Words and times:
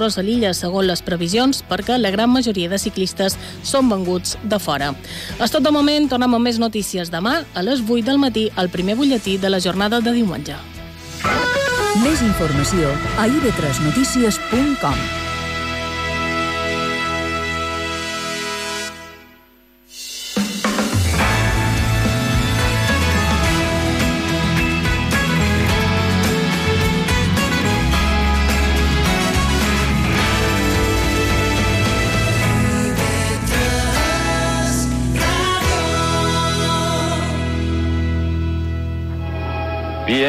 euros 0.00 0.16
a 0.16 0.24
l'illa, 0.24 0.54
segons 0.56 0.88
les 0.88 1.02
previsions, 1.04 1.60
perquè 1.68 1.98
la 2.00 2.10
gran 2.14 2.32
majoria 2.32 2.70
de 2.72 2.80
ciclistes 2.80 3.36
són 3.62 3.92
venguts 3.92 4.38
de 4.42 4.58
fora. 4.58 4.94
És 5.38 5.52
tot 5.52 5.62
de 5.62 5.74
moment, 5.74 6.08
tornem 6.08 6.38
amb 6.38 6.48
més 6.48 6.58
notícies 6.62 7.12
demà 7.12 7.42
a 7.52 7.66
les 7.66 7.84
8 7.84 8.08
del 8.08 8.18
matí 8.22 8.48
al 8.56 8.72
primer 8.72 8.96
butlletí 8.96 9.36
de 9.38 9.52
la 9.52 9.60
jornada 9.60 10.00
de 10.00 10.16
diumenge. 10.16 10.56
Més 12.00 12.22
informació 12.24 12.94
a 13.20 13.28
ib3notícies.com 13.28 15.19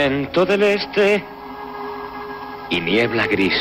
Viento 0.02 0.48
del 0.48 0.64
este 0.64 1.24
y 2.72 2.82
niebla 2.82 3.28
gris 3.28 3.54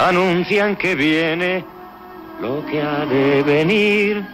anuncian 0.00 0.74
que 0.74 0.94
viene 0.94 1.62
lo 2.40 2.64
que 2.64 2.80
ha 2.80 3.04
de 3.04 3.42
venir. 3.42 4.24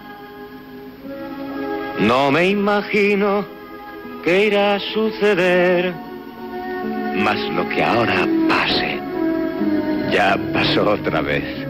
No 1.98 2.30
me 2.30 2.46
imagino 2.46 3.44
que 4.22 4.46
irá 4.46 4.76
a 4.76 4.78
suceder, 4.94 5.92
mas 7.16 7.40
lo 7.56 7.68
que 7.68 7.82
ahora 7.82 8.24
pase 8.48 9.00
ya 10.12 10.38
pasó 10.52 10.90
otra 10.92 11.22
vez. 11.22 11.65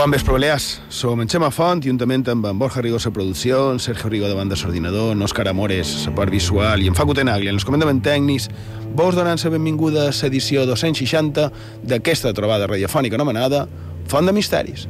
Bon 0.00 0.10
vespre, 0.10 0.32
Balears. 0.32 0.80
Som 0.88 1.20
en 1.20 1.28
Xema 1.28 1.50
Font, 1.52 1.82
juntament 1.84 2.22
amb 2.32 2.46
en 2.48 2.56
Borja 2.58 2.80
Rigo 2.80 2.96
a 2.96 3.10
producció, 3.12 3.70
en 3.70 3.78
Sergio 3.78 4.08
Rigo 4.08 4.28
de 4.28 4.34
banda 4.34 4.56
s'ordinador, 4.56 5.12
en 5.12 5.20
Òscar 5.20 5.46
Amores, 5.48 6.06
a 6.08 6.14
part 6.14 6.32
visual, 6.32 6.80
i 6.80 6.88
en 6.88 6.94
Facu 6.96 7.12
Tenagli, 7.12 7.50
en 7.50 7.58
els 7.58 7.66
comandaments 7.68 8.00
tècnics, 8.00 8.48
vos 8.96 9.14
donant 9.14 9.36
la 9.44 9.50
benvinguda 9.52 10.06
a 10.08 10.14
l'edició 10.22 10.64
260 10.64 11.50
d'aquesta 11.84 12.32
trobada 12.32 12.66
radiofònica 12.66 13.20
anomenada 13.20 13.66
Font 14.08 14.24
de 14.24 14.32
Misteris. 14.32 14.88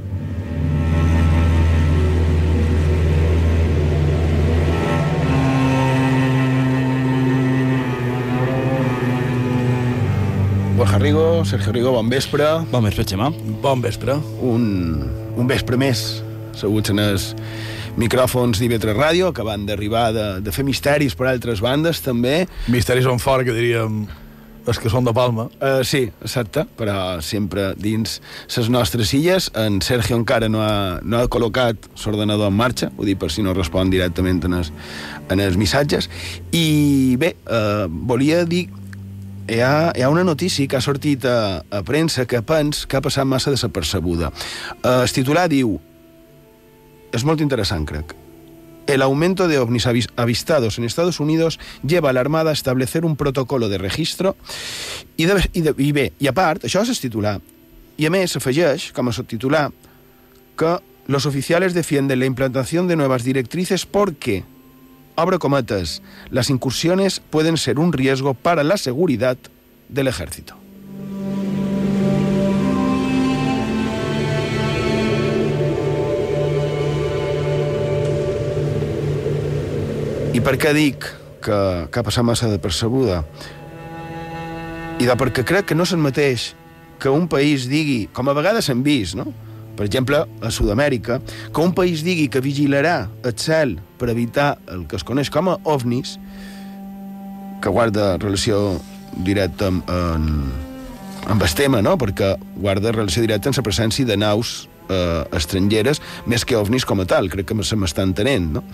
Borja 10.81 10.97
Rigo, 10.97 11.45
Sergio 11.45 11.73
Rigo, 11.73 11.91
bon 11.93 12.09
vespre. 12.09 12.47
Bon 12.71 12.81
vespre, 12.81 13.05
Xema. 13.05 13.27
Bon 13.61 13.83
vespre. 13.85 14.15
un, 14.41 14.63
un 15.37 15.51
vespre 15.51 15.77
més 15.77 16.23
seguts 16.57 16.89
en 16.89 17.03
els 17.03 17.27
micròfons 18.01 18.57
d'IV3 18.57 18.97
Ràdio, 18.97 19.29
acabant 19.29 19.67
d'arribar 19.69 20.07
de, 20.17 20.25
de 20.41 20.55
fer 20.57 20.65
misteris 20.65 21.13
per 21.13 21.29
altres 21.29 21.61
bandes, 21.61 22.01
també. 22.01 22.47
Misteris 22.73 23.05
on 23.13 23.21
fora, 23.21 23.45
que 23.45 23.53
diríem 23.53 24.07
els 24.65 24.81
que 24.81 24.89
són 24.89 25.05
de 25.05 25.13
Palma. 25.13 25.51
Uh, 25.61 25.85
sí, 25.85 26.07
exacte, 26.25 26.65
però 26.81 27.21
sempre 27.21 27.75
dins 27.77 28.17
les 28.57 28.73
nostres 28.73 29.13
illes. 29.13 29.53
En 29.61 29.83
Sergio 29.85 30.17
encara 30.17 30.49
no 30.49 30.65
ha, 30.65 30.97
no 31.05 31.21
ha 31.21 31.29
col·locat 31.29 31.93
l'ordenador 32.07 32.49
en 32.49 32.57
marxa, 32.57 32.89
ho 32.97 33.05
dic 33.05 33.21
per 33.21 33.29
si 33.29 33.45
no 33.45 33.53
respon 33.53 33.93
directament 33.93 34.41
en 34.49 34.63
els, 34.63 34.73
en 35.29 35.45
els 35.45 35.61
missatges. 35.61 36.09
I 36.57 37.17
bé, 37.21 37.35
uh, 37.53 37.85
volia 37.91 38.47
dir 38.49 38.71
hi 39.51 39.61
ha, 39.61 39.91
hi 39.97 40.03
ha 40.07 40.09
una 40.11 40.25
notícia 40.25 40.67
que 40.71 40.79
ha 40.79 40.81
sortit 40.85 41.25
a, 41.27 41.65
a 41.71 41.83
premsa 41.83 42.27
que 42.31 42.41
pens 42.47 42.85
que 42.87 42.97
ha 42.99 43.03
passat 43.05 43.27
massa 43.27 43.51
desapercebuda. 43.51 44.31
Uh, 44.81 45.03
el 45.03 45.13
titular 45.13 45.49
diu 45.51 45.77
és 47.11 47.25
molt 47.27 47.43
interessant, 47.43 47.85
crec. 47.89 48.15
El 48.91 49.03
aumento 49.03 49.47
de 49.47 49.59
ovnis 49.59 49.87
avis- 49.87 50.09
avistados 50.17 50.79
en 50.79 50.85
Estados 50.85 51.21
Unidos 51.21 51.59
lleva 51.83 52.11
a 52.11 52.13
la 52.13 52.23
Armada 52.23 52.51
a 52.51 52.57
establecer 52.57 53.05
un 53.05 53.17
protocolo 53.17 53.69
de 53.69 53.79
registro 53.79 54.37
i, 55.17 55.27
de, 55.27 55.37
i, 55.53 55.61
de, 55.67 55.75
i 55.79 55.91
bé, 55.93 56.13
i 56.19 56.31
a 56.31 56.35
part, 56.35 56.65
això 56.67 56.83
és 56.83 56.91
el 56.91 56.99
titular, 57.03 57.37
i 57.99 58.07
a 58.07 58.11
més 58.11 58.33
s'afegeix, 58.35 58.91
com 58.97 59.11
a 59.11 59.15
subtitular, 59.15 59.69
que 60.59 60.79
los 61.11 61.27
oficiales 61.27 61.75
defienden 61.75 62.19
la 62.19 62.27
implantación 62.27 62.89
de 62.89 62.97
nuevas 62.97 63.25
directrices 63.25 63.87
porque, 63.87 64.45
abro 65.17 65.39
cometas, 65.39 66.03
las 66.31 66.51
incursiones 66.51 67.21
pueden 67.21 67.57
ser 67.57 67.79
un 67.79 67.93
riesgo 67.93 68.35
para 68.35 68.65
la 68.65 68.77
seguridad 68.77 69.37
del 69.89 70.09
ejército. 70.09 70.57
I 80.31 80.39
per 80.39 80.55
què 80.63 80.71
dic 80.73 81.05
que, 81.43 81.57
que 81.91 82.01
ha 82.01 82.07
passat 82.07 82.25
massa 82.25 82.49
de 82.49 82.61
percebuda? 82.63 83.25
I 85.03 85.09
de 85.09 85.17
perquè 85.19 85.43
crec 85.45 85.67
que 85.69 85.77
no 85.77 85.85
és 85.85 85.93
el 85.93 86.01
mateix 86.01 86.53
que 87.03 87.11
un 87.11 87.27
país 87.29 87.67
digui, 87.69 88.05
com 88.15 88.29
a 88.31 88.37
vegades 88.37 88.69
hem 88.71 88.85
vist, 88.87 89.19
no? 89.19 89.27
Per 89.81 89.87
exemple, 89.87 90.19
a 90.45 90.51
Sud-amèrica, 90.53 91.23
que 91.25 91.63
un 91.65 91.71
país 91.73 92.03
digui 92.05 92.27
que 92.29 92.43
vigilarà 92.45 93.07
el 93.25 93.33
cel 93.41 93.79
per 93.97 94.11
evitar 94.13 94.59
el 94.69 94.83
que 94.85 94.99
es 94.99 95.05
coneix 95.09 95.31
com 95.33 95.49
a 95.49 95.55
ovnis, 95.65 96.19
que 97.65 97.73
guarda 97.73 98.19
relació 98.21 98.75
directa 99.25 99.71
amb, 99.73 99.89
amb, 99.89 101.31
amb 101.33 101.47
el 101.47 101.55
tema, 101.57 101.81
no? 101.81 101.95
perquè 101.97 102.35
guarda 102.59 102.93
relació 102.93 103.25
directa 103.25 103.49
amb 103.49 103.57
la 103.57 103.65
presència 103.71 104.05
de 104.05 104.19
naus 104.21 104.51
eh, 104.93 105.25
estrangeres 105.41 106.03
més 106.29 106.45
que 106.45 106.61
ovnis 106.61 106.85
com 106.85 107.01
a 107.01 107.09
tal, 107.09 107.33
crec 107.33 107.49
que 107.49 107.57
se 107.65 107.81
m'està 107.81 108.05
entenent, 108.05 108.51
no? 108.59 108.65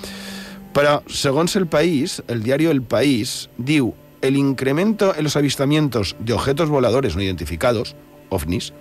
Però, 0.74 0.98
segons 1.06 1.54
el 1.54 1.68
país, 1.70 2.18
el 2.26 2.42
diario 2.42 2.74
El 2.74 2.82
País 2.82 3.46
diu 3.56 3.94
el 4.26 4.34
incremento 4.34 5.14
en 5.14 5.22
los 5.22 5.36
avistamientos 5.36 6.16
de 6.18 6.34
objetos 6.34 6.68
voladores 6.68 7.14
no 7.14 7.22
identificados, 7.22 7.94
ovnis, 8.28 8.72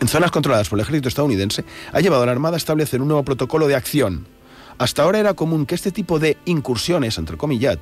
en 0.00 0.08
zonas 0.08 0.30
controladas 0.30 0.68
por 0.68 0.78
el 0.78 0.82
ejército 0.82 1.08
estadounidense, 1.08 1.64
ha 1.92 2.00
llevado 2.00 2.22
a 2.22 2.26
la 2.26 2.32
Armada 2.32 2.56
a 2.56 2.58
establecer 2.58 3.00
un 3.02 3.08
nuevo 3.08 3.24
protocolo 3.24 3.66
de 3.66 3.76
acción. 3.76 4.26
Hasta 4.78 5.02
ahora 5.02 5.18
era 5.18 5.34
común 5.34 5.66
que 5.66 5.74
este 5.74 5.90
tipo 5.90 6.18
de 6.18 6.36
incursiones, 6.44 7.18
entre 7.18 7.36
comillas, 7.36 7.78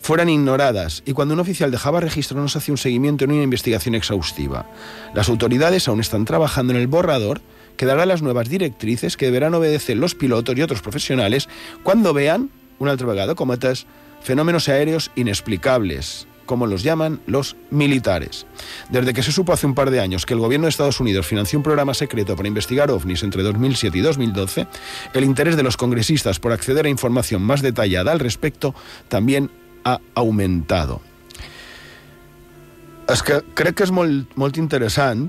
fueran 0.00 0.28
ignoradas 0.28 1.02
y 1.04 1.12
cuando 1.12 1.34
un 1.34 1.40
oficial 1.40 1.70
dejaba 1.70 2.00
registro 2.00 2.40
no 2.40 2.48
se 2.48 2.58
hacía 2.58 2.72
un 2.72 2.78
seguimiento 2.78 3.26
ni 3.26 3.34
una 3.34 3.42
investigación 3.42 3.96
exhaustiva. 3.96 4.66
Las 5.14 5.28
autoridades 5.28 5.88
aún 5.88 6.00
están 6.00 6.24
trabajando 6.24 6.72
en 6.72 6.78
el 6.78 6.86
borrador 6.86 7.40
que 7.76 7.86
dará 7.86 8.06
las 8.06 8.22
nuevas 8.22 8.48
directrices 8.48 9.16
que 9.16 9.26
deberán 9.26 9.54
obedecer 9.54 9.96
los 9.96 10.14
pilotos 10.14 10.56
y 10.56 10.62
otros 10.62 10.80
profesionales 10.80 11.48
cuando 11.82 12.14
vean, 12.14 12.50
una 12.78 12.92
altra 12.92 13.08
vegada, 13.08 13.34
cometes 13.34 13.86
fenómenos 14.22 14.68
aéreos 14.68 15.10
inexplicables, 15.16 16.26
como 16.46 16.66
los 16.66 16.82
llaman 16.82 17.20
los 17.26 17.56
militares. 17.70 18.46
Desde 18.88 19.12
que 19.12 19.22
se 19.22 19.32
supo 19.32 19.52
hace 19.52 19.66
un 19.66 19.74
par 19.74 19.90
de 19.90 20.00
años 20.00 20.24
que 20.24 20.34
el 20.34 20.40
gobierno 20.40 20.66
de 20.66 20.70
Estados 20.70 21.00
Unidos 21.00 21.26
financió 21.26 21.58
un 21.58 21.62
programa 21.62 21.92
secreto 21.92 22.36
para 22.36 22.48
investigar 22.48 22.90
ovnis 22.90 23.22
entre 23.22 23.42
2007 23.42 23.98
y 23.98 24.00
2012, 24.00 24.66
el 25.12 25.24
interés 25.24 25.56
de 25.56 25.62
los 25.62 25.76
congresistas 25.76 26.38
por 26.38 26.52
acceder 26.52 26.86
a 26.86 26.88
información 26.88 27.42
más 27.42 27.60
detallada 27.60 28.12
al 28.12 28.20
respecto 28.20 28.74
también 29.08 29.50
ha 29.84 30.00
aumentado. 30.14 31.00
És 33.06 33.22
que 33.22 33.38
crec 33.54 33.76
que 33.78 33.84
és 33.86 33.92
molt, 33.94 34.32
molt 34.34 34.56
interessant 34.58 35.28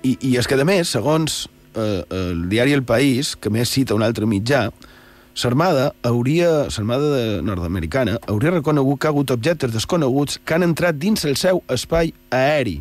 i, 0.00 0.14
i 0.16 0.36
és 0.40 0.48
que, 0.48 0.56
a 0.56 0.64
més, 0.64 0.88
segons 0.88 1.42
eh, 1.76 2.02
el 2.08 2.46
diari 2.48 2.72
El 2.72 2.86
País, 2.88 3.34
que 3.36 3.52
més 3.52 3.68
cita 3.68 3.96
un 3.96 4.04
altre 4.06 4.24
mitjà, 4.28 4.70
S'Armada 5.36 5.90
hauria, 6.08 6.64
l'Armada 6.64 7.42
nord-americana 7.44 8.14
hauria 8.24 8.54
reconegut 8.54 9.02
que 9.02 9.08
ha 9.08 9.12
hagut 9.12 9.32
objectes 9.34 9.74
desconeguts 9.74 10.38
que 10.40 10.56
han 10.56 10.64
entrat 10.64 10.96
dins 10.96 11.26
el 11.28 11.36
seu 11.36 11.60
espai 11.68 12.14
aeri. 12.32 12.78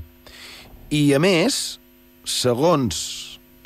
I, 0.87 1.01
a 1.17 1.19
més, 1.19 1.81
segons 2.23 3.01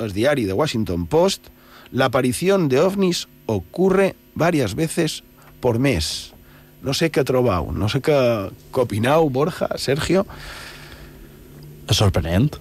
el 0.02 0.10
diari 0.16 0.48
de 0.48 0.56
Washington 0.58 1.04
Post, 1.06 1.52
l'aparició 1.94 2.58
de 2.66 2.80
ovnis 2.82 3.28
ocurre 3.46 4.16
varias 4.34 4.74
veces 4.74 5.20
por 5.60 5.78
mes. 5.78 6.32
No 6.82 6.90
sé 6.96 7.12
què 7.14 7.22
trobau, 7.28 7.70
no 7.70 7.86
sé 7.92 8.00
què, 8.02 8.16
què 8.74 8.82
opinau, 8.82 9.30
Borja, 9.30 9.70
Sergio. 9.78 10.24
És 11.86 12.00
sorprenent. 12.00 12.56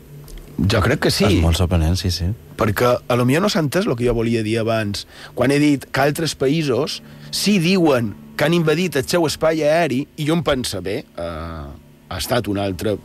Jo 0.59 0.81
crec 0.83 1.05
que 1.05 1.11
sí. 1.13 1.25
És 1.25 1.43
molt 1.43 1.59
sorprenent, 1.59 1.95
sí, 1.99 2.11
sí. 2.11 2.31
perquè 2.59 2.89
a 2.99 3.15
lo 3.15 3.23
millor 3.27 3.45
no 3.45 3.49
s'ha 3.51 3.61
entès 3.63 3.85
el 3.87 3.95
que 3.95 4.07
jo 4.07 4.15
volia 4.17 4.43
dir 4.43 4.57
abans. 4.59 5.05
Quan 5.35 5.53
he 5.55 5.59
dit 5.61 5.85
que 5.87 6.01
altres 6.03 6.35
països 6.35 6.99
sí 7.31 7.59
diuen 7.63 8.11
que 8.35 8.47
han 8.47 8.55
invadit 8.55 8.97
el 8.99 9.07
seu 9.07 9.27
espai 9.27 9.63
aeri 9.63 10.01
i 10.17 10.27
jo 10.27 10.35
em 10.35 10.43
pensa, 10.43 10.81
bé, 10.83 10.97
eh, 11.03 11.63
ha 12.09 12.17
estat 12.17 12.47
una 12.51 12.65
altra 12.67 12.97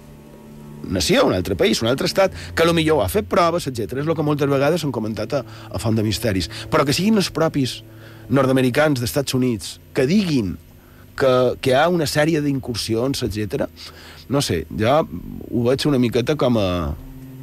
nació, 0.88 1.24
un 1.26 1.34
altre 1.34 1.56
país, 1.56 1.80
un 1.82 1.88
altre 1.88 2.06
estat, 2.06 2.34
que 2.54 2.62
a 2.62 2.66
lo 2.66 2.74
millor 2.74 3.02
ha 3.04 3.08
fet 3.08 3.28
proves, 3.30 3.66
etc. 3.70 3.98
És 4.00 4.06
el 4.06 4.14
que 4.14 4.26
moltes 4.26 4.50
vegades 4.50 4.84
han 4.84 4.92
comentat 4.92 5.38
a, 5.38 5.44
a 5.70 5.80
Font 5.82 5.96
de 5.96 6.04
Misteris. 6.06 6.50
Però 6.70 6.84
que 6.84 6.94
siguin 6.96 7.18
els 7.20 7.30
propis 7.34 7.80
nord-americans 8.28 9.00
d'Estats 9.00 9.34
Units 9.36 9.78
que 9.94 10.06
diguin 10.08 10.54
que, 11.18 11.32
que 11.60 11.72
hi 11.72 11.78
ha 11.78 11.88
una 11.92 12.08
sèrie 12.10 12.42
d'incursions, 12.44 13.22
etc. 13.26 13.68
No 14.28 14.42
sé, 14.42 14.64
jo 14.70 15.00
ho 15.04 15.64
veig 15.68 15.88
una 15.90 16.02
miqueta 16.02 16.36
com 16.40 16.58
a... 16.60 16.68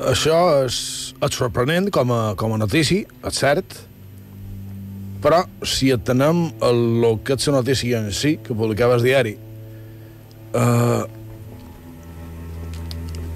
Això 0.02 0.38
és, 0.66 0.76
és 1.22 1.36
sorprenent 1.38 1.92
com 1.94 2.10
a, 2.16 2.34
com 2.40 2.56
a 2.56 2.58
notícia, 2.58 3.06
és 3.28 3.38
cert, 3.38 3.76
però 5.22 5.44
si 5.68 5.92
atenem 5.94 6.48
a 6.66 6.72
lo 6.74 7.20
que 7.22 7.38
és 7.38 7.48
la 7.52 7.60
notícia 7.60 8.00
en 8.02 8.10
si, 8.16 8.38
que 8.42 8.58
publicava 8.58 8.98
el 8.98 9.06
diari, 9.06 9.36
eh, 10.58 11.04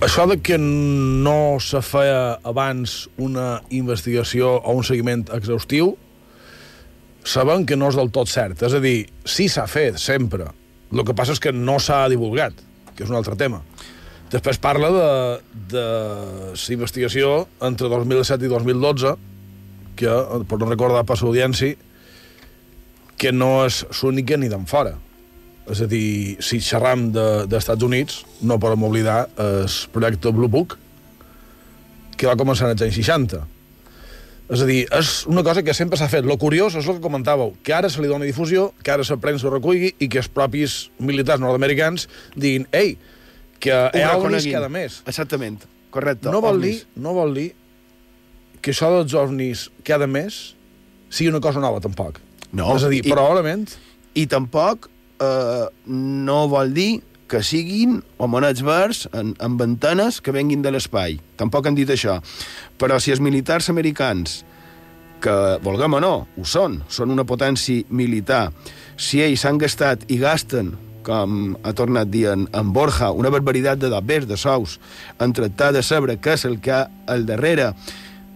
això 0.06 0.26
de 0.30 0.40
que 0.42 0.58
no 0.58 1.58
se 1.62 1.84
feia 1.86 2.40
abans 2.44 3.06
una 3.22 3.62
investigació 3.70 4.58
o 4.58 4.74
un 4.80 4.84
seguiment 4.84 5.28
exhaustiu, 5.38 5.94
sabem 7.26 7.66
que 7.66 7.78
no 7.78 7.90
és 7.94 7.98
del 7.98 8.10
tot 8.14 8.30
cert. 8.30 8.62
És 8.66 8.74
a 8.74 8.82
dir, 8.82 9.06
sí 9.26 9.48
s'ha 9.50 9.66
fet, 9.70 10.02
sempre. 10.02 10.50
El 10.94 11.06
que 11.06 11.16
passa 11.18 11.34
és 11.34 11.42
que 11.42 11.54
no 11.54 11.78
s'ha 11.82 12.08
divulgat, 12.10 12.58
que 12.96 13.06
és 13.06 13.10
un 13.10 13.18
altre 13.18 13.38
tema. 13.38 13.62
Després 14.36 14.60
parla 14.60 14.90
de, 14.92 15.10
de 15.72 15.84
la 16.52 16.74
investigació 16.76 17.46
entre 17.64 17.88
2007 17.92 18.44
i 18.48 18.52
2012, 18.52 19.16
que, 19.96 20.12
per 20.50 20.60
no 20.60 20.68
recordar 20.68 21.06
per 21.08 21.16
l'audiència, 21.22 21.78
que 23.16 23.32
no 23.32 23.64
és 23.64 23.84
l'única 24.02 24.36
ni 24.36 24.50
d'en 24.52 24.66
fora. 24.68 24.98
És 25.72 25.80
a 25.82 25.88
dir, 25.90 26.36
si 26.44 26.60
xerram 26.62 27.08
de- 27.16 27.46
d'Estats 27.50 27.80
de, 27.80 27.88
Units, 27.88 28.20
no 28.46 28.60
podem 28.62 28.84
oblidar 28.86 29.30
el 29.40 29.70
projecte 29.96 30.34
Blue 30.36 30.52
Book, 30.52 30.76
que 32.20 32.28
va 32.28 32.36
començar 32.40 32.68
als 32.70 32.84
anys 32.84 33.00
60. 33.00 33.40
És 34.52 34.62
a 34.62 34.68
dir, 34.68 34.84
és 34.94 35.14
una 35.32 35.42
cosa 35.48 35.64
que 35.66 35.74
sempre 35.74 35.98
s'ha 35.98 36.12
fet. 36.12 36.28
Lo 36.28 36.36
curiós 36.38 36.76
és 36.78 36.86
el 36.86 37.00
que 37.00 37.08
comentàveu, 37.08 37.56
que 37.66 37.74
ara 37.74 37.90
se 37.90 38.04
li 38.04 38.12
dona 38.12 38.28
difusió, 38.28 38.74
que 38.84 38.92
ara 38.94 39.08
la 39.08 39.18
premsa 39.18 39.48
ho 39.48 39.56
reculli 39.56 39.96
i 39.98 40.10
que 40.12 40.20
els 40.22 40.30
propis 40.30 40.90
militars 41.00 41.42
nord-americans 41.42 42.10
diguin 42.36 42.68
ei, 42.76 42.98
que 43.60 43.74
reconeguin. 43.94 44.54
cada 44.54 44.70
mes. 44.70 45.02
Exactament, 45.08 45.64
correcte. 45.92 46.30
No 46.32 46.42
vol, 46.42 46.62
dir, 46.62 46.76
no 46.96 47.14
vol 47.18 47.34
dir 47.38 47.50
que 48.62 48.72
això 48.74 48.90
dels 48.98 49.14
ovnis 49.14 49.68
cada 49.86 50.08
mes 50.08 50.56
sigui 51.10 51.30
una 51.32 51.40
cosa 51.42 51.60
nova, 51.64 51.80
tampoc. 51.82 52.20
No, 52.52 52.76
És 52.76 52.84
a 52.84 52.90
dir, 52.90 53.02
i- 53.06 53.10
probablement... 53.12 53.70
I 54.16 54.28
tampoc 54.32 54.88
eh, 55.20 55.66
no 55.92 56.48
vol 56.48 56.70
dir 56.74 57.02
que 57.28 57.42
siguin 57.44 57.98
homonets 58.22 58.62
verds 58.64 59.10
en, 59.12 59.34
en 59.44 59.58
antenes 59.60 60.22
que 60.24 60.32
venguin 60.32 60.62
de 60.64 60.72
l'espai. 60.72 61.18
Tampoc 61.36 61.68
han 61.68 61.76
dit 61.76 61.90
això. 61.92 62.20
Però 62.80 62.96
si 63.02 63.12
els 63.12 63.20
militars 63.20 63.68
americans, 63.74 64.44
que, 65.20 65.34
vulguem 65.66 65.98
o 65.98 66.00
no, 66.00 66.14
ho 66.38 66.46
són, 66.48 66.80
són 66.88 67.12
una 67.12 67.26
potència 67.28 67.84
militar, 67.90 68.52
si 68.96 69.20
ells 69.26 69.44
han 69.50 69.58
gastat 69.60 70.06
i 70.14 70.20
gasten 70.22 70.72
com 71.06 71.54
ha 71.64 71.74
tornat 71.78 72.10
dient 72.10 72.48
en 72.52 72.72
Borja, 72.74 73.12
una 73.14 73.32
barbaritat 73.34 73.80
de 73.80 73.92
dobbers, 73.94 74.28
de 74.28 74.38
sous, 74.38 74.80
en 75.22 75.36
tractar 75.38 75.72
de 75.76 75.84
saber 75.86 76.18
què 76.18 76.36
és 76.36 76.46
el 76.50 76.60
que 76.60 76.74
hi 76.74 76.76
ha 76.76 77.14
al 77.14 77.28
darrere, 77.30 77.72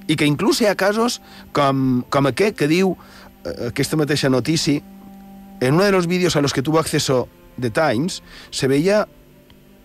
i 0.07 0.17
que 0.17 0.29
inclús 0.29 0.61
hi 0.61 0.69
ha 0.69 0.77
casos 0.77 1.19
com, 1.53 2.03
com 2.09 2.29
aquest 2.29 2.57
que 2.61 2.69
diu 2.69 2.95
eh, 2.95 3.69
aquesta 3.69 3.97
mateixa 3.97 4.29
notícia, 4.29 4.81
en 5.59 5.75
uno 5.75 5.83
de 5.83 5.91
los 5.91 6.07
vídeos 6.07 6.35
a 6.35 6.41
los 6.41 6.53
que 6.53 6.61
tuvo 6.61 6.79
acceso 6.79 7.27
The 7.59 7.69
Times, 7.69 8.23
se 8.49 8.67
veía 8.67 9.07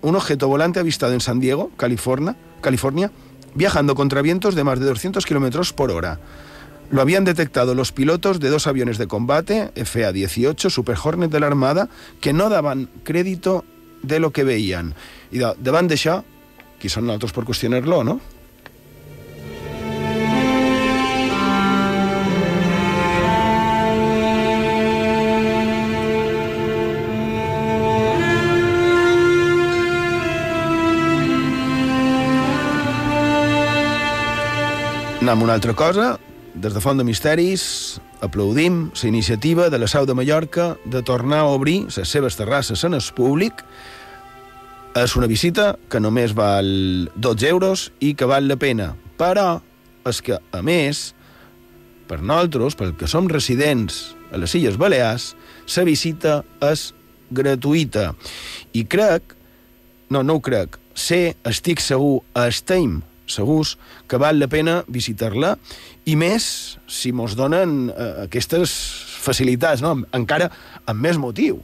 un 0.02 0.14
objeto 0.14 0.46
volante 0.46 0.78
avistado 0.78 1.14
en 1.14 1.20
San 1.20 1.40
Diego, 1.40 1.72
California, 1.76 2.36
California 2.60 3.10
viajando 3.54 3.94
contra 3.94 4.22
vientos 4.22 4.54
de 4.54 4.64
más 4.64 4.80
de 4.80 4.86
200 4.86 5.24
kilómetros 5.24 5.72
por 5.72 5.90
hora. 5.90 6.18
Lo 6.94 7.02
habían 7.02 7.24
detectado 7.24 7.74
los 7.74 7.90
pilotos 7.90 8.38
de 8.38 8.50
dos 8.50 8.68
aviones 8.68 8.98
de 8.98 9.08
combate, 9.08 9.72
FA-18, 9.74 10.70
Super 10.70 10.96
Hornet 11.02 11.28
de 11.28 11.40
la 11.40 11.48
Armada, 11.48 11.88
que 12.20 12.32
no 12.32 12.48
daban 12.48 12.88
crédito 13.02 13.64
de 14.02 14.20
lo 14.20 14.30
que 14.30 14.44
veían. 14.44 14.94
De, 15.32 15.42
davant 15.58 15.88
d'això, 15.90 16.20
qui 16.78 16.86
són 16.86 17.08
nosaltres 17.10 17.34
per 17.34 17.42
qüestionar-lo, 17.48 17.98
no? 18.06 18.20
Anem 35.24 35.42
a 35.42 35.42
una 35.42 35.58
altra 35.58 35.74
cosa. 35.74 36.12
Des 36.54 36.70
de 36.70 36.78
Font 36.78 36.94
de 36.94 37.02
Misteris 37.02 37.98
aplaudim 38.22 38.92
la 38.94 39.08
iniciativa 39.08 39.70
de 39.70 39.78
la 39.78 39.88
Sau 39.90 40.06
de 40.06 40.14
Mallorca 40.14 40.76
de 40.84 41.02
tornar 41.02 41.40
a 41.40 41.50
obrir 41.50 41.88
les 41.96 42.08
seves 42.08 42.36
terrasses 42.36 42.84
en 42.84 42.94
el 42.94 43.02
públic. 43.14 43.64
És 44.94 45.16
una 45.18 45.26
visita 45.26 45.74
que 45.90 45.98
només 45.98 46.30
val 46.38 47.10
12 47.16 47.48
euros 47.48 47.90
i 47.98 48.14
que 48.14 48.28
val 48.30 48.46
la 48.46 48.54
pena. 48.54 48.92
Però 49.18 49.62
és 50.06 50.20
que, 50.22 50.38
a 50.38 50.60
més, 50.62 51.10
per 52.06 52.20
nosaltres, 52.22 52.78
pel 52.78 52.94
que 52.94 53.10
som 53.10 53.26
residents 53.26 54.14
a 54.30 54.38
les 54.38 54.54
Illes 54.54 54.78
Balears, 54.78 55.32
la 55.74 55.84
visita 55.90 56.36
és 56.62 56.92
gratuïta. 57.34 58.12
I 58.78 58.84
crec, 58.86 59.34
no, 60.06 60.22
no 60.22 60.38
ho 60.38 60.44
crec, 60.44 60.78
sé, 60.94 61.34
estic 61.42 61.82
segur, 61.82 62.22
estem 62.46 63.00
segurs 63.26 63.76
que 64.08 64.20
val 64.20 64.38
la 64.40 64.48
pena 64.52 64.82
visitar-la 64.88 65.54
i 66.08 66.16
més 66.20 66.78
si 66.90 67.12
mos 67.12 67.36
donen 67.38 67.88
eh, 67.90 68.10
aquestes 68.26 68.72
facilitats, 69.24 69.82
no? 69.84 69.96
encara 70.16 70.50
amb 70.84 71.00
més 71.00 71.20
motiu. 71.20 71.62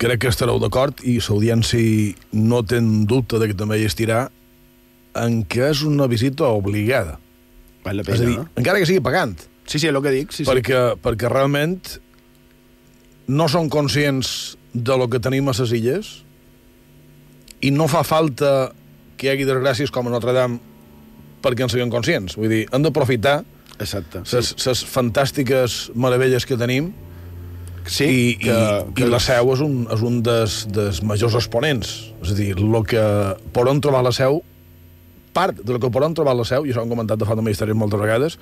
Crec 0.00 0.22
que 0.24 0.32
estareu 0.32 0.60
d'acord 0.62 1.02
i 1.04 1.18
l'audiència 1.20 2.14
no 2.32 2.62
ten 2.64 3.04
dubte 3.06 3.40
de 3.42 3.50
que 3.50 3.58
també 3.58 3.80
hi 3.82 3.88
estirà 3.90 4.24
en 5.20 5.42
què 5.44 5.68
és 5.68 5.82
una 5.84 6.08
visita 6.08 6.48
obligada. 6.48 7.18
Val 7.84 7.98
la 8.00 8.06
és 8.06 8.08
a 8.08 8.12
pena, 8.12 8.30
dir, 8.30 8.38
no? 8.40 8.48
encara 8.56 8.80
que 8.80 8.88
sigui 8.88 9.04
pagant. 9.04 9.36
Sí, 9.66 9.78
sí, 9.78 9.86
és 9.86 9.92
el 9.92 10.00
que 10.02 10.14
dic. 10.14 10.32
Sí, 10.32 10.44
sí. 10.44 10.48
perquè, 10.48 10.80
perquè 11.02 11.28
realment 11.30 11.80
no 13.30 13.46
són 13.50 13.68
conscients 13.70 14.56
de 14.72 14.96
lo 14.96 15.08
que 15.12 15.20
tenim 15.22 15.50
a 15.50 15.54
les 15.58 15.72
illes 15.76 16.12
i 17.62 17.70
no 17.70 17.86
fa 17.90 18.02
falta 18.02 18.72
que 19.22 19.30
hi 19.30 19.36
hagi 19.36 19.46
desgràcies 19.46 19.92
com 19.94 20.10
a 20.10 20.10
Notre 20.10 20.34
Dame 20.34 20.58
perquè 21.42 21.62
en 21.62 21.70
siguem 21.70 21.90
conscients. 21.90 22.34
Vull 22.38 22.50
dir, 22.50 22.64
hem 22.74 22.82
d'aprofitar 22.82 23.42
Exacte. 23.78 24.24
les 24.26 24.52
sí. 24.58 24.74
fantàstiques 24.90 25.92
meravelles 25.94 26.46
que 26.46 26.58
tenim 26.58 26.90
sí, 27.86 28.06
i, 28.06 28.24
que, 28.42 28.54
i, 28.54 29.02
i 29.02 29.10
la 29.10 29.20
seu 29.22 29.52
és 29.54 29.62
un, 29.62 29.84
és 29.90 30.02
un 30.06 30.20
dels, 30.26 30.62
dels 30.74 31.02
majors 31.06 31.38
exponents. 31.38 31.94
És 32.22 32.34
a 32.34 32.38
dir, 32.38 32.50
el 32.58 32.78
que 32.86 33.04
podem 33.54 33.82
trobar 33.82 34.02
a 34.02 34.08
la 34.10 34.14
seu, 34.14 34.42
part 35.34 35.62
del 35.62 35.78
que 35.82 35.90
podem 35.90 36.14
trobar 36.18 36.34
a 36.36 36.40
la 36.42 36.46
seu, 36.48 36.66
i 36.66 36.74
això 36.74 36.82
ho 36.82 36.86
hem 36.86 36.94
comentat 36.94 37.22
de 37.22 37.28
fa 37.28 37.38
de 37.38 37.46
ministeris 37.46 37.78
moltes 37.78 38.02
vegades, 38.02 38.38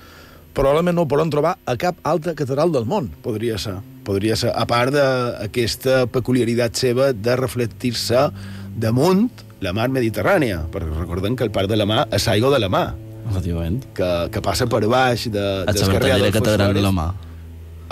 probablement 0.56 0.96
no 0.96 1.04
ho 1.04 1.10
podran 1.10 1.30
trobar 1.32 1.54
a 1.64 1.76
cap 1.80 2.00
altra 2.08 2.34
catedral 2.36 2.72
del 2.74 2.88
món. 2.88 3.12
Podria 3.24 3.60
ser, 3.60 3.78
podria 4.04 4.36
ser. 4.36 4.52
A 4.56 4.64
part 4.68 4.96
d'aquesta 4.96 6.06
peculiaritat 6.12 6.80
seva 6.80 7.12
de 7.14 7.36
reflectir-se 7.38 8.28
damunt 8.80 9.28
la 9.60 9.72
mar 9.76 9.88
Mediterrània, 9.92 10.62
perquè 10.72 10.92
recordem 10.98 11.36
que 11.36 11.44
el 11.44 11.50
parc 11.54 11.68
de 11.68 11.76
la 11.76 11.86
mar 11.86 12.06
és 12.12 12.26
aigua 12.28 12.50
de 12.54 12.60
la 12.62 12.68
mar, 12.72 12.94
Efectivament. 13.30 13.82
que, 13.94 14.08
que 14.32 14.40
passa 14.42 14.66
per 14.66 14.80
baix 14.88 15.26
de, 15.30 15.44
del 15.68 15.92
carrer 15.92 16.12
Adolfo 16.16 16.38
catedral 16.40 16.74
de 16.74 16.80
Suárez. 16.80 16.86
la 16.88 16.92
mà. 16.96 17.08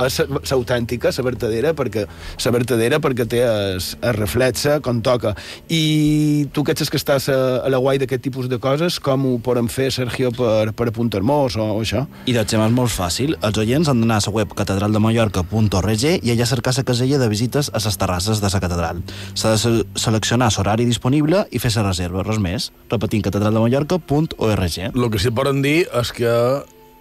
És 0.07 0.19
l'autèntica, 0.51 1.13
la 1.15 1.25
vertadera, 1.27 1.73
perquè 1.77 2.05
la 2.45 2.53
vertadera 2.55 3.01
perquè 3.03 3.27
té 3.29 3.43
es, 3.47 3.93
es 3.97 4.17
reflexa 4.17 4.79
com 4.85 5.01
toca. 5.03 5.35
I 5.73 6.49
tu 6.53 6.65
que 6.65 6.75
ets 6.75 6.91
que 6.91 7.01
estàs 7.01 7.29
a, 7.33 7.39
a 7.65 7.73
la 7.73 7.81
guai 7.83 8.01
d'aquest 8.03 8.23
tipus 8.25 8.49
de 8.51 8.61
coses, 8.63 8.99
com 9.03 9.27
ho 9.27 9.37
podem 9.45 9.71
fer, 9.73 9.91
Sergio, 9.95 10.33
per, 10.35 10.73
per 10.77 10.89
apuntar-nos 10.91 11.59
o, 11.59 11.69
o 11.77 11.83
això? 11.83 12.05
I 12.27 12.37
doncs, 12.37 12.53
Gemma, 12.53 12.69
és 12.71 12.77
molt 12.77 12.95
fàcil. 12.95 13.37
Els 13.45 13.61
oients 13.61 13.91
han 13.91 14.03
d'anar 14.03 14.21
a 14.21 14.27
la 14.27 14.35
web 14.35 14.55
catedraldemallorca.org 14.59 16.07
i 16.09 16.35
allà 16.35 16.49
cercar 16.49 16.75
la 16.77 16.87
casella 16.87 17.21
de 17.23 17.31
visites 17.31 17.71
a 17.73 17.83
les 17.85 18.01
terrasses 18.01 18.43
de 18.43 18.53
la 18.53 18.63
catedral. 18.63 19.03
S'ha 19.35 19.55
de 19.55 19.61
se 19.63 19.75
seleccionar 19.99 20.51
l'horari 20.57 20.87
disponible 20.89 21.45
i 21.51 21.63
fer 21.63 21.73
la 21.77 21.89
reserva, 21.89 22.25
res 22.27 22.41
més. 22.43 22.71
Repetint, 22.91 23.25
catedraldemallorca.org. 23.27 24.81
El 24.89 25.11
que 25.13 25.21
sí 25.21 25.29
que 25.29 25.37
poden 25.37 25.61
dir 25.61 25.83
és 25.93 26.11
que 26.17 26.31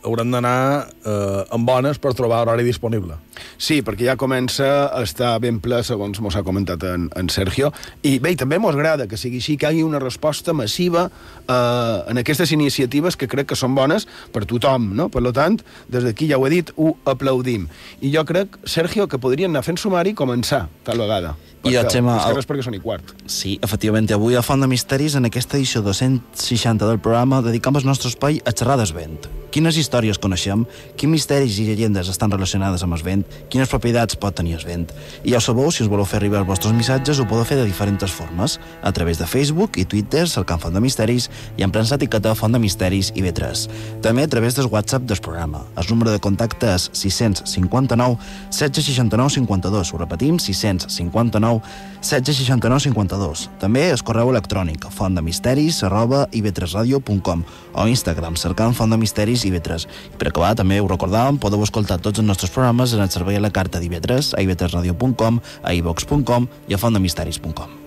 haurem 0.05 0.29
d'anar 0.31 0.87
eh, 1.05 1.43
amb 1.55 1.67
bones 1.67 1.97
per 1.99 2.13
trobar 2.15 2.43
horari 2.45 2.63
disponible. 2.63 3.15
Sí, 3.57 3.81
perquè 3.85 4.05
ja 4.07 4.15
comença 4.17 4.87
a 4.93 5.01
estar 5.05 5.33
ben 5.43 5.59
ple, 5.61 5.81
segons 5.85 6.19
mos 6.23 6.35
ha 6.37 6.43
comentat 6.45 6.83
en, 6.89 7.09
en 7.17 7.29
Sergio. 7.33 7.71
I 8.07 8.17
bé, 8.23 8.31
i 8.33 8.39
també 8.39 8.59
mos 8.61 8.75
agrada 8.77 9.07
que 9.09 9.17
sigui 9.19 9.41
així, 9.41 9.57
que 9.57 9.67
hi 9.67 9.77
hagi 9.77 9.83
una 9.85 9.99
resposta 10.01 10.53
massiva 10.57 11.07
eh, 11.09 11.97
en 12.11 12.21
aquestes 12.23 12.51
iniciatives 12.55 13.17
que 13.17 13.27
crec 13.27 13.49
que 13.51 13.57
són 13.59 13.75
bones 13.77 14.07
per 14.33 14.45
tothom, 14.49 14.91
no? 14.97 15.09
Per 15.13 15.21
lo 15.25 15.33
tant, 15.35 15.59
des 15.91 16.05
d'aquí 16.07 16.29
ja 16.31 16.37
ho 16.39 16.47
he 16.47 16.53
dit, 16.55 16.71
ho 16.77 16.93
aplaudim. 17.05 17.67
I 18.01 18.13
jo 18.15 18.23
crec, 18.29 18.57
Sergio, 18.65 19.07
que 19.11 19.19
podrien 19.19 19.51
anar 19.51 19.65
fent 19.67 19.77
sumari 19.81 20.15
i 20.15 20.17
començar, 20.17 20.67
tal 20.87 21.03
vegada. 21.03 21.35
I 21.67 21.73
el 21.75 21.89
Xema, 21.91 22.13
el- 22.29 22.37
perquè 22.47 22.63
són 22.63 22.77
i 22.77 22.79
quart. 22.79 23.09
Sí, 23.27 23.57
efectivament, 23.65 24.07
avui 24.15 24.37
a 24.39 24.43
Font 24.45 24.61
de 24.61 24.69
Misteris, 24.71 25.15
en 25.19 25.25
aquesta 25.27 25.57
edició 25.57 25.81
260 25.83 26.85
del 26.87 26.99
programa, 27.03 27.41
dedicam 27.41 27.75
el 27.75 27.85
nostre 27.85 28.07
espai 28.13 28.39
a 28.45 28.53
xerrar 28.55 28.77
del 28.79 28.93
vent. 28.95 29.25
Quines 29.51 29.77
històries 29.79 30.19
coneixem, 30.19 30.65
quins 30.99 31.11
misteris 31.11 31.57
i 31.61 31.67
llegendes 31.69 32.09
estan 32.11 32.31
relacionades 32.33 32.83
amb 32.83 32.97
el 32.97 33.03
vent, 33.05 33.23
quines 33.49 33.69
propietats 33.71 34.17
pot 34.19 34.35
tenir 34.35 34.57
el 34.57 34.65
vent. 34.67 34.91
I 35.23 35.33
ja 35.33 35.39
ho 35.39 35.43
sabeu, 35.43 35.71
si 35.71 35.83
us 35.85 35.91
voleu 35.91 36.05
fer 36.05 36.19
arribar 36.19 36.41
els 36.41 36.49
vostres 36.49 36.75
missatges, 36.75 37.19
ho 37.19 37.27
podeu 37.29 37.47
fer 37.47 37.57
de 37.59 37.65
diferents 37.67 38.11
formes, 38.11 38.57
a 38.83 38.91
través 38.91 39.17
de 39.17 39.27
Facebook 39.27 39.77
i 39.77 39.85
Twitter, 39.85 40.27
cercant 40.27 40.61
Font 40.61 40.75
de 40.75 40.81
Misteris, 40.83 41.29
i 41.57 41.65
emprant 41.65 41.87
l'etiqueta 41.89 42.35
Font 42.35 42.53
de 42.53 42.61
Misteris 42.61 43.11
i 43.15 43.23
B3. 43.25 43.67
També 44.05 44.25
a 44.27 44.31
través 44.31 44.55
del 44.55 44.69
WhatsApp 44.71 45.07
del 45.07 45.21
programa. 45.23 45.63
El 45.77 45.87
número 45.89 46.11
de 46.11 46.19
contacte 46.19 46.73
és 46.73 46.89
659 46.93 48.17
769 48.49 49.37
52. 49.39 49.93
Ho 49.93 50.01
repetim, 50.01 50.39
659 50.39 51.61
769 52.01 52.87
52. 52.89 53.47
També 53.61 53.87
el 53.91 54.03
correu 54.03 54.31
electrònic 54.33 54.89
fontdemisteris 54.93 55.81
arroba 55.87 56.25
ib3radio.com 56.35 57.43
o 57.77 57.87
Instagram 57.87 58.37
cercant 58.39 58.75
Font 58.77 58.93
de 58.93 58.99
Misteris 59.01 59.36
IB3. 59.45 59.87
I 60.13 60.17
per 60.17 60.31
acabar, 60.31 60.55
també 60.57 60.79
ho 60.81 60.89
recordàvem, 60.89 61.37
podeu 61.37 61.61
escoltar 61.65 61.99
tots 62.01 62.19
els 62.23 62.27
nostres 62.27 62.53
programes 62.53 62.93
en 62.93 63.03
el 63.05 63.11
servei 63.13 63.37
a 63.37 63.43
la 63.43 63.53
carta 63.53 63.81
d'IB3, 63.83 64.33
a 64.33 64.45
ib3radio.com, 64.45 65.41
a 65.61 65.75
ivox.com 65.77 66.47
i 66.67 66.73
a 66.73 66.81
fontdemisteris.com. 66.81 67.83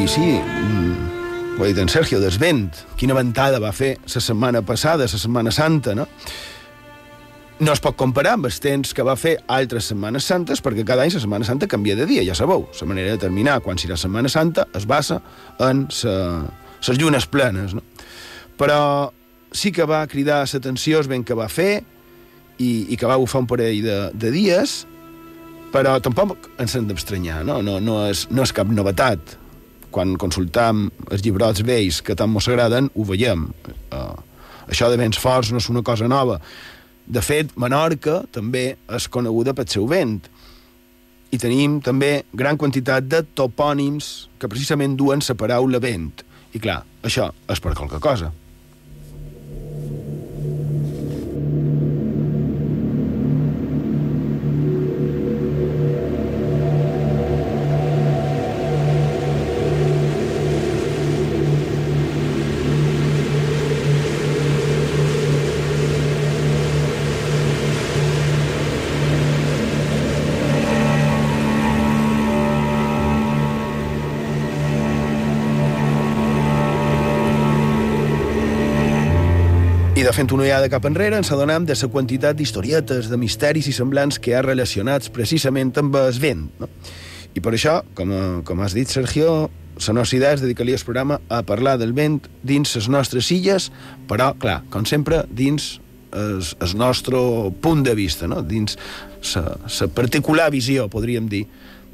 I 0.00 0.08
sí, 0.08 0.40
ho 1.60 1.64
ha 1.64 1.68
dit 1.68 1.78
en 1.78 1.90
Sergio, 1.92 2.20
des 2.22 2.38
vent. 2.40 2.70
Quina 2.96 3.12
ventada 3.12 3.58
va 3.60 3.72
fer 3.76 3.98
la 4.00 4.20
setmana 4.24 4.62
passada, 4.64 5.04
la 5.04 5.20
Setmana 5.20 5.52
Santa, 5.52 5.92
no? 5.94 6.06
No 7.60 7.74
es 7.74 7.82
pot 7.84 7.98
comparar 8.00 8.38
amb 8.38 8.48
els 8.48 8.56
temps 8.64 8.94
que 8.96 9.04
va 9.04 9.12
fer 9.20 9.34
altres 9.52 9.90
Setmanes 9.90 10.24
Santes, 10.24 10.62
perquè 10.64 10.86
cada 10.88 11.04
any 11.04 11.12
la 11.12 11.20
Setmana 11.20 11.44
Santa 11.44 11.68
canvia 11.68 11.98
de 11.98 12.06
dia, 12.08 12.24
ja 12.24 12.36
sabeu. 12.38 12.64
La 12.80 12.88
manera 12.88 13.10
de 13.10 13.18
determinar 13.18 13.58
quan 13.60 13.76
serà 13.76 13.98
Setmana 14.00 14.32
Santa 14.32 14.64
es 14.72 14.86
basa 14.88 15.18
en 15.60 15.84
les 15.90 16.96
llunes 16.96 17.28
plenes, 17.28 17.76
no? 17.76 17.84
Però 18.56 18.80
sí 19.52 19.68
que 19.72 19.84
va 19.84 20.06
cridar 20.08 20.46
l'atenció 20.46 21.04
el 21.04 21.12
vent 21.12 21.26
que 21.28 21.36
va 21.36 21.50
fer 21.52 21.82
i, 22.56 22.86
i 22.88 22.96
que 22.96 23.04
va 23.04 23.20
bufar 23.20 23.44
un 23.44 23.50
parell 23.50 23.84
de, 23.84 23.98
de 24.16 24.32
dies, 24.32 24.86
però 25.76 25.98
tampoc 26.00 26.48
ens 26.56 26.72
hem 26.72 26.88
d'estranyar, 26.88 27.44
no? 27.44 27.60
No, 27.60 27.76
no, 27.84 28.06
és, 28.08 28.24
no 28.32 28.48
és 28.48 28.56
cap 28.56 28.72
novetat. 28.72 29.36
Quan 29.90 30.16
consultam 30.20 30.88
els 31.10 31.24
llibrots 31.24 31.64
vells 31.66 32.00
que 32.06 32.16
tant 32.18 32.30
mos 32.30 32.48
agraden, 32.48 32.90
ho 32.94 33.06
veiem. 33.08 33.48
Uh, 33.90 34.14
això 34.70 34.90
de 34.90 34.98
vents 35.00 35.18
forts 35.18 35.50
no 35.50 35.58
és 35.62 35.70
una 35.72 35.82
cosa 35.86 36.08
nova. 36.10 36.38
De 37.10 37.22
fet, 37.24 37.50
Menorca 37.58 38.20
també 38.30 38.76
és 38.86 39.08
coneguda 39.10 39.54
pel 39.56 39.68
seu 39.70 39.88
vent. 39.90 40.20
I 41.30 41.38
tenim 41.38 41.78
també 41.82 42.24
gran 42.34 42.58
quantitat 42.58 43.06
de 43.06 43.22
topònims 43.38 44.28
que 44.38 44.50
precisament 44.50 44.96
duen 44.98 45.22
la 45.26 45.38
paraula 45.38 45.82
vent. 45.82 46.22
I 46.54 46.58
clar, 46.58 46.82
això 47.02 47.30
és 47.50 47.62
per 47.62 47.74
qualque 47.74 48.00
cosa. 48.02 48.30
Fent 80.20 80.34
una 80.36 80.44
ullada 80.44 80.68
cap 80.68 80.84
enrere 80.84 81.16
ens 81.16 81.30
adonam 81.32 81.64
de 81.64 81.72
la 81.72 81.88
quantitat 81.88 82.36
d'historietes, 82.36 83.06
de 83.08 83.16
misteris 83.16 83.70
i 83.70 83.72
semblants 83.72 84.18
que 84.20 84.32
hi 84.32 84.34
ha 84.36 84.42
relacionats 84.44 85.08
precisament 85.08 85.70
amb 85.80 85.96
el 85.96 86.18
vent. 86.20 86.42
No? 86.60 86.68
I 87.32 87.40
per 87.40 87.54
això, 87.56 87.78
com, 87.96 88.12
com 88.44 88.60
has 88.60 88.76
dit, 88.76 88.90
Sergio, 88.90 89.48
la 89.80 89.94
nostra 89.96 90.18
idea 90.18 90.34
és 90.36 90.42
dedicar-li 90.44 90.76
el 90.76 90.84
programa 90.84 91.22
a 91.32 91.40
parlar 91.46 91.78
del 91.80 91.94
vent 91.96 92.20
dins 92.44 92.76
les 92.76 92.90
nostres 92.92 93.30
illes, 93.32 93.70
però, 94.10 94.34
clar, 94.36 94.60
com 94.68 94.84
sempre, 94.84 95.22
dins 95.30 95.78
el 96.12 96.76
nostre 96.76 97.24
punt 97.64 97.86
de 97.86 97.96
vista, 97.96 98.28
no? 98.28 98.42
dins 98.44 98.76
la 99.32 99.92
particular 99.94 100.50
visió, 100.52 100.90
podríem 100.92 101.32
dir, 101.32 101.46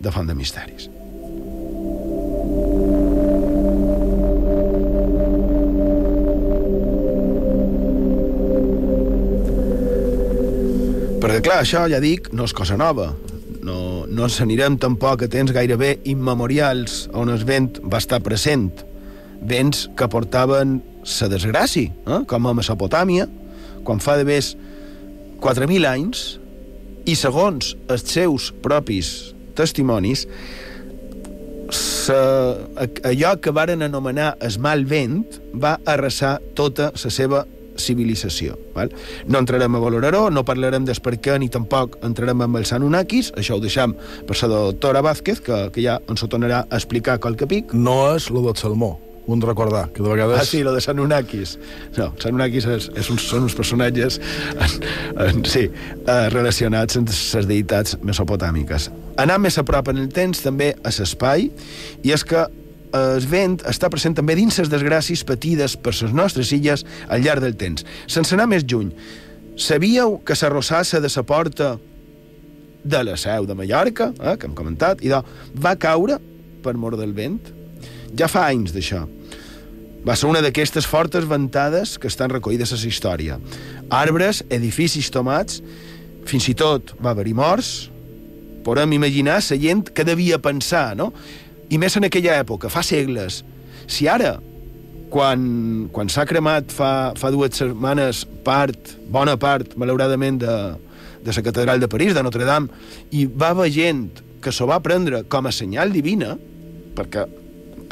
de 0.02 0.10
Font 0.10 0.26
de 0.26 0.34
Misteris. 0.34 0.90
Perquè, 11.16 11.40
clar, 11.40 11.62
això, 11.62 11.86
ja 11.88 11.96
dic, 12.02 12.28
no 12.36 12.44
és 12.44 12.52
cosa 12.52 12.76
nova. 12.76 13.08
No, 13.64 14.04
no 14.04 14.26
ens 14.26 14.36
anirem 14.44 14.76
tampoc 14.78 15.24
a 15.24 15.28
temps 15.32 15.52
gairebé 15.54 15.96
immemorials 16.12 17.06
on 17.16 17.32
el 17.32 17.40
vent 17.48 17.80
va 17.88 18.02
estar 18.02 18.20
present. 18.22 18.68
Vents 19.40 19.86
que 19.96 20.08
portaven 20.12 20.76
la 21.06 21.30
desgràcia, 21.32 21.88
eh? 21.88 22.20
com 22.28 22.46
a 22.46 22.54
Mesopotàmia, 22.58 23.26
quan 23.86 24.02
fa 24.02 24.18
de 24.20 24.26
més 24.28 24.52
4.000 25.40 25.88
anys, 25.88 26.26
i 27.06 27.16
segons 27.16 27.72
els 27.88 28.06
seus 28.10 28.50
propis 28.62 29.32
testimonis, 29.56 30.26
sa, 31.72 32.20
allò 33.08 33.34
que 33.40 33.54
varen 33.56 33.82
anomenar 33.86 34.34
el 34.44 34.60
mal 34.62 34.84
vent 34.86 35.40
va 35.54 35.78
arrasar 35.88 36.36
tota 36.58 36.92
la 36.92 37.10
seva 37.10 37.46
civilització. 37.80 38.56
Val? 38.74 38.92
No 39.28 39.40
entrarem 39.42 39.76
a 39.76 39.82
valorar-ho, 39.82 40.26
no 40.30 40.44
parlarem 40.46 40.86
des 40.88 41.00
per 41.02 41.16
què, 41.22 41.38
ni 41.40 41.50
tampoc 41.52 41.98
entrarem 42.06 42.44
amb 42.46 42.60
els 42.60 42.72
Anunnakis, 42.76 43.32
això 43.36 43.56
ho 43.56 43.62
deixam 43.62 43.96
per 44.26 44.36
la 44.42 44.62
doctora 44.70 45.02
Vázquez, 45.02 45.40
que, 45.40 45.66
que 45.72 45.82
ja 45.84 45.98
ens 46.08 46.22
ho 46.22 46.30
tornarà 46.30 46.64
a 46.66 46.78
explicar 46.80 47.18
qualque 47.20 47.48
pic. 47.50 47.74
No 47.74 48.16
és 48.16 48.30
lo 48.30 48.44
del 48.44 48.56
salmó, 48.60 48.96
ho 49.26 49.34
hem 49.34 49.40
de 49.40 49.46
recordar, 49.46 49.90
que 49.92 50.02
de 50.02 50.08
vegades... 50.08 50.40
Ah, 50.40 50.44
sí, 50.44 50.62
lo 50.62 50.72
de 50.72 50.82
Anunnakis. 50.86 51.56
No, 51.96 52.12
els 52.14 52.26
Anunnakis 52.28 52.68
és, 52.70 52.90
és 52.94 53.10
uns, 53.10 53.24
són 53.26 53.48
uns 53.48 53.56
personatges 53.58 54.20
en, 54.54 54.76
en, 55.24 55.42
sí, 55.50 55.66
eh, 55.66 56.28
relacionats 56.30 57.00
amb 57.00 57.10
les 57.10 57.48
deïtats 57.50 57.98
mesopotàmiques. 58.06 58.90
Anar 59.18 59.40
més 59.42 59.58
a 59.58 59.64
prop 59.66 59.90
en 59.90 59.98
el 60.04 60.12
temps 60.14 60.44
també 60.44 60.74
a 60.78 60.94
l'espai, 60.94 61.50
i 62.06 62.14
és 62.14 62.22
que 62.26 62.46
el 63.16 63.26
vent 63.30 63.58
està 63.68 63.90
present 63.92 64.16
també 64.16 64.36
dins 64.38 64.58
les 64.60 64.70
desgràcies 64.72 65.24
patides 65.26 65.76
per 65.76 65.94
les 65.96 66.14
nostres 66.14 66.52
illes 66.56 66.84
al 67.08 67.24
llarg 67.24 67.44
del 67.44 67.56
temps. 67.58 67.84
Sense 68.06 68.34
anar 68.36 68.48
més 68.50 68.64
lluny, 68.64 68.92
sabíeu 69.56 70.18
que 70.24 70.36
la 70.40 70.52
rossassa 70.52 71.00
de 71.00 71.10
la 71.12 71.22
porta 71.22 71.76
de 72.86 73.02
la 73.02 73.16
seu 73.16 73.46
de 73.46 73.54
Mallorca, 73.54 74.12
eh, 74.20 74.36
que 74.38 74.46
hem 74.46 74.54
comentat, 74.54 75.02
i 75.02 75.10
de, 75.10 75.20
va 75.58 75.74
caure 75.76 76.20
per 76.62 76.76
mort 76.78 76.98
del 76.98 77.12
vent? 77.16 77.40
Ja 78.16 78.28
fa 78.30 78.46
anys 78.52 78.72
d'això. 78.74 79.02
Va 80.06 80.14
ser 80.14 80.28
una 80.30 80.42
d'aquestes 80.44 80.86
fortes 80.86 81.26
ventades 81.26 81.96
que 81.98 82.06
estan 82.06 82.30
recollides 82.30 82.72
a 82.72 82.78
la 82.78 82.86
història. 82.86 83.40
Arbres, 83.90 84.44
edificis 84.54 85.10
tomats, 85.10 85.58
fins 86.26 86.46
i 86.48 86.54
tot 86.54 86.94
va 87.02 87.10
haver-hi 87.10 87.34
morts, 87.34 87.72
podem 88.66 88.94
imaginar 88.94 89.40
la 89.42 89.58
gent 89.58 89.82
que 89.94 90.04
devia 90.06 90.38
pensar, 90.42 90.96
no? 90.98 91.12
I 91.70 91.78
més 91.82 91.96
en 91.98 92.06
aquella 92.06 92.36
època, 92.40 92.70
fa 92.70 92.82
segles. 92.86 93.42
Si 93.90 94.06
ara, 94.10 94.36
quan, 95.10 95.88
quan 95.94 96.10
s'ha 96.12 96.26
cremat 96.28 96.72
fa, 96.74 96.90
fa 97.18 97.30
dues 97.34 97.58
setmanes 97.58 98.24
part, 98.46 98.94
bona 99.10 99.36
part, 99.40 99.74
malauradament, 99.78 100.38
de, 100.42 100.56
de 101.26 101.34
la 101.34 101.42
catedral 101.42 101.82
de 101.82 101.88
París, 101.90 102.14
de 102.14 102.22
Notre 102.22 102.46
Dame, 102.46 102.70
i 103.10 103.26
va 103.26 103.50
haver 103.54 103.70
gent 103.74 104.06
que 104.42 104.52
s'ho 104.54 104.68
va 104.70 104.82
prendre 104.82 105.24
com 105.30 105.46
a 105.46 105.54
senyal 105.54 105.94
divina, 105.94 106.36
perquè 106.96 107.26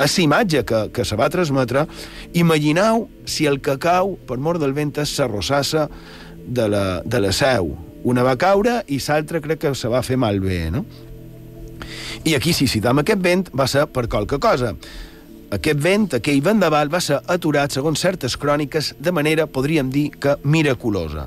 és 0.05 0.19
imatge 0.19 0.65
que, 0.67 0.81
que 0.95 1.05
se 1.07 1.17
va 1.19 1.31
transmetre, 1.31 1.87
imagineu 2.35 3.09
si 3.31 3.47
el 3.47 3.61
que 3.63 3.77
cau 3.83 4.17
per 4.27 4.41
mort 4.43 4.63
del 4.63 4.75
vent 4.75 4.95
és 5.03 5.17
la 5.21 5.29
rossassa 5.31 5.89
de 6.45 6.69
la, 6.69 6.85
de 7.05 7.21
la 7.23 7.33
seu. 7.33 7.75
Una 8.05 8.25
va 8.27 8.37
caure 8.37 8.83
i 8.93 8.99
l'altra 9.07 9.41
crec 9.41 9.63
que 9.63 9.75
se 9.79 9.89
va 9.89 10.03
fer 10.03 10.19
malbé, 10.21 10.67
no? 10.75 10.85
I 12.25 12.35
aquí, 12.35 12.55
si 12.57 12.65
citam 12.65 13.03
aquest 13.03 13.21
vent, 13.21 13.49
va 13.53 13.67
ser 13.69 13.85
per 13.93 14.07
qualque 14.09 14.39
cosa. 14.41 14.71
Aquest 15.53 15.81
vent, 15.85 16.07
aquell 16.17 16.41
vendaval, 16.41 16.89
va 16.89 17.03
ser 17.05 17.19
aturat, 17.29 17.73
segons 17.75 18.01
certes 18.01 18.39
cròniques, 18.41 18.95
de 18.99 19.13
manera, 19.13 19.45
podríem 19.47 19.91
dir, 19.93 20.09
que 20.17 20.39
miraculosa. 20.43 21.27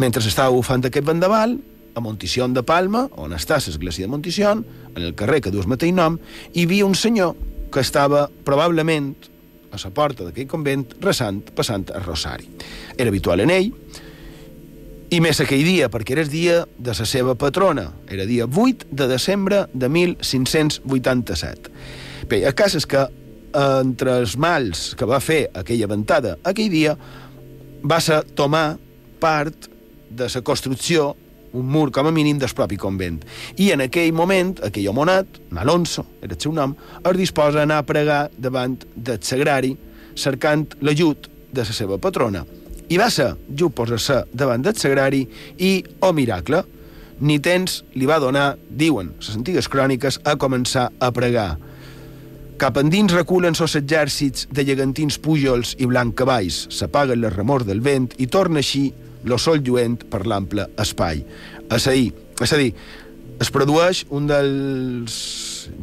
Mentre 0.00 0.24
estava 0.24 0.54
bufant 0.56 0.88
aquest 0.88 1.04
vendaval, 1.04 1.58
a 1.96 2.00
Montición 2.00 2.56
de 2.56 2.64
Palma, 2.64 3.06
on 3.16 3.32
està 3.36 3.56
l'església 3.60 4.04
de 4.08 4.12
Montición, 4.12 4.64
en 4.94 5.02
el 5.02 5.14
carrer 5.14 5.42
que 5.44 5.52
du 5.52 5.60
el 5.60 5.68
mateix 5.68 5.92
nom, 5.96 6.18
hi 6.52 6.64
havia 6.64 6.88
un 6.88 6.96
senyor 6.96 7.36
que 7.72 7.84
estava 7.84 8.26
probablement 8.44 9.12
a 9.72 9.80
la 9.80 9.92
porta 9.92 10.24
d'aquell 10.24 10.48
convent 10.48 10.84
resant, 11.04 11.42
passant 11.56 11.88
a 11.92 12.00
Rosari. 12.00 12.48
Era 12.96 13.12
habitual 13.12 13.44
en 13.44 13.52
ell, 13.52 13.72
i 15.10 15.20
més 15.22 15.38
aquell 15.40 15.62
dia, 15.62 15.86
perquè 15.92 16.16
era 16.16 16.24
el 16.24 16.30
dia 16.32 16.64
de 16.78 16.94
la 16.98 17.06
seva 17.06 17.36
patrona. 17.38 17.92
Era 18.10 18.26
dia 18.26 18.46
8 18.46 18.88
de 18.90 19.06
desembre 19.06 19.66
de 19.72 19.88
1587. 19.88 21.70
Bé, 22.26 22.42
el 22.42 22.54
cas 22.58 22.74
és 22.74 22.86
que 22.90 23.06
entre 23.56 24.18
els 24.20 24.34
mals 24.36 24.90
que 24.98 25.06
va 25.08 25.20
fer 25.22 25.46
aquella 25.56 25.86
ventada 25.88 26.34
aquell 26.44 26.68
dia 26.68 26.96
va 27.86 28.00
ser 28.04 28.18
tomar 28.36 28.76
part 29.22 29.70
de 30.10 30.26
la 30.28 30.42
construcció 30.44 31.14
un 31.56 31.70
mur 31.72 31.88
com 31.94 32.06
a 32.06 32.12
mínim 32.12 32.36
del 32.36 32.52
propi 32.52 32.76
convent. 32.76 33.22
I 33.56 33.70
en 33.72 33.80
aquell 33.86 34.12
moment, 34.12 34.58
aquell 34.66 34.90
homonat, 34.90 35.38
Alonso, 35.56 36.04
era 36.20 36.34
el 36.34 36.40
seu 36.42 36.52
nom, 36.52 36.74
es 37.00 37.16
disposa 37.16 37.62
a 37.62 37.64
anar 37.64 37.78
a 37.80 37.86
pregar 37.88 38.26
davant 38.36 38.76
del 38.94 39.22
sagrari 39.24 39.72
cercant 40.16 40.66
l'ajut 40.82 41.30
de 41.52 41.64
la 41.64 41.76
seva 41.78 41.96
patrona. 42.02 42.44
I 42.88 42.98
va 43.00 43.08
ser, 43.10 43.32
just 43.50 43.74
posar-se 43.74 44.20
davant 44.30 44.62
del 44.62 44.76
sagrari 44.78 45.24
i, 45.58 45.80
oh 46.06 46.12
miracle, 46.14 46.62
ni 47.20 47.38
temps 47.42 47.80
li 47.96 48.06
va 48.06 48.20
donar, 48.22 48.52
diuen 48.68 49.14
les 49.18 49.32
antigues 49.34 49.68
cròniques, 49.72 50.20
a 50.22 50.36
començar 50.38 50.90
a 51.00 51.10
pregar. 51.14 51.56
Cap 52.60 52.78
endins 52.80 53.12
reculen 53.12 53.56
sos 53.58 53.74
exèrcits 53.76 54.46
de 54.54 54.64
llegantins 54.64 55.18
pújols 55.20 55.74
i 55.82 55.88
blanc 55.90 56.14
cavalls, 56.16 56.66
s'apaguen 56.72 57.20
les 57.24 57.34
remors 57.34 57.66
del 57.68 57.82
vent 57.84 58.12
i 58.22 58.30
torna 58.30 58.62
així 58.62 58.86
lo 59.26 59.36
sol 59.42 59.60
lluent 59.66 59.98
per 60.08 60.22
l'ample 60.24 60.68
espai. 60.80 61.24
És 61.66 61.88
a 61.90 61.92
dir, 61.92 62.12
és 62.40 62.54
a 62.54 62.60
dir, 62.60 62.70
es 63.42 63.50
produeix 63.52 64.04
un 64.14 64.30
dels, 64.30 65.16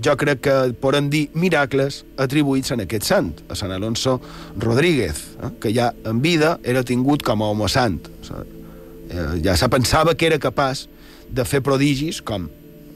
jo 0.03 0.15
crec 0.19 0.41
que 0.45 0.55
podem 0.81 1.09
dir, 1.11 1.27
miracles 1.37 2.03
atribuïts 2.21 2.73
en 2.75 2.83
aquest 2.85 3.07
sant, 3.09 3.31
a 3.49 3.57
Sant 3.57 3.73
Alonso 3.75 4.19
Rodríguez, 4.57 5.23
eh? 5.41 5.51
que 5.61 5.73
ja 5.75 5.91
en 6.09 6.21
vida 6.23 6.57
era 6.63 6.83
tingut 6.83 7.23
com 7.25 7.43
a 7.43 7.51
home 7.53 7.69
sant. 7.71 8.01
Eh, 8.33 9.39
ja 9.45 9.57
se 9.59 9.69
pensava 9.69 10.15
que 10.15 10.27
era 10.29 10.41
capaç 10.41 10.87
de 11.33 11.45
fer 11.45 11.63
prodigis 11.65 12.21
com 12.21 12.49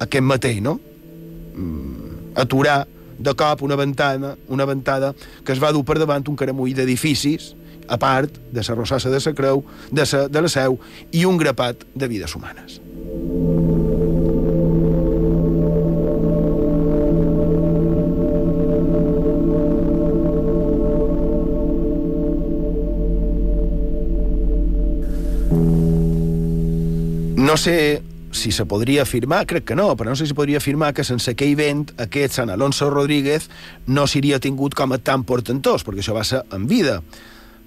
aquest 0.03 0.23
mateix, 0.23 0.61
no? 0.61 0.77
Mm, 1.55 2.35
aturar 2.37 2.85
de 3.17 3.33
cop 3.33 3.63
una 3.65 3.75
ventada, 3.75 4.35
una 4.47 4.65
ventada 4.65 5.13
que 5.43 5.55
es 5.55 5.61
va 5.63 5.73
dur 5.73 5.83
per 5.85 5.97
davant 5.97 6.25
un 6.29 6.37
caramull 6.37 6.75
d'edificis, 6.77 7.55
a 7.87 7.97
part 7.97 8.37
de 8.51 8.61
la 8.67 8.75
rossassa 8.75 9.09
de 9.09 9.19
la 9.23 9.33
creu, 9.33 9.63
de, 9.91 10.05
sa, 10.05 10.27
de 10.27 10.41
la 10.41 10.51
seu 10.51 10.79
i 11.11 11.25
un 11.25 11.37
grapat 11.37 11.87
de 11.95 12.07
vides 12.07 12.35
humanes. 12.35 12.81
Sé 27.57 28.03
si 28.31 28.51
se 28.51 28.65
podria 28.69 29.01
afirmar, 29.01 29.47
crec 29.49 29.65
que 29.65 29.75
no, 29.75 29.89
però 29.97 30.11
no 30.11 30.15
sé 30.15 30.27
si 30.29 30.35
podria 30.37 30.59
afirmar 30.61 30.91
que 30.93 31.03
sense 31.03 31.31
aquell 31.33 31.55
vent 31.57 31.87
aquest 31.97 32.35
Sant 32.37 32.51
Alonso 32.53 32.91
Rodríguez 32.91 33.47
no 33.89 34.05
seria 34.05 34.37
tingut 34.39 34.75
com 34.77 34.93
a 34.93 34.99
tan 35.01 35.23
portentós, 35.25 35.81
perquè 35.83 36.03
això 36.03 36.13
va 36.13 36.23
ser 36.27 36.43
en 36.53 36.67
vida. 36.69 36.99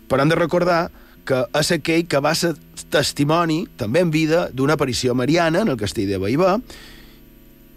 Però 0.06 0.22
hem 0.22 0.30
de 0.30 0.38
recordar 0.38 0.92
que 1.26 1.42
és 1.58 1.72
aquell 1.74 2.06
que 2.06 2.20
va 2.22 2.36
ser 2.38 2.52
testimoni, 2.94 3.64
també 3.76 4.04
en 4.04 4.12
vida, 4.14 4.44
d'una 4.54 4.78
aparició 4.78 5.16
mariana 5.18 5.64
en 5.66 5.74
el 5.74 5.80
castell 5.80 6.08
de 6.08 6.22
Baibà, 6.22 6.54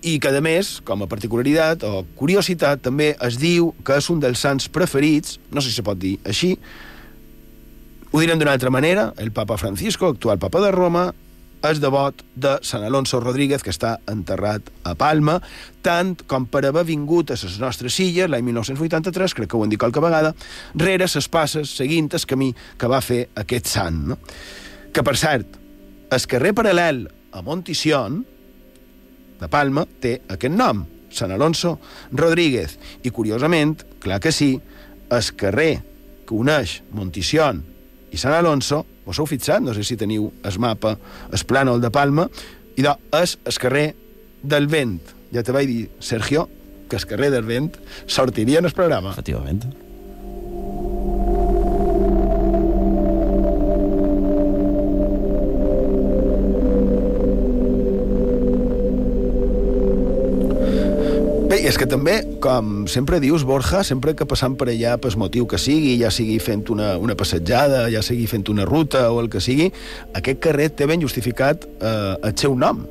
i 0.04 0.20
que, 0.22 0.30
a 0.30 0.46
més, 0.46 0.76
com 0.86 1.02
a 1.02 1.10
particularitat 1.10 1.84
o 1.90 2.06
curiositat, 2.20 2.86
també 2.86 3.16
es 3.26 3.42
diu 3.42 3.72
que 3.84 3.98
és 3.98 4.12
un 4.14 4.22
dels 4.22 4.46
sants 4.46 4.70
preferits, 4.70 5.40
no 5.50 5.66
sé 5.66 5.74
si 5.74 5.82
se 5.82 5.88
pot 5.88 5.98
dir 5.98 6.20
així, 6.30 6.54
ho 8.14 8.22
direm 8.22 8.38
d'una 8.38 8.54
altra 8.54 8.70
manera, 8.70 9.10
el 9.18 9.34
papa 9.34 9.58
Francisco, 9.58 10.14
actual 10.14 10.38
papa 10.38 10.62
de 10.62 10.72
Roma, 10.76 11.08
és 11.64 11.80
devot 11.80 12.20
de 12.36 12.58
Sant 12.66 12.84
Alonso 12.84 13.22
Rodríguez, 13.24 13.64
que 13.64 13.72
està 13.72 13.96
enterrat 14.12 14.68
a 14.84 14.96
Palma, 15.00 15.38
tant 15.86 16.14
com 16.28 16.46
per 16.52 16.66
haver 16.68 16.84
vingut 16.90 17.32
a 17.32 17.38
les 17.40 17.58
nostres 17.62 18.00
illes 18.04 18.30
l'any 18.30 18.44
1983, 18.50 19.36
crec 19.38 19.52
que 19.52 19.58
ho 19.58 19.64
hem 19.64 19.72
dit 19.72 19.80
qualque 19.80 20.04
vegada, 20.04 20.34
rere 20.76 21.08
ses 21.08 21.30
passes, 21.32 21.72
seguint 21.72 22.12
el 22.12 22.28
camí 22.28 22.52
que 22.78 22.92
va 22.92 23.02
fer 23.02 23.26
aquest 23.40 23.72
sant. 23.72 24.04
No? 24.12 24.20
Que, 24.94 25.04
per 25.06 25.16
cert, 25.18 25.60
el 26.14 26.28
carrer 26.30 26.54
paral·lel 26.58 27.06
a 27.34 27.42
Montición, 27.42 28.22
de 29.40 29.50
Palma, 29.52 29.88
té 30.00 30.20
aquest 30.32 30.54
nom, 30.56 30.84
Sant 31.14 31.32
Alonso 31.32 31.78
Rodríguez. 32.12 32.78
I, 33.04 33.12
curiosament, 33.14 33.78
clar 34.04 34.20
que 34.22 34.32
sí, 34.32 34.56
el 35.14 35.30
carrer 35.38 35.74
que 36.28 36.36
uneix 36.36 36.82
Montición 36.96 37.64
i 38.14 38.20
Sant 38.22 38.36
Alonso, 38.36 38.84
vos 39.06 39.20
heu 39.20 39.28
fixat, 39.30 39.64
no 39.64 39.76
sé 39.76 39.86
si 39.88 39.98
teniu 40.00 40.32
el 40.44 40.60
mapa, 40.64 40.96
el 41.32 41.46
plànol 41.50 41.84
de 41.84 41.92
Palma, 41.94 42.28
i 42.78 42.86
de, 42.86 42.96
és 43.20 43.38
el 43.44 43.62
carrer 43.62 43.88
del 44.44 44.68
vent. 44.72 45.00
Ja 45.34 45.44
te 45.46 45.56
vaig 45.56 45.70
dir, 45.70 45.88
Sergio, 46.00 46.48
que 46.90 47.00
el 47.00 47.08
carrer 47.10 47.32
del 47.34 47.48
vent 47.48 47.74
sortiria 48.06 48.62
en 48.62 48.70
el 48.70 48.76
programa. 48.76 49.16
Efectivament. 49.16 49.83
Que 61.84 61.90
també, 61.92 62.14
com 62.40 62.86
sempre 62.88 63.20
dius, 63.20 63.44
Borja, 63.44 63.82
sempre 63.84 64.14
que 64.16 64.28
passam 64.30 64.54
per 64.56 64.70
allà 64.72 64.96
per 65.04 65.12
motiu 65.20 65.44
que 65.50 65.58
sigui, 65.60 65.98
ja 66.00 66.12
sigui 66.16 66.38
fent 66.40 66.64
una, 66.72 66.94
una 67.02 67.16
passejada, 67.20 67.90
ja 67.92 68.00
sigui 68.06 68.24
fent 68.32 68.48
una 68.54 68.64
ruta 68.70 69.10
o 69.12 69.20
el 69.20 69.28
que 69.32 69.42
sigui, 69.44 69.68
aquest 70.16 70.40
carrer 70.46 70.70
té 70.72 70.88
ben 70.88 71.04
justificat 71.04 71.68
eh, 71.68 72.16
el 72.24 72.38
seu 72.40 72.56
nom. 72.56 72.86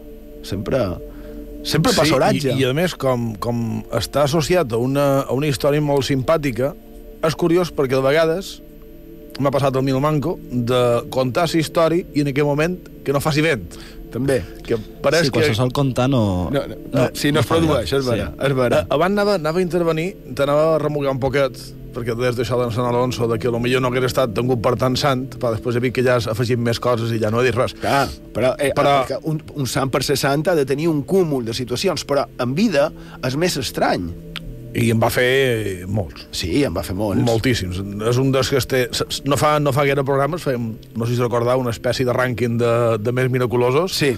Sempre, 0.44 0.82
sempre 1.64 1.94
passa 1.96 2.18
oratge. 2.18 2.50
I, 2.52 2.60
I, 2.60 2.68
a 2.68 2.74
més, 2.76 2.92
com, 2.98 3.30
com 3.40 3.80
està 3.96 4.26
associat 4.26 4.74
a 4.76 4.82
una, 4.82 5.06
a 5.22 5.32
una 5.38 5.48
història 5.48 5.80
molt 5.80 6.04
simpàtica, 6.10 6.74
és 7.24 7.38
curiós 7.38 7.72
perquè 7.72 7.96
de 7.96 8.04
vegades 8.04 8.58
m'ha 9.40 9.50
passat 9.50 9.76
el 9.76 9.82
Milmanco 9.86 10.36
de 10.50 10.82
contar 11.10 11.46
la 11.48 11.60
història 11.60 12.04
i 12.14 12.20
en 12.24 12.28
aquell 12.32 12.44
moment 12.48 12.78
que 13.04 13.12
no 13.12 13.20
faci 13.20 13.40
vent. 13.44 13.64
També. 14.12 14.42
Que 14.62 14.76
pareix 14.76 15.26
Sí, 15.26 15.30
quan 15.32 15.40
que... 15.46 15.48
se 15.48 15.54
sol 15.56 15.70
contar 15.72 16.08
no... 16.12 16.50
No, 16.52 16.66
no, 16.68 16.74
no, 16.92 17.06
sí, 17.16 17.30
no, 17.32 17.40
es 17.40 17.46
fa 17.48 17.56
produeix, 17.56 17.92
és 17.96 18.04
vera, 18.04 18.26
Sí. 18.28 18.44
és 18.44 18.52
vera. 18.58 18.82
Eh, 18.82 18.90
Abans 18.92 19.16
anava, 19.16 19.38
anava 19.40 19.58
a 19.58 19.62
intervenir, 19.64 20.10
t'anava 20.36 20.74
a 20.74 20.78
remugar 20.82 21.14
un 21.16 21.20
poquet, 21.22 21.56
perquè 21.96 22.12
des 22.20 22.36
d'això 22.36 22.58
de 22.60 22.66
Sant 22.76 22.84
Alonso, 22.88 23.24
de 23.28 23.38
que 23.40 23.48
potser 23.52 23.80
no 23.80 23.88
hagués 23.88 24.04
estat 24.10 24.34
tingut 24.36 24.60
per 24.64 24.74
tant 24.80 24.98
sant, 25.00 25.24
però 25.40 25.54
després 25.56 25.76
he 25.76 25.80
vist 25.80 25.94
que 25.96 26.04
ja 26.04 26.18
has 26.20 26.28
afegit 26.28 26.60
més 26.60 26.78
coses 26.80 27.08
i 27.12 27.18
ja 27.24 27.30
no 27.32 27.40
he 27.40 27.46
dit 27.48 27.56
res. 27.56 27.72
Clar, 27.80 28.04
però, 28.36 28.52
eh, 28.58 28.70
Però- 28.76 28.98
però... 29.08 29.18
Un, 29.32 29.40
un 29.56 29.66
sant 29.66 29.88
per 29.92 30.02
ser 30.04 30.18
sant 30.20 30.44
ha 30.48 30.54
de 30.60 30.66
tenir 30.68 30.88
un 30.92 31.02
cúmul 31.08 31.44
de 31.48 31.54
situacions, 31.56 32.04
però 32.04 32.26
en 32.38 32.52
vida 32.54 32.90
és 33.24 33.36
més 33.40 33.56
estrany. 33.56 34.10
I 34.72 34.86
en 34.94 35.00
va 35.02 35.10
fer 35.12 35.84
molts. 35.92 36.26
Sí, 36.32 36.62
en 36.64 36.72
va 36.72 36.84
fer 36.86 36.94
molts. 36.96 37.20
Moltíssims. 37.26 37.80
És 38.08 38.20
un 38.20 38.30
dels 38.32 38.48
que 38.48 38.56
es 38.56 38.68
té... 38.68 38.86
No 39.28 39.36
fa, 39.36 39.58
no 39.60 39.74
fa 39.76 39.84
gaire 39.84 40.04
programes, 40.08 40.44
fèiem, 40.46 40.70
no 40.96 41.08
sé 41.08 41.16
si 41.16 41.20
recordar, 41.20 41.58
una 41.60 41.74
espècie 41.74 42.06
de 42.08 42.14
rànquing 42.16 42.56
de, 42.60 42.72
de 43.02 43.12
més 43.12 43.28
miraculosos. 43.32 43.92
Sí. 43.98 44.14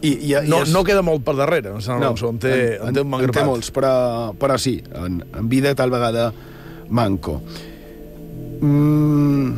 I, 0.00 0.12
i, 0.30 0.32
No, 0.48 0.62
i 0.62 0.66
és... 0.66 0.72
no 0.72 0.82
queda 0.84 1.04
molt 1.04 1.24
per 1.26 1.36
darrere, 1.36 1.74
em 1.76 1.84
sembla, 1.84 2.12
no, 2.12 2.28
en, 2.30 2.40
té, 2.40 2.56
en, 2.80 2.96
té 2.96 3.04
un 3.04 3.16
en 3.20 3.32
té 3.32 3.44
molts, 3.44 3.70
però, 3.74 3.92
però 4.38 4.56
sí, 4.60 4.78
en, 4.96 5.22
en 5.36 5.48
vida 5.52 5.74
tal 5.76 5.92
vegada 5.92 6.30
manco. 6.88 7.40
Mm, 8.60 9.56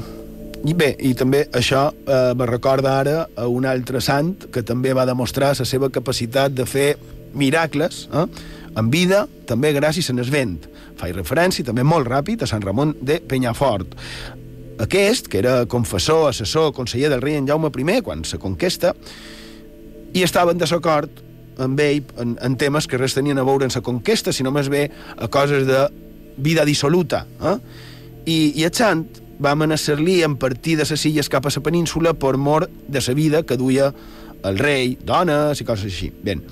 I 0.67 0.75
bé, 0.75 0.93
i 1.07 1.13
també 1.19 1.45
això 1.55 1.89
eh, 1.95 2.35
me 2.39 2.47
recorda 2.51 2.97
ara 2.99 3.19
a 3.39 3.47
un 3.51 3.67
altre 3.71 4.03
sant 4.03 4.35
que 4.55 4.65
també 4.67 4.95
va 4.97 5.07
demostrar 5.07 5.53
la 5.59 5.67
seva 5.69 5.91
capacitat 5.95 6.55
de 6.55 6.67
fer 6.67 6.89
miracles 7.39 8.07
eh? 8.11 8.25
En 8.79 8.91
vida, 8.91 9.27
també 9.47 9.73
gràcies 9.75 10.11
a 10.11 10.14
el 10.14 10.31
vent. 10.31 10.59
Faig 10.99 11.14
referència 11.17 11.64
també 11.64 11.83
molt 11.83 12.09
ràpid 12.09 12.43
a 12.43 12.47
Sant 12.51 12.62
Ramon 12.62 12.95
de 13.01 13.21
Penyafort. 13.21 13.95
Aquest, 14.79 15.27
que 15.27 15.38
era 15.38 15.67
confessor, 15.67 16.29
assessor, 16.29 16.73
conseller 16.73 17.11
del 17.11 17.23
rei 17.23 17.37
en 17.37 17.47
Jaume 17.49 17.71
I, 17.75 18.01
quan 18.03 18.25
se 18.25 18.38
conquesta, 18.38 18.95
i 20.14 20.23
estava 20.23 20.53
en 20.53 20.59
desacord 20.59 21.11
amb 21.59 21.81
ell 21.81 22.05
en, 22.23 22.37
en 22.41 22.57
temes 22.57 22.87
que 22.87 22.99
res 22.99 23.14
tenien 23.14 23.38
a 23.38 23.45
veure 23.45 23.67
amb 23.67 23.75
la 23.75 23.83
conquesta, 23.83 24.33
sinó 24.33 24.51
més 24.55 24.69
bé 24.71 24.88
a 25.17 25.29
coses 25.29 25.67
de 25.67 25.88
vida 26.38 26.64
dissoluta. 26.64 27.27
Eh? 27.43 27.57
I, 28.27 28.38
i 28.61 28.64
el 28.64 28.73
sant 28.73 29.05
va 29.43 29.53
amenaçar-li 29.55 30.23
en 30.27 30.37
partir 30.38 30.77
de 30.79 30.87
les 30.88 31.05
illes 31.07 31.29
cap 31.29 31.47
a 31.47 31.53
la 31.55 31.62
península 31.62 32.14
per 32.14 32.37
mort 32.37 32.71
de 32.87 33.03
la 33.03 33.14
vida 33.14 33.43
que 33.43 33.57
duia 33.57 33.93
el 34.47 34.59
rei, 34.59 34.97
dones 35.03 35.61
i 35.61 35.67
coses 35.67 35.91
així. 35.91 36.12
Ben, 36.23 36.43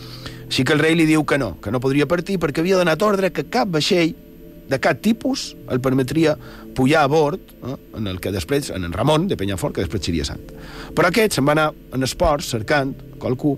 així 0.47 0.65
que 0.65 0.75
el 0.77 0.83
rei 0.83 0.95
li 0.95 1.07
diu 1.09 1.25
que 1.27 1.39
no, 1.39 1.57
que 1.61 1.73
no 1.75 1.83
podria 1.83 2.07
partir 2.07 2.39
perquè 2.43 2.63
havia 2.63 2.79
donat 2.79 3.03
ordre 3.03 3.33
que 3.35 3.49
cap 3.51 3.69
vaixell 3.73 4.15
de 4.67 4.79
cap 4.83 4.99
tipus 5.03 5.53
el 5.71 5.81
permetria 5.81 6.35
pujar 6.77 7.05
a 7.05 7.09
bord, 7.11 7.41
eh, 7.65 7.75
en 7.97 8.07
el 8.07 8.21
que 8.21 8.33
després, 8.35 8.71
en 8.75 8.93
Ramon 8.93 9.29
de 9.29 9.37
Penyafort, 9.37 9.75
que 9.75 9.85
després 9.85 10.05
seria 10.05 10.27
sant. 10.29 10.43
Però 10.95 11.09
aquest 11.09 11.37
se'n 11.37 11.47
va 11.47 11.55
anar 11.55 11.71
en 11.95 12.05
esports 12.05 12.51
cercant 12.53 12.93
qualcú 13.23 13.55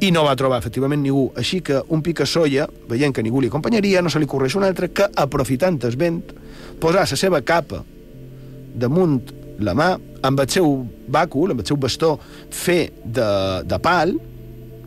i 0.00 0.12
no 0.14 0.24
va 0.24 0.36
trobar 0.38 0.60
efectivament 0.62 1.02
ningú. 1.02 1.28
Així 1.36 1.60
que 1.60 1.82
un 1.92 2.02
picassolla, 2.02 2.68
veient 2.88 3.12
que 3.14 3.24
ningú 3.26 3.42
li 3.42 3.50
acompanyaria, 3.52 4.02
no 4.02 4.10
se 4.10 4.22
li 4.22 4.30
correix 4.30 4.56
un 4.56 4.64
altre 4.64 4.88
que, 4.94 5.10
aprofitant 5.16 5.82
el 5.84 5.98
vent, 6.00 6.22
posar 6.80 7.04
la 7.04 7.18
seva 7.18 7.42
capa 7.42 7.82
damunt 8.76 9.20
la 9.60 9.74
mà 9.76 9.92
amb 10.26 10.40
el 10.40 10.48
seu 10.52 10.86
bàcul, 11.08 11.52
amb 11.52 11.62
el 11.62 11.68
seu 11.68 11.78
bastó 11.80 12.16
fer 12.52 12.90
de, 13.04 13.28
de 13.64 13.78
pal, 13.82 14.16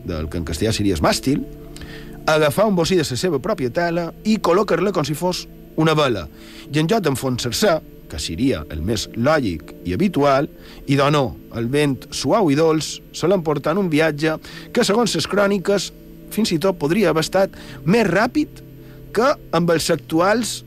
del 0.04 0.28
que 0.30 0.40
en 0.40 0.46
castellà 0.48 0.72
seria 0.74 0.98
màstil, 1.04 1.44
agafar 2.26 2.66
un 2.68 2.76
bocí 2.76 2.96
de 2.98 3.06
la 3.06 3.16
seva 3.18 3.40
pròpia 3.42 3.72
tela 3.72 4.10
i 4.24 4.38
col·locar-la 4.38 4.92
com 4.92 5.06
si 5.06 5.14
fos 5.14 5.46
una 5.80 5.94
vela. 5.94 6.26
I 6.72 6.82
en 6.82 6.90
lloc 6.90 7.02
d'enfonsar-se, 7.04 7.78
que 8.10 8.18
seria 8.18 8.64
el 8.74 8.82
més 8.82 9.06
lògic 9.14 9.72
i 9.86 9.94
habitual, 9.94 10.48
i 10.90 10.98
de 10.98 11.06
no, 11.14 11.36
el 11.54 11.70
vent 11.70 12.08
suau 12.10 12.50
i 12.50 12.58
dolç 12.58 12.96
se 13.14 13.30
l'emporta 13.30 13.70
en 13.70 13.78
un 13.84 13.90
viatge 13.90 14.34
que, 14.74 14.84
segons 14.84 15.14
les 15.14 15.28
cròniques, 15.30 15.92
fins 16.34 16.52
i 16.54 16.58
tot 16.62 16.78
podria 16.78 17.10
haver 17.10 17.24
estat 17.26 17.54
més 17.86 18.06
ràpid 18.10 18.64
que 19.14 19.32
amb 19.54 19.70
els 19.70 19.90
actuals 19.94 20.60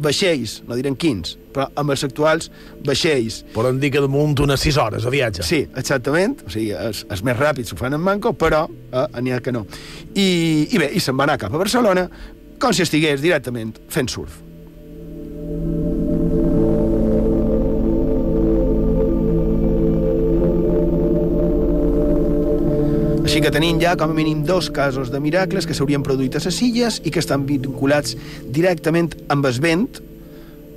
vaixells, 0.00 0.60
no 0.68 0.76
direm 0.76 0.96
quins, 0.96 1.36
però 1.54 1.68
amb 1.80 1.94
els 1.94 2.04
actuals 2.06 2.50
vaixells. 2.86 3.42
Podem 3.54 3.80
dir 3.82 3.92
que 3.94 4.02
damunt 4.04 4.38
unes 4.44 4.66
6 4.66 4.80
hores 4.82 5.06
de 5.06 5.14
viatge. 5.14 5.46
Sí, 5.46 5.62
exactament. 5.76 6.38
O 6.46 6.52
sigui, 6.52 6.70
els, 6.76 7.04
els 7.10 7.24
més 7.26 7.38
ràpids 7.38 7.72
ho 7.74 7.80
fan 7.80 7.96
en 7.96 8.04
manco, 8.04 8.34
però 8.38 8.66
eh, 8.68 9.06
n'hi 9.20 9.34
ha 9.34 9.40
que 9.44 9.54
no. 9.54 9.66
I, 10.14 10.28
I 10.70 10.84
bé, 10.84 10.92
i 10.94 11.02
se'n 11.02 11.18
va 11.18 11.28
anar 11.28 11.40
cap 11.42 11.54
a 11.54 11.62
Barcelona 11.62 12.08
com 12.60 12.76
si 12.76 12.84
estigués 12.84 13.22
directament 13.24 13.74
fent 13.88 14.10
surf. 14.12 14.42
Així 23.30 23.38
que 23.44 23.52
tenim 23.54 23.78
ja 23.78 23.92
com 23.94 24.10
a 24.10 24.14
mínim 24.16 24.40
dos 24.42 24.66
casos 24.74 25.12
de 25.12 25.20
miracles 25.22 25.62
que 25.62 25.74
s'haurien 25.76 26.02
produït 26.02 26.34
a 26.34 26.40
les 26.42 26.56
illes 26.66 26.96
i 27.06 27.12
que 27.14 27.20
estan 27.22 27.44
vinculats 27.46 28.16
directament 28.50 29.12
amb 29.30 29.46
el 29.46 29.60
vent, 29.62 30.00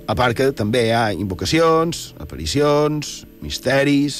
a 0.07 0.15
part 0.15 0.35
que 0.37 0.51
també 0.55 0.87
hi 0.87 0.95
ha 0.95 1.03
invocacions, 1.15 2.11
aparicions, 2.21 3.23
misteris, 3.43 4.17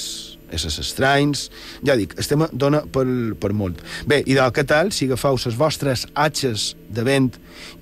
éssers 0.54 0.78
estranys... 0.80 1.48
Ja 1.86 1.96
dic, 1.98 2.14
el 2.18 2.28
tema 2.28 2.48
dona 2.52 2.82
per, 2.92 3.04
per 3.40 3.52
molt. 3.56 3.82
Bé, 4.08 4.22
i 4.26 4.36
del 4.36 4.66
tal, 4.66 4.92
si 4.94 5.08
agafeu 5.08 5.38
les 5.44 5.58
vostres 5.58 6.06
atxes 6.14 6.72
de 6.88 7.04
vent 7.04 7.32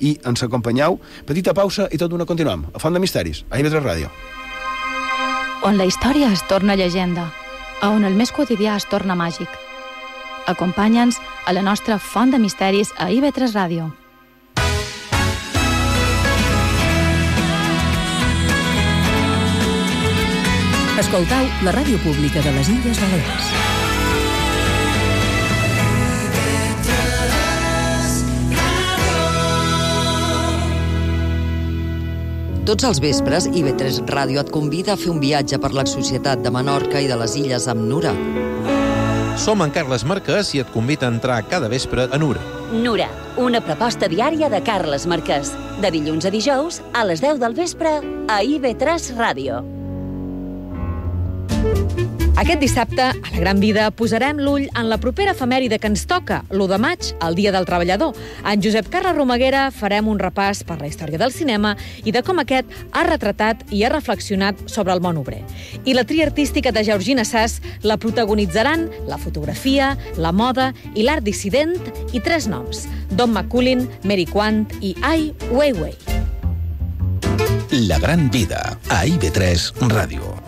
i 0.00 0.16
ens 0.26 0.42
acompanyeu, 0.42 0.98
petita 1.28 1.54
pausa 1.54 1.88
i 1.92 2.00
tot 2.00 2.10
d'una 2.10 2.26
continuem. 2.26 2.66
A 2.74 2.82
Font 2.82 2.94
de 2.94 3.02
Misteris, 3.02 3.44
a 3.50 3.60
IB3 3.60 3.82
Ràdio. 3.84 4.10
On 5.62 5.78
la 5.78 5.86
història 5.86 6.32
es 6.32 6.42
torna 6.50 6.74
llegenda, 6.74 7.28
a 7.82 7.90
on 7.94 8.04
el 8.04 8.18
més 8.18 8.32
quotidià 8.34 8.74
es 8.76 8.88
torna 8.90 9.14
màgic. 9.14 9.48
Acompanya'ns 10.50 11.20
a 11.46 11.54
la 11.54 11.62
nostra 11.62 12.00
Font 12.02 12.34
de 12.34 12.42
Misteris 12.42 12.90
a 12.98 13.12
IB3 13.14 13.54
Ràdio. 13.54 13.92
Escoltau 20.92 21.46
la 21.64 21.72
ràdio 21.72 21.96
pública 22.04 22.42
de 22.44 22.50
les 22.52 22.68
Illes 22.68 22.98
Balears. 23.00 23.46
Tots 32.68 32.84
els 32.90 33.00
vespres, 33.00 33.48
IB3 33.48 34.02
Ràdio 34.04 34.44
et 34.44 34.52
convida 34.52 34.92
a 34.92 35.00
fer 35.00 35.08
un 35.14 35.24
viatge 35.24 35.56
per 35.64 35.72
la 35.72 35.88
societat 35.88 36.44
de 36.44 36.52
Menorca 36.52 37.00
i 37.00 37.08
de 37.08 37.16
les 37.16 37.40
Illes 37.40 37.72
amb 37.72 37.88
Nura. 37.88 38.12
Som 39.40 39.64
en 39.64 39.72
Carles 39.72 40.04
Marquès 40.04 40.52
i 40.52 40.60
et 40.60 40.76
convida 40.76 41.08
a 41.08 41.14
entrar 41.16 41.40
cada 41.48 41.72
vespre 41.72 42.04
a 42.04 42.20
Nura. 42.20 42.44
Nura, 42.68 43.08
una 43.40 43.64
proposta 43.64 44.12
diària 44.12 44.52
de 44.52 44.60
Carles 44.60 45.08
Marquès. 45.08 45.56
De 45.80 45.88
dilluns 45.88 46.28
a 46.28 46.36
dijous, 46.36 46.82
a 46.92 47.08
les 47.08 47.24
10 47.24 47.40
del 47.40 47.56
vespre, 47.56 48.02
a 48.28 48.42
IB3 48.44 49.14
Ràdio. 49.16 49.71
Aquest 52.42 52.58
dissabte, 52.58 53.02
a 53.02 53.30
la 53.30 53.38
Gran 53.38 53.60
Vida, 53.62 53.84
posarem 53.94 54.40
l'ull 54.42 54.64
en 54.66 54.88
la 54.90 54.96
propera 54.98 55.30
efemèride 55.30 55.76
que 55.78 55.86
ens 55.86 56.02
toca, 56.10 56.40
l'1 56.50 56.66
de 56.72 56.78
maig, 56.82 57.10
el 57.22 57.36
Dia 57.38 57.52
del 57.54 57.68
Treballador. 57.68 58.16
En 58.42 58.64
Josep 58.64 58.88
Carles 58.90 59.14
Romaguera 59.14 59.68
farem 59.70 60.08
un 60.10 60.18
repàs 60.18 60.64
per 60.66 60.80
la 60.80 60.88
història 60.90 61.20
del 61.22 61.30
cinema 61.30 61.76
i 62.02 62.10
de 62.10 62.24
com 62.26 62.42
aquest 62.42 62.66
ha 62.90 63.06
retratat 63.06 63.62
i 63.70 63.84
ha 63.84 63.92
reflexionat 63.94 64.58
sobre 64.66 64.90
el 64.90 65.04
món 65.04 65.22
obrer. 65.22 65.44
I 65.86 65.94
la 65.94 66.02
tria 66.02 66.26
artística 66.26 66.74
de 66.74 66.82
Georgina 66.82 67.22
Sass 67.22 67.62
la 67.86 67.94
protagonitzaran 67.94 68.88
la 69.06 69.22
fotografia, 69.22 69.94
la 70.18 70.34
moda 70.34 70.72
i 70.96 71.06
l'art 71.06 71.22
dissident 71.22 71.78
i 72.10 72.18
tres 72.18 72.50
noms, 72.50 72.88
Don 73.14 73.30
McCullin, 73.30 73.86
Mary 74.02 74.26
Quant 74.26 74.66
i 74.80 74.96
Ai 75.06 75.30
Weiwei. 75.52 75.94
La 77.86 78.02
gran 78.02 78.32
vida, 78.34 78.72
a 78.90 79.04
IB3 79.06 79.86
Ràdio. 79.94 80.41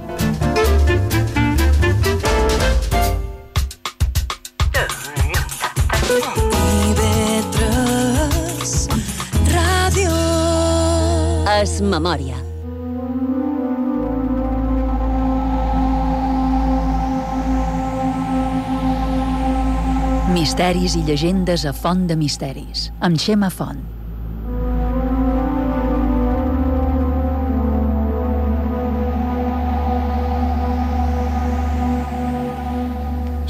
Es 11.55 11.77
memòria. 11.79 12.35
Misteris 20.35 20.97
i 20.99 21.05
llegendes 21.07 21.63
a 21.63 21.71
Font 21.77 22.09
de 22.11 22.19
Misteris, 22.19 22.89
amb 22.99 23.23
Xema 23.23 23.55
Font. 23.55 23.94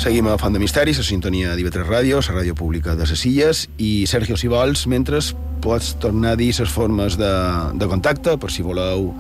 Seguim 0.05 0.27
a 0.29 0.37
Font 0.37 0.53
de 0.53 0.61
Misteris, 0.61 0.99
a 1.01 1.03
sintonia 1.03 1.55
d'IV3 1.57 1.87
Ràdio, 1.89 2.19
la 2.21 2.35
ràdio 2.35 2.53
pública 2.53 2.93
de 2.93 3.07
les 3.09 3.23
Illes, 3.25 3.63
i 3.81 4.05
Sergio, 4.05 4.37
si 4.37 4.51
vols, 4.53 4.83
mentre 4.85 5.17
pots 5.65 5.95
tornar 5.97 6.35
a 6.35 6.37
dir 6.37 6.51
les 6.53 6.69
formes 6.69 7.17
de, 7.17 7.31
de 7.81 7.89
contacte, 7.89 8.35
per 8.37 8.51
si 8.53 8.61
voleu 8.61 9.15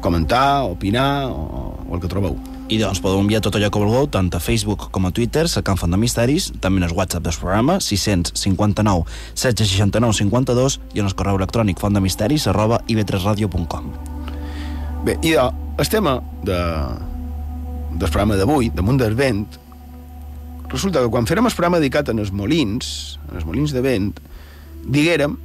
comentar, 0.00 0.64
opinar, 0.64 1.28
o, 1.28 1.76
o 1.84 1.92
el 1.92 2.00
que 2.00 2.08
trobeu. 2.08 2.38
I 2.72 2.80
doncs 2.80 3.02
podeu 3.04 3.20
enviar 3.20 3.42
tot 3.44 3.60
allò 3.60 3.68
que 3.68 3.84
vulgueu, 3.84 4.08
tant 4.08 4.32
a 4.32 4.40
Facebook 4.40 4.88
com 4.96 5.04
a 5.04 5.12
Twitter, 5.12 5.44
cercant 5.44 5.76
Font 5.76 5.92
de 5.92 6.00
Misteris, 6.00 6.48
també 6.64 6.80
en 6.80 6.88
el 6.88 6.96
WhatsApp 6.96 7.28
del 7.28 7.36
programa, 7.36 7.76
659 7.84 9.04
769 9.36 10.16
52, 10.24 10.80
i 10.96 11.04
en 11.04 11.10
el 11.12 11.18
correu 11.20 11.36
electrònic 11.36 11.84
fontdemisteris 11.84 12.48
arroba 12.48 12.80
ib3radio.com. 12.88 13.92
Bé, 15.04 15.20
i 15.20 15.36
el 15.36 15.92
tema 15.92 16.22
de, 16.48 16.62
del 17.92 18.08
programa 18.08 18.40
d'avui, 18.40 18.72
damunt 18.72 19.04
del 19.04 19.20
vent, 19.20 19.60
resulta 20.72 21.02
que 21.04 21.12
quan 21.12 21.28
fèrem 21.28 21.46
el 21.46 21.54
programa 21.54 21.80
dedicat 21.82 22.08
en 22.08 22.22
els 22.22 22.32
molins, 22.32 23.18
en 23.28 23.38
els 23.38 23.46
molins 23.46 23.74
de 23.76 23.82
vent, 23.84 24.10
diguérem 24.82 25.36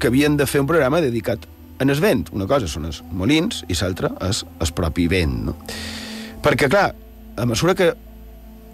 que 0.00 0.10
havien 0.12 0.36
de 0.38 0.46
fer 0.46 0.62
un 0.62 0.68
programa 0.70 1.02
dedicat 1.02 1.46
en 1.82 1.90
el 1.90 2.00
vent. 2.00 2.28
Una 2.32 2.46
cosa 2.48 2.68
són 2.70 2.86
els 2.88 3.02
molins 3.10 3.64
i 3.68 3.76
l'altra 3.80 4.12
és 4.28 4.44
el 4.62 4.72
propi 4.78 5.08
vent. 5.10 5.36
No? 5.48 5.56
Perquè, 6.44 6.70
clar, 6.72 6.88
a 7.36 7.46
mesura 7.48 7.74
que 7.74 7.90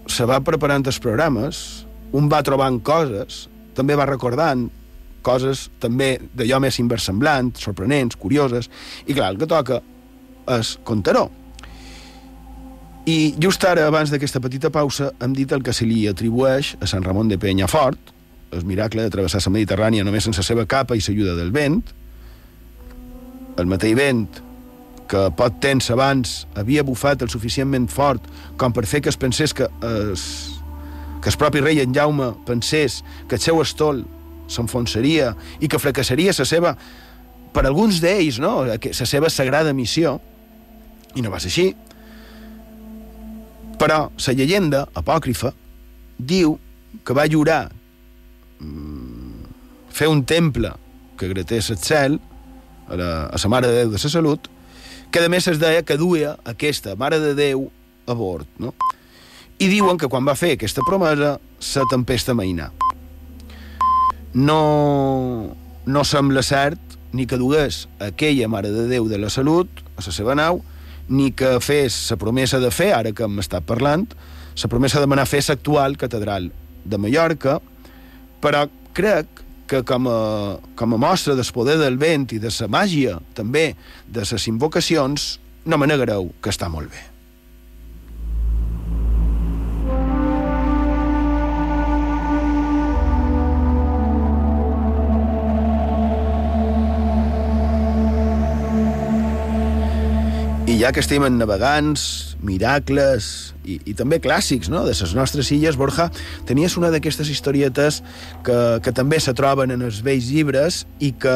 se 0.07 0.27
va 0.29 0.41
preparant 0.45 0.85
els 0.85 0.99
programes, 1.01 1.83
un 2.13 2.29
va 2.29 2.43
trobant 2.45 2.79
coses, 2.85 3.47
també 3.73 3.97
va 3.97 4.07
recordant 4.09 4.67
coses 5.23 5.69
també 5.81 6.17
d'allò 6.35 6.59
més 6.61 6.77
inversemblant, 6.83 7.53
sorprenents, 7.57 8.19
curioses, 8.19 8.69
i 9.07 9.15
clar, 9.15 9.31
el 9.31 9.39
que 9.39 9.49
toca 9.49 9.79
és 10.59 10.75
contar-ho. 10.83 11.29
I 13.05 13.35
just 13.35 13.63
ara, 13.67 13.83
abans 13.89 14.13
d'aquesta 14.13 14.39
petita 14.39 14.69
pausa, 14.71 15.09
hem 15.19 15.33
dit 15.35 15.51
el 15.51 15.63
que 15.63 15.73
se 15.75 15.83
li 15.83 16.05
atribueix 16.07 16.77
a 16.79 16.87
Sant 16.87 17.03
Ramon 17.03 17.27
de 17.27 17.35
Penyafort, 17.35 17.99
el 18.55 18.63
miracle 18.63 19.03
de 19.03 19.11
travessar 19.11 19.41
la 19.43 19.51
Mediterrània 19.57 20.05
només 20.07 20.23
sense 20.23 20.39
la 20.39 20.47
seva 20.47 20.63
capa 20.69 20.95
i 20.95 21.03
l'ajuda 21.03 21.35
del 21.35 21.51
vent, 21.51 21.81
el 23.59 23.67
mateix 23.67 23.97
vent 23.99 24.39
que 25.11 25.27
pot 25.35 25.59
temps 25.59 25.91
abans 25.91 26.47
havia 26.55 26.85
bufat 26.87 27.21
el 27.21 27.29
suficientment 27.29 27.89
fort 27.91 28.23
com 28.57 28.71
per 28.71 28.85
fer 28.87 29.03
que 29.03 29.11
es 29.11 29.19
pensés 29.19 29.51
que 29.53 29.67
es, 29.83 30.23
que 31.21 31.29
el 31.29 31.37
propi 31.37 31.59
rei 31.59 31.83
en 31.83 31.93
Jaume 31.93 32.31
pensés 32.47 33.01
que 33.27 33.35
el 33.35 33.43
seu 33.43 33.59
estol 33.61 34.05
s'enfonsaria 34.47 35.33
i 35.59 35.67
que 35.67 35.79
fracassaria 35.79 36.31
la 36.39 36.47
seva, 36.47 36.77
per 37.53 37.65
alguns 37.67 37.99
d'ells, 37.99 38.39
no? 38.39 38.61
la 38.63 38.79
seva 38.79 39.29
sagrada 39.29 39.73
missió, 39.75 40.21
i 41.13 41.21
no 41.21 41.29
va 41.29 41.43
ser 41.43 41.51
així. 41.51 41.73
Però 43.83 44.05
la 44.15 44.33
llegenda 44.39 44.85
apòcrifa 44.95 45.49
diu 46.15 46.53
que 47.03 47.15
va 47.17 47.25
jurar 47.27 47.65
mm, 48.63 49.49
fer 49.91 50.07
un 50.07 50.21
temple 50.23 50.71
que 51.19 51.27
gratés 51.27 51.67
el 51.73 51.81
cel 51.83 52.15
a 52.87 52.95
la, 52.95 53.09
a 53.27 53.41
la 53.41 53.51
Mare 53.51 53.67
de 53.67 53.81
Déu 53.81 53.91
de 53.91 53.99
la 53.99 54.11
Salut, 54.13 54.47
que 55.11 55.19
a 55.19 55.27
més 55.27 55.49
es 55.51 55.59
deia 55.59 55.83
que 55.83 55.99
duia 55.99 56.37
aquesta 56.47 56.95
Mare 56.95 57.19
de 57.19 57.33
Déu 57.35 57.67
a 58.07 58.15
bord, 58.15 58.47
no? 58.55 58.71
I 59.59 59.67
diuen 59.67 59.99
que 59.99 60.07
quan 60.07 60.23
va 60.23 60.39
fer 60.39 60.55
aquesta 60.55 60.81
promesa, 60.87 61.35
la 61.75 61.87
tempesta 61.91 62.33
mainà. 62.33 62.71
No, 64.33 65.55
no 65.85 66.07
sembla 66.07 66.41
cert 66.41 66.79
ni 67.11 67.27
que 67.27 67.37
dugués 67.37 67.89
aquella 67.99 68.47
Mare 68.47 68.71
de 68.71 68.87
Déu 68.87 69.11
de 69.11 69.19
la 69.19 69.29
Salut 69.29 69.67
a 69.97 70.07
la 70.07 70.15
seva 70.15 70.39
nau, 70.39 70.63
ni 71.09 71.31
que 71.35 71.57
fes 71.63 71.95
la 72.11 72.17
promesa 72.17 72.59
de 72.63 72.71
fer, 72.71 72.91
ara 72.95 73.11
que 73.15 73.27
m'està 73.27 73.61
parlant, 73.61 74.07
la 74.53 74.69
promesa 74.69 75.01
de 75.01 75.09
manar 75.09 75.25
fer 75.27 75.41
l'actual 75.47 75.97
catedral 75.97 76.51
de 76.85 76.99
Mallorca, 76.99 77.59
però 78.43 78.67
crec 78.93 79.41
que 79.67 79.81
com 79.87 80.07
a, 80.07 80.19
com 80.75 80.93
a 80.93 80.99
mostra 81.01 81.35
del 81.35 81.49
poder 81.55 81.79
del 81.81 81.97
vent 81.97 82.27
i 82.35 82.39
de 82.39 82.51
la 82.51 82.67
màgia, 82.67 83.17
també, 83.33 83.73
de 84.07 84.27
les 84.29 84.47
invocacions, 84.51 85.39
no 85.65 85.79
me 85.79 85.87
negareu 85.87 86.31
que 86.41 86.51
està 86.51 86.69
molt 86.69 86.91
bé. 86.91 87.12
I 100.73 100.79
ja 100.81 100.89
que 100.89 101.03
estem 101.03 101.21
en 101.21 101.35
navegants, 101.37 102.33
miracles 102.41 103.25
i, 103.61 103.75
i 103.85 103.93
també 103.93 104.17
clàssics 104.17 104.71
no? 104.73 104.79
de 104.87 104.95
les 104.97 105.11
nostres 105.13 105.51
illes, 105.53 105.75
Borja, 105.77 106.07
tenies 106.49 106.73
una 106.79 106.89
d'aquestes 106.89 107.29
historietes 107.29 107.99
que, 108.47 108.55
que 108.81 108.93
també 108.97 109.19
se 109.21 109.35
troben 109.37 109.69
en 109.75 109.83
els 109.85 109.99
vells 110.01 110.31
llibres 110.33 110.79
i 110.97 111.11
que, 111.13 111.35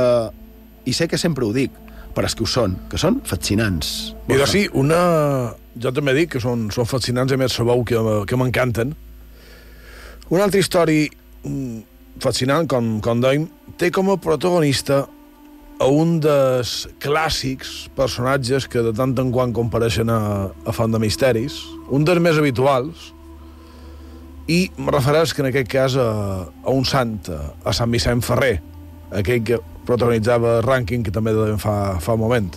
i 0.90 0.96
sé 0.98 1.06
que 1.12 1.20
sempre 1.22 1.46
ho 1.46 1.52
dic, 1.54 1.76
però 2.18 2.26
és 2.26 2.34
que 2.34 2.48
ho 2.48 2.50
són, 2.50 2.80
que 2.90 2.98
són 2.98 3.20
fascinants. 3.30 3.92
Borja. 4.26 4.32
Mira, 4.32 4.48
sí, 4.50 4.64
una... 4.74 5.02
Jo 5.78 5.92
també 5.94 6.18
dic 6.18 6.34
que 6.34 6.42
són, 6.42 6.72
són 6.74 6.90
fascinants, 6.90 7.30
a 7.30 7.38
més 7.38 7.54
sabeu 7.54 7.86
que, 7.86 8.02
que 8.26 8.42
m'encanten. 8.42 8.96
Una 10.34 10.48
altra 10.48 10.64
història 10.64 11.14
mm, 11.46 11.84
fascinant, 12.26 12.66
com, 12.74 12.96
com 13.06 13.22
dèiem, 13.22 13.46
té 13.78 13.94
com 13.94 14.10
a 14.10 14.18
protagonista 14.18 15.04
a 15.78 15.88
un 15.94 16.18
dels 16.24 16.88
clàssics 17.04 17.88
personatges 17.98 18.66
que 18.70 18.82
de 18.82 18.94
tant 18.98 19.14
en 19.22 19.30
quant 19.34 19.54
compareixen 19.54 20.10
a, 20.10 20.50
a 20.50 20.74
Font 20.74 20.94
de 20.94 21.02
Misteris, 21.02 21.60
un 21.94 22.06
dels 22.08 22.22
més 22.24 22.40
habituals, 22.42 23.12
i 24.50 24.72
me 24.80 24.94
refereix 24.96 25.36
que 25.36 25.44
en 25.44 25.50
aquest 25.52 25.70
cas 25.70 25.98
a, 26.00 26.08
a 26.48 26.74
un 26.74 26.88
sant, 26.88 27.20
a 27.30 27.76
Sant 27.76 27.94
Vicent 27.94 28.24
Ferrer, 28.26 28.56
aquell 29.22 29.44
que 29.46 29.62
protagonitzava 29.88 30.58
el 30.58 30.66
rànquing 30.66 31.06
que 31.06 31.14
també 31.14 31.36
de 31.36 31.54
fa, 31.62 32.00
fa 32.04 32.18
un 32.18 32.24
moment. 32.26 32.50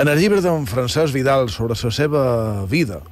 En 0.00 0.08
el 0.08 0.18
llibre 0.18 0.42
d'en 0.42 0.66
Francesc 0.66 1.14
Vidal 1.14 1.50
sobre 1.52 1.76
la 1.76 1.94
seva 1.94 2.26
vida, 2.66 3.02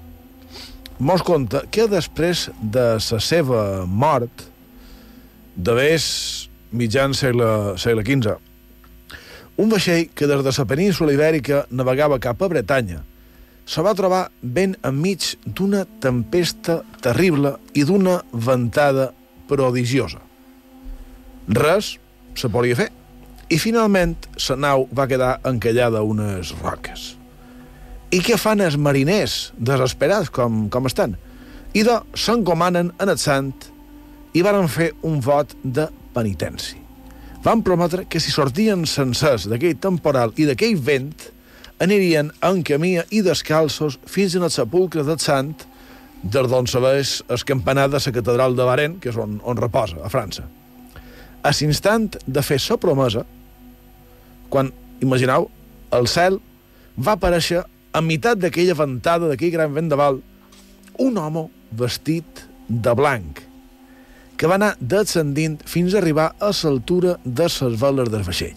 mos 0.98 1.22
conta 1.22 1.62
que 1.70 1.86
després 1.88 2.48
de 2.60 2.86
la 2.98 3.20
seva 3.22 3.64
mort, 3.86 4.48
d'haver 5.56 5.98
mitjan 6.72 7.14
segle, 7.14 7.76
segle 7.80 8.04
XV, 8.06 8.49
un 9.60 9.68
vaixell 9.68 10.08
que 10.16 10.26
des 10.26 10.40
de 10.40 10.52
la 10.56 10.64
península 10.64 11.12
ibèrica 11.12 11.66
navegava 11.70 12.18
cap 12.18 12.40
a 12.40 12.48
Bretanya 12.48 13.02
se 13.68 13.82
va 13.84 13.92
trobar 13.94 14.30
ben 14.40 14.72
enmig 14.82 15.36
d'una 15.44 15.84
tempesta 16.00 16.80
terrible 17.04 17.52
i 17.76 17.84
d'una 17.84 18.16
ventada 18.32 19.10
prodigiosa. 19.50 20.18
Res 21.48 21.92
se 22.34 22.48
podia 22.48 22.78
fer 22.78 22.88
i 23.52 23.60
finalment 23.60 24.16
la 24.48 24.56
nau 24.56 24.88
va 24.96 25.08
quedar 25.10 25.36
encallada 25.44 26.00
a 26.00 26.08
unes 26.08 26.54
roques. 26.62 27.16
I 28.10 28.24
què 28.24 28.40
fan 28.40 28.64
els 28.64 28.80
mariners, 28.80 29.52
desesperats 29.58 30.32
com, 30.34 30.68
com 30.72 30.88
estan? 30.88 31.18
I 31.76 31.84
de 31.86 32.00
s'encomanen 32.16 32.94
en 32.98 33.12
el 33.12 33.18
sant 33.20 33.54
i 34.34 34.42
varen 34.42 34.70
fer 34.72 34.94
un 35.06 35.20
vot 35.20 35.52
de 35.62 35.90
penitència 36.16 36.89
van 37.44 37.62
prometre 37.64 38.04
que 38.04 38.20
si 38.20 38.32
sortien 38.32 38.84
sencers 38.86 39.46
d'aquell 39.48 39.78
temporal 39.80 40.34
i 40.36 40.46
d'aquell 40.48 40.76
vent, 40.76 41.14
anirien 41.80 42.28
en 42.44 42.62
camí 42.66 42.98
i 43.08 43.22
descalços 43.24 43.96
fins 44.04 44.36
al 44.36 44.50
sepulcre 44.52 45.04
del 45.06 45.18
sant, 45.18 45.54
des 46.22 46.48
d'on 46.52 46.68
sabés 46.68 47.22
el 47.32 47.44
campanar 47.48 47.88
de 47.88 47.96
la 47.96 48.12
catedral 48.12 48.56
de 48.56 48.64
Baren, 48.68 48.98
que 49.00 49.08
és 49.08 49.16
on, 49.16 49.40
on 49.40 49.56
reposa, 49.56 49.96
a 50.04 50.10
França. 50.12 50.44
A 51.42 51.52
l'instant 51.56 52.10
de 52.26 52.42
fer 52.44 52.60
la 52.68 52.76
promesa, 52.76 53.24
quan, 54.52 54.68
imagineu, 55.00 55.48
el 55.96 56.06
cel 56.06 56.36
va 57.00 57.16
aparèixer 57.16 57.64
a 57.92 58.00
meitat 58.04 58.38
d'aquella 58.38 58.76
ventada, 58.76 59.30
d'aquell 59.30 59.54
gran 59.56 59.72
vendaval, 59.72 60.20
un 61.00 61.16
home 61.16 61.48
vestit 61.72 62.44
de 62.68 62.92
blanc, 62.94 63.40
que 64.40 64.48
va 64.48 64.56
anar 64.56 64.72
descendint 64.80 65.58
fins 65.68 65.92
a 65.92 65.98
arribar 66.00 66.30
a 66.40 66.48
l'altura 66.62 67.18
de 67.24 67.44
les 67.44 67.80
veles 67.80 68.08
del 68.08 68.22
vaixell. 68.24 68.56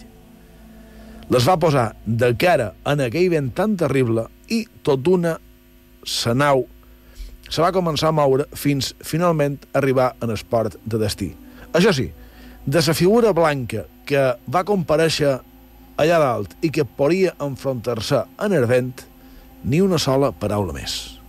Les 1.28 1.44
va 1.44 1.58
posar 1.60 1.90
de 2.06 2.30
cara 2.40 2.70
en 2.88 3.02
aquell 3.04 3.28
vent 3.32 3.50
tan 3.52 3.76
terrible 3.76 4.24
i 4.48 4.64
tot 4.82 5.02
d'una 5.04 5.34
sa 6.04 6.32
nau 6.32 6.64
se 7.48 7.60
va 7.60 7.72
començar 7.72 8.08
a 8.08 8.16
moure 8.16 8.46
fins 8.56 8.94
finalment 9.04 9.58
arribar 9.76 10.14
en 10.24 10.32
el 10.32 10.40
port 10.48 10.78
de 10.84 11.00
destí. 11.00 11.34
Això 11.76 11.92
sí, 11.92 12.06
de 12.64 12.80
la 12.86 12.94
figura 12.94 13.32
blanca 13.36 13.84
que 14.08 14.22
va 14.48 14.64
compareixer 14.64 15.34
allà 16.00 16.20
dalt 16.22 16.56
i 16.64 16.70
que 16.72 16.84
podria 16.84 17.34
enfrontar-se 17.44 18.24
en 18.40 18.56
el 18.56 18.64
vent, 18.66 19.04
ni 19.64 19.80
una 19.84 19.98
sola 19.98 20.32
paraula 20.32 20.72
més. 20.72 21.23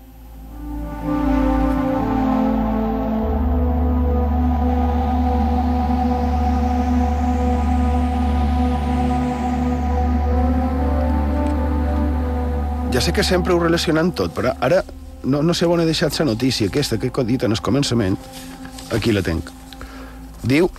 Ja 12.95 13.01
sé 13.01 13.11
que 13.11 13.25
sempre 13.27 13.51
ho 13.51 13.59
relacionant 13.59 14.13
tot, 14.15 14.31
però 14.31 14.53
ara 14.63 14.77
no, 15.27 15.41
no 15.43 15.53
sé 15.57 15.67
on 15.67 15.81
he 15.83 15.85
deixat 15.87 16.15
la 16.21 16.29
notícia 16.29 16.69
aquesta 16.69 16.95
que 16.95 17.09
he 17.11 17.23
dit 17.27 17.43
en 17.43 17.51
el 17.51 17.59
començament. 17.59 18.15
Aquí 18.95 19.11
la 19.11 19.23
tenc. 19.25 19.51
Diu... 20.43 20.69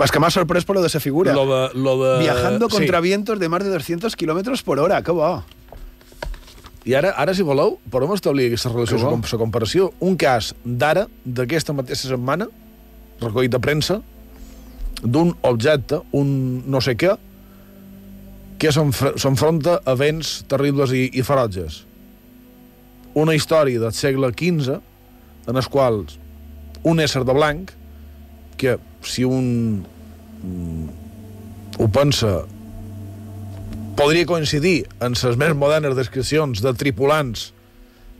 És 0.00 0.08
que 0.08 0.20
m'ha 0.22 0.30
sorprès 0.32 0.64
per 0.64 0.78
lo 0.78 0.80
de 0.80 0.88
la 0.88 1.00
figura. 1.00 1.34
Lo 1.36 1.44
de, 1.44 1.58
lo 1.76 1.98
de... 2.00 2.12
Viajando 2.22 2.70
contra 2.70 2.98
sí. 2.98 3.02
vientos 3.02 3.38
de 3.38 3.50
más 3.50 3.62
de 3.62 3.68
200 3.68 4.16
kilómetros 4.16 4.62
por 4.62 4.78
hora. 4.80 5.02
Que 5.02 5.12
bo. 5.12 5.44
I 6.86 6.94
ara, 6.94 7.10
ara 7.18 7.34
si 7.34 7.44
voleu, 7.44 7.76
podem 7.90 8.14
establir 8.14 8.46
aquesta 8.48 8.72
relació, 8.72 8.96
la, 8.96 9.12
la 9.12 9.38
comparació. 9.42 9.90
Un 10.00 10.16
cas 10.16 10.54
d'ara, 10.64 11.04
d'aquesta 11.26 11.76
mateixa 11.76 12.08
setmana, 12.08 12.48
recollit 13.20 13.52
de 13.52 13.60
premsa, 13.60 14.00
d'un 15.02 15.34
objecte, 15.42 16.00
un 16.16 16.64
no 16.64 16.80
sé 16.80 16.96
què, 16.96 17.18
que 18.58 18.70
s'enfronta 18.72 19.80
a 19.84 19.94
vents 19.98 20.42
terribles 20.48 20.92
i, 20.96 21.10
i 21.12 21.22
ferotges. 21.26 21.82
Una 23.16 23.34
història 23.36 23.80
del 23.80 23.92
segle 23.96 24.30
XV 24.32 24.78
en 25.48 25.56
els 25.60 25.68
quals 25.72 26.18
un 26.86 27.00
ésser 27.02 27.24
de 27.26 27.34
blanc 27.36 27.72
que 28.60 28.76
si 29.04 29.24
un 29.24 29.84
ho 31.78 31.88
pensa 31.92 32.44
podria 33.96 34.26
coincidir 34.28 34.84
en 35.00 35.16
les 35.16 35.36
més 35.40 35.54
modernes 35.56 35.96
descripcions 35.96 36.60
de 36.64 36.72
tripulants 36.76 37.50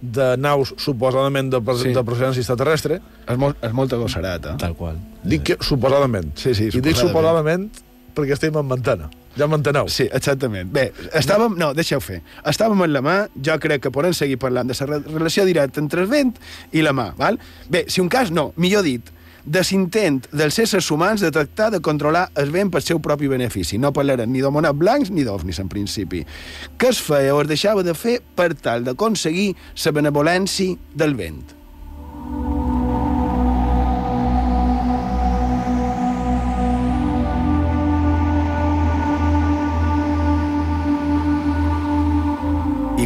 de 0.01 0.35
naus 0.40 0.72
suposadament 0.81 1.49
de, 1.53 1.61
Sí. 1.81 1.92
de 1.92 2.03
procedència 2.05 2.40
extraterrestre. 2.40 3.01
És, 3.29 3.37
molt, 3.40 3.57
és 3.64 3.72
molta 3.72 3.96
gossarata. 3.96 4.57
Tal 4.61 4.75
qual. 4.77 4.96
Dic 5.25 5.42
que 5.42 5.57
suposadament. 5.61 6.35
Sí, 6.37 6.55
sí, 6.55 6.68
I 6.68 6.81
dic 6.81 6.96
suposadament. 6.96 7.70
suposadament 7.70 7.70
perquè 8.16 8.33
estem 8.37 8.57
en 8.57 8.68
ventana. 8.68 9.09
Ja 9.37 9.46
m'enteneu? 9.51 9.88
Sí, 9.92 10.07
exactament. 10.16 10.70
Bé, 10.72 10.87
estàvem... 11.18 11.57
No, 11.61 11.72
deixeu 11.77 12.01
fer. 12.01 12.22
Estàvem 12.49 12.81
en 12.87 12.92
la 12.94 13.03
mà, 13.05 13.16
jo 13.37 13.59
crec 13.61 13.83
que 13.85 13.92
podem 13.92 14.14
seguir 14.16 14.38
parlant 14.40 14.70
de 14.70 14.77
la 14.81 14.87
re- 14.88 15.03
relació 15.12 15.44
directa 15.44 15.83
entre 15.83 16.03
el 16.07 16.09
vent 16.09 16.33
i 16.72 16.81
la 16.85 16.94
mà, 16.96 17.11
val? 17.18 17.37
Bé, 17.68 17.85
si 17.92 18.01
un 18.01 18.09
cas 18.09 18.33
no, 18.33 18.51
millor 18.57 18.87
dit, 18.87 19.12
de 19.46 19.61
l'intent 19.62 20.25
dels 20.35 20.57
éssers 20.59 20.88
humans 20.90 21.20
de 21.22 21.29
tractar 21.31 21.68
de 21.70 21.79
controlar 21.85 22.25
el 22.35 22.51
vent 22.51 22.72
pel 22.75 22.83
seu 22.83 22.99
propi 22.99 23.29
benefici. 23.31 23.79
No 23.79 23.92
parlarem 23.94 24.33
ni 24.33 24.40
d'homonats 24.42 24.75
blancs 24.81 25.12
ni 25.14 25.22
d'ovnis, 25.22 25.61
en 25.62 25.68
principi. 25.70 26.25
Què 26.81 26.90
es 26.90 26.99
feia 27.05 27.37
o 27.37 27.44
es 27.44 27.53
deixava 27.53 27.85
de 27.87 27.94
fer 27.94 28.18
per 28.35 28.55
tal 28.59 28.83
d'aconseguir 28.88 29.53
la 29.85 29.92
benevolència 30.01 30.75
del 30.96 31.14
vent? 31.14 31.56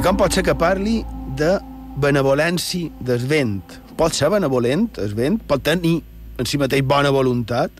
Com 0.01 0.17
pot 0.17 0.33
ser 0.33 0.43
que 0.47 0.55
parli 0.57 1.01
de 1.39 1.59
benevolència 2.01 2.89
del 3.05 3.25
vent? 3.29 3.61
Pot 3.99 4.17
ser 4.17 4.31
benevolent, 4.33 4.89
el 5.03 5.13
vent? 5.15 5.37
Pot 5.47 5.63
tenir 5.67 5.99
en 6.41 6.49
si 6.49 6.59
mateix 6.61 6.83
bona 6.89 7.13
voluntat? 7.13 7.71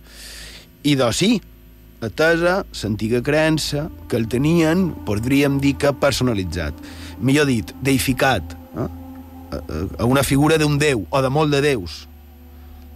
I 0.85 0.95
doncs 1.01 1.23
sí, 1.23 1.31
atesa 2.05 2.61
l'antiga 2.83 3.23
creença 3.25 3.87
que 4.09 4.21
el 4.21 4.29
tenien, 4.29 4.91
podríem 5.09 5.59
dir 5.65 5.75
que 5.81 5.95
personalitzat. 5.97 6.77
Millor 7.21 7.49
dit, 7.49 7.73
deificat, 7.83 8.55
eh? 8.77 8.87
a- 9.57 10.05
una 10.05 10.23
figura 10.23 10.59
d'un 10.61 10.79
déu 10.79 11.07
o 11.11 11.23
de 11.25 11.33
molt 11.33 11.51
de 11.57 11.61
déus. 11.65 12.07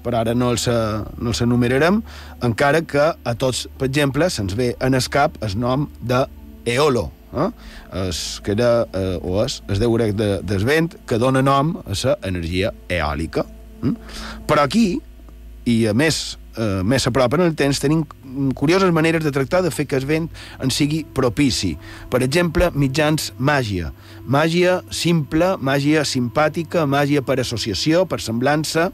Per 0.05 0.13
ara 0.15 0.35
no 0.37 0.51
els, 0.53 0.69
eh, 0.69 1.01
no 1.19 1.33
els 1.33 1.41
enumerarem, 1.41 2.03
encara 2.45 2.83
que 2.85 3.09
a 3.25 3.35
tots, 3.35 3.67
per 3.79 3.89
exemple, 3.89 4.29
se'ns 4.29 4.55
ve 4.55 4.75
en 4.81 4.95
el 4.95 5.09
cap 5.09 5.41
el 5.41 5.57
nom 5.59 5.89
de 6.03 6.27
Eolo, 6.67 7.11
eh? 7.35 7.51
es, 8.09 8.41
que 8.45 8.53
era, 8.53 8.87
eh, 8.93 9.19
o 9.23 9.39
és, 9.45 9.61
el 9.69 9.83
déu 9.83 9.95
grec 9.97 10.15
de, 10.19 10.31
del 10.47 10.65
vent, 10.67 10.95
que 11.09 11.19
dona 11.19 11.43
nom 11.45 11.77
a 11.85 11.99
la 12.05 12.17
energia 12.31 12.73
eòlica. 12.89 13.45
Mm? 13.83 13.95
Però 14.49 14.65
aquí, 14.65 14.87
i 15.69 15.77
a 15.91 15.95
més, 15.97 16.39
eh, 16.57 16.83
més 16.85 17.07
a 17.07 17.13
prop 17.15 17.35
en 17.35 17.45
el 17.47 17.57
temps, 17.59 17.81
tenim 17.83 18.05
curioses 18.59 18.91
maneres 18.93 19.25
de 19.25 19.33
tractar 19.33 19.63
de 19.63 19.71
fer 19.71 19.87
que 19.87 19.99
el 20.01 20.07
vent 20.07 20.31
en 20.63 20.73
sigui 20.75 21.05
propici. 21.17 21.75
Per 22.11 22.23
exemple, 22.27 22.71
mitjans 22.75 23.33
màgia. 23.39 23.93
Màgia 24.27 24.81
simple, 24.91 25.55
màgia 25.61 26.05
simpàtica, 26.09 26.87
màgia 26.87 27.23
per 27.23 27.39
associació, 27.41 28.05
per 28.11 28.21
semblança, 28.25 28.91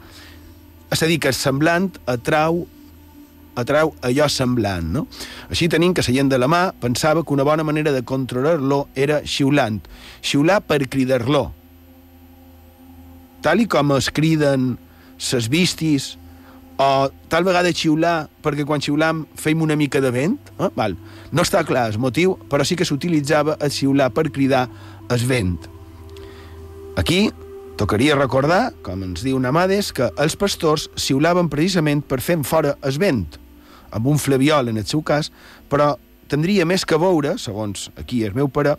és 0.91 1.03
a 1.03 1.07
dir, 1.07 1.21
que 1.23 1.31
el 1.31 1.39
semblant 1.39 1.93
atrau 2.11 2.65
atrau 3.59 3.95
allò 4.07 4.29
semblant, 4.31 4.93
no? 4.95 5.07
Així 5.51 5.69
tenim 5.69 5.95
que 5.95 6.05
seient 6.07 6.31
de 6.31 6.39
la 6.39 6.49
mà 6.51 6.63
pensava 6.81 7.25
que 7.25 7.35
una 7.35 7.47
bona 7.47 7.65
manera 7.67 7.93
de 7.93 8.05
controlar-lo 8.07 8.87
era 8.95 9.21
xiulant. 9.25 9.81
Xiular 10.23 10.61
per 10.67 10.85
cridar-lo. 10.89 11.49
Tal 13.41 13.65
i 13.65 13.67
com 13.71 13.97
es 13.97 14.11
criden 14.13 14.75
ses 15.21 15.49
vistis, 15.53 16.15
o 16.81 17.11
tal 17.29 17.45
vegada 17.45 17.73
xiular 17.77 18.31
perquè 18.41 18.65
quan 18.65 18.81
xiulam 18.81 19.27
feim 19.37 19.61
una 19.61 19.77
mica 19.77 20.01
de 20.01 20.11
vent, 20.15 20.39
eh? 20.59 20.71
Val. 20.77 20.97
no 21.31 21.43
està 21.45 21.61
clar 21.69 21.91
el 21.91 21.99
motiu, 22.01 22.39
però 22.49 22.65
sí 22.65 22.77
que 22.77 22.87
s'utilitzava 22.89 23.59
el 23.61 23.71
xiular 23.71 24.09
per 24.17 24.31
cridar 24.33 24.65
el 25.13 25.27
vent. 25.29 25.59
Aquí 26.97 27.29
tocaria 27.81 28.17
recordar, 28.19 28.75
com 28.85 29.01
ens 29.07 29.23
diu 29.25 29.39
Namades, 29.41 29.89
que 29.97 30.11
els 30.21 30.37
pastors 30.37 30.91
xiulaven 31.01 31.49
precisament 31.49 32.03
per 32.05 32.19
fer 32.21 32.37
fora 32.45 32.75
el 32.85 32.99
vent, 33.01 33.25
amb 33.97 34.09
un 34.11 34.21
flabiol 34.21 34.69
en 34.69 34.77
el 34.77 34.85
seu 34.87 35.01
cas, 35.01 35.31
però 35.73 35.95
tindria 36.29 36.67
més 36.69 36.85
que 36.85 36.99
veure, 37.01 37.39
segons 37.41 37.89
aquí 37.97 38.21
el 38.27 38.37
meu 38.37 38.51
pare, 38.53 38.77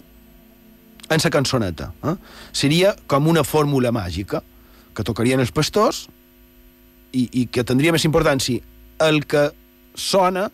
en 1.10 1.24
la 1.24 1.32
cançoneta. 1.34 1.90
Eh? 2.06 2.14
Seria 2.54 2.94
com 3.10 3.28
una 3.28 3.44
fórmula 3.44 3.92
màgica 3.92 4.44
que 4.94 5.04
tocarien 5.04 5.42
els 5.42 5.52
pastors 5.52 6.06
i, 7.12 7.26
i 7.42 7.48
que 7.52 7.66
tindria 7.66 7.92
més 7.92 8.06
importància 8.06 8.62
el 9.02 9.26
que 9.26 9.50
sona 9.98 10.46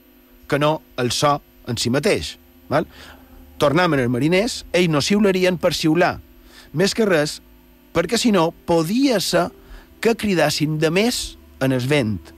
que 0.48 0.58
no 0.58 0.80
el 0.98 1.12
so 1.12 1.36
en 1.68 1.78
si 1.78 1.92
mateix. 1.92 2.38
Val? 2.72 2.88
En 3.60 4.00
els 4.00 4.10
mariners, 4.14 4.64
ells 4.72 4.90
no 4.94 5.02
xiularien 5.02 5.58
per 5.60 5.74
xiular, 5.74 6.16
més 6.74 6.94
que 6.94 7.06
res 7.10 7.42
perquè 7.96 8.20
si 8.20 8.32
no 8.36 8.50
podia 8.68 9.20
ser 9.24 9.48
que 10.04 10.16
cridassin 10.16 10.78
de 10.82 10.92
més 10.94 11.38
en 11.64 11.74
el 11.74 11.86
vent. 11.90 12.34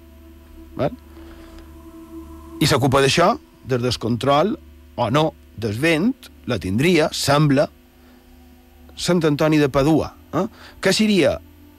Val? 0.80 0.96
I 2.60 2.68
s'ocupa 2.68 3.02
d'això, 3.04 3.34
del 3.70 3.84
descontrol 3.84 4.56
o 5.00 5.10
no 5.14 5.30
del 5.60 5.76
vent, 5.80 6.30
la 6.50 6.60
tindria, 6.60 7.10
sembla, 7.16 7.70
Sant 9.00 9.22
Antoni 9.24 9.56
de 9.62 9.70
Padua, 9.72 10.10
eh? 10.36 10.48
que 10.84 10.92
seria 10.92 11.38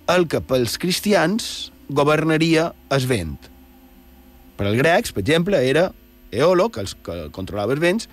el 0.08 0.24
que 0.28 0.40
pels 0.40 0.78
cristians 0.80 1.70
governaria 1.88 2.70
el 2.96 3.06
vent. 3.10 3.50
Per 4.56 4.68
als 4.68 4.78
grecs, 4.78 5.12
per 5.12 5.24
exemple, 5.24 5.60
era 5.60 5.90
Eolo, 6.32 6.70
que, 6.72 6.84
els, 6.84 6.94
que 7.04 7.26
controlava 7.34 7.76
els 7.76 7.82
vents, 7.82 8.08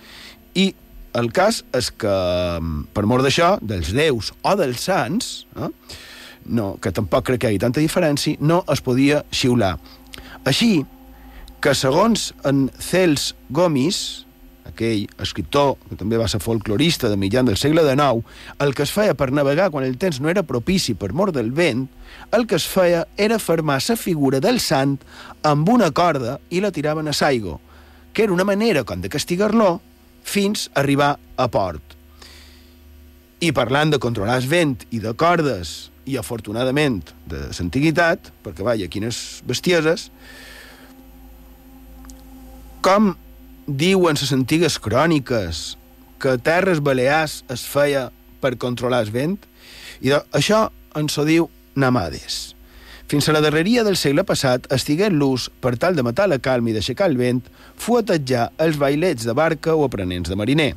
i 0.58 0.70
el 1.16 1.32
cas 1.32 1.62
és 1.76 1.90
que, 1.90 2.14
per 2.94 3.06
mort 3.08 3.24
d'això, 3.24 3.56
dels 3.64 3.92
déus 3.96 4.32
o 4.42 4.54
dels 4.58 4.84
sants, 4.88 5.32
eh, 5.56 5.70
no, 6.48 6.76
que 6.80 6.92
tampoc 6.94 7.26
crec 7.28 7.42
que 7.42 7.48
hi 7.48 7.56
hagi 7.56 7.64
tanta 7.64 7.82
diferència, 7.84 8.38
no 8.40 8.62
es 8.72 8.82
podia 8.84 9.24
xiular. 9.32 9.76
Així 10.48 10.84
que, 11.60 11.74
segons 11.74 12.32
en 12.48 12.68
Cels 12.78 13.32
Gomis, 13.50 14.24
aquell 14.68 15.08
escriptor 15.22 15.76
que 15.88 15.96
també 15.98 16.18
va 16.20 16.28
ser 16.30 16.40
folclorista 16.44 17.08
de 17.10 17.16
mitjan 17.18 17.48
del 17.48 17.56
segle 17.58 17.82
XIX, 17.86 18.22
el 18.62 18.74
que 18.76 18.84
es 18.84 18.92
feia 18.94 19.16
per 19.18 19.30
navegar 19.34 19.70
quan 19.72 19.86
el 19.86 19.96
temps 19.98 20.20
no 20.20 20.30
era 20.30 20.44
propici 20.46 20.94
per 20.94 21.12
mort 21.16 21.34
del 21.34 21.50
vent, 21.56 21.86
el 22.36 22.46
que 22.46 22.58
es 22.60 22.66
feia 22.68 23.06
era 23.16 23.40
fermar 23.42 23.80
la 23.88 23.96
figura 23.96 24.40
del 24.40 24.60
sant 24.60 24.98
amb 25.42 25.68
una 25.68 25.90
corda 25.90 26.38
i 26.50 26.60
la 26.60 26.72
tiraven 26.72 27.08
a 27.08 27.16
saigo, 27.16 27.58
que 28.12 28.24
era 28.24 28.32
una 28.32 28.44
manera 28.44 28.84
com 28.84 29.00
de 29.00 29.08
castigar-lo 29.08 29.80
fins 30.28 30.68
a 30.72 30.82
arribar 30.82 31.16
a 31.36 31.48
port. 31.48 31.96
I 33.40 33.52
parlant 33.54 33.94
de 33.94 34.00
controlar 34.02 34.40
el 34.42 34.48
vent 34.50 34.82
i 34.90 35.00
de 35.00 35.14
cordes, 35.16 35.90
i 36.08 36.16
afortunadament 36.16 37.02
de 37.28 37.46
l'antiguitat, 37.52 38.30
perquè 38.44 38.64
vaja, 38.64 38.88
quines 38.90 39.42
bestieses, 39.48 40.08
com 42.84 43.12
diuen 43.68 44.16
les 44.16 44.32
antigues 44.32 44.78
cròniques 44.80 45.76
que 46.22 46.38
Terres 46.40 46.80
Balears 46.80 47.42
es 47.52 47.66
feia 47.68 48.08
per 48.40 48.56
controlar 48.56 49.02
el 49.04 49.12
vent, 49.14 49.36
i 50.00 50.14
això 50.14 50.68
ens 50.96 51.18
ho 51.18 51.26
diu 51.28 51.50
Namades. 51.78 52.57
Fins 53.08 53.26
a 53.26 53.32
la 53.32 53.40
darreria 53.40 53.80
del 53.86 53.96
segle 53.96 54.20
passat 54.28 54.66
estigué 54.74 55.06
l'ús, 55.08 55.46
per 55.48 55.78
tal 55.80 55.94
de 55.96 56.02
matar 56.04 56.26
la 56.28 56.36
calma 56.44 56.68
i 56.68 56.74
d'aixecar 56.76 57.06
el 57.08 57.14
vent, 57.16 57.38
fuetejar 57.80 58.50
els 58.60 58.76
bailets 58.76 59.24
de 59.24 59.32
barca 59.32 59.72
o 59.72 59.86
aprenents 59.86 60.28
de 60.28 60.36
mariner. 60.36 60.74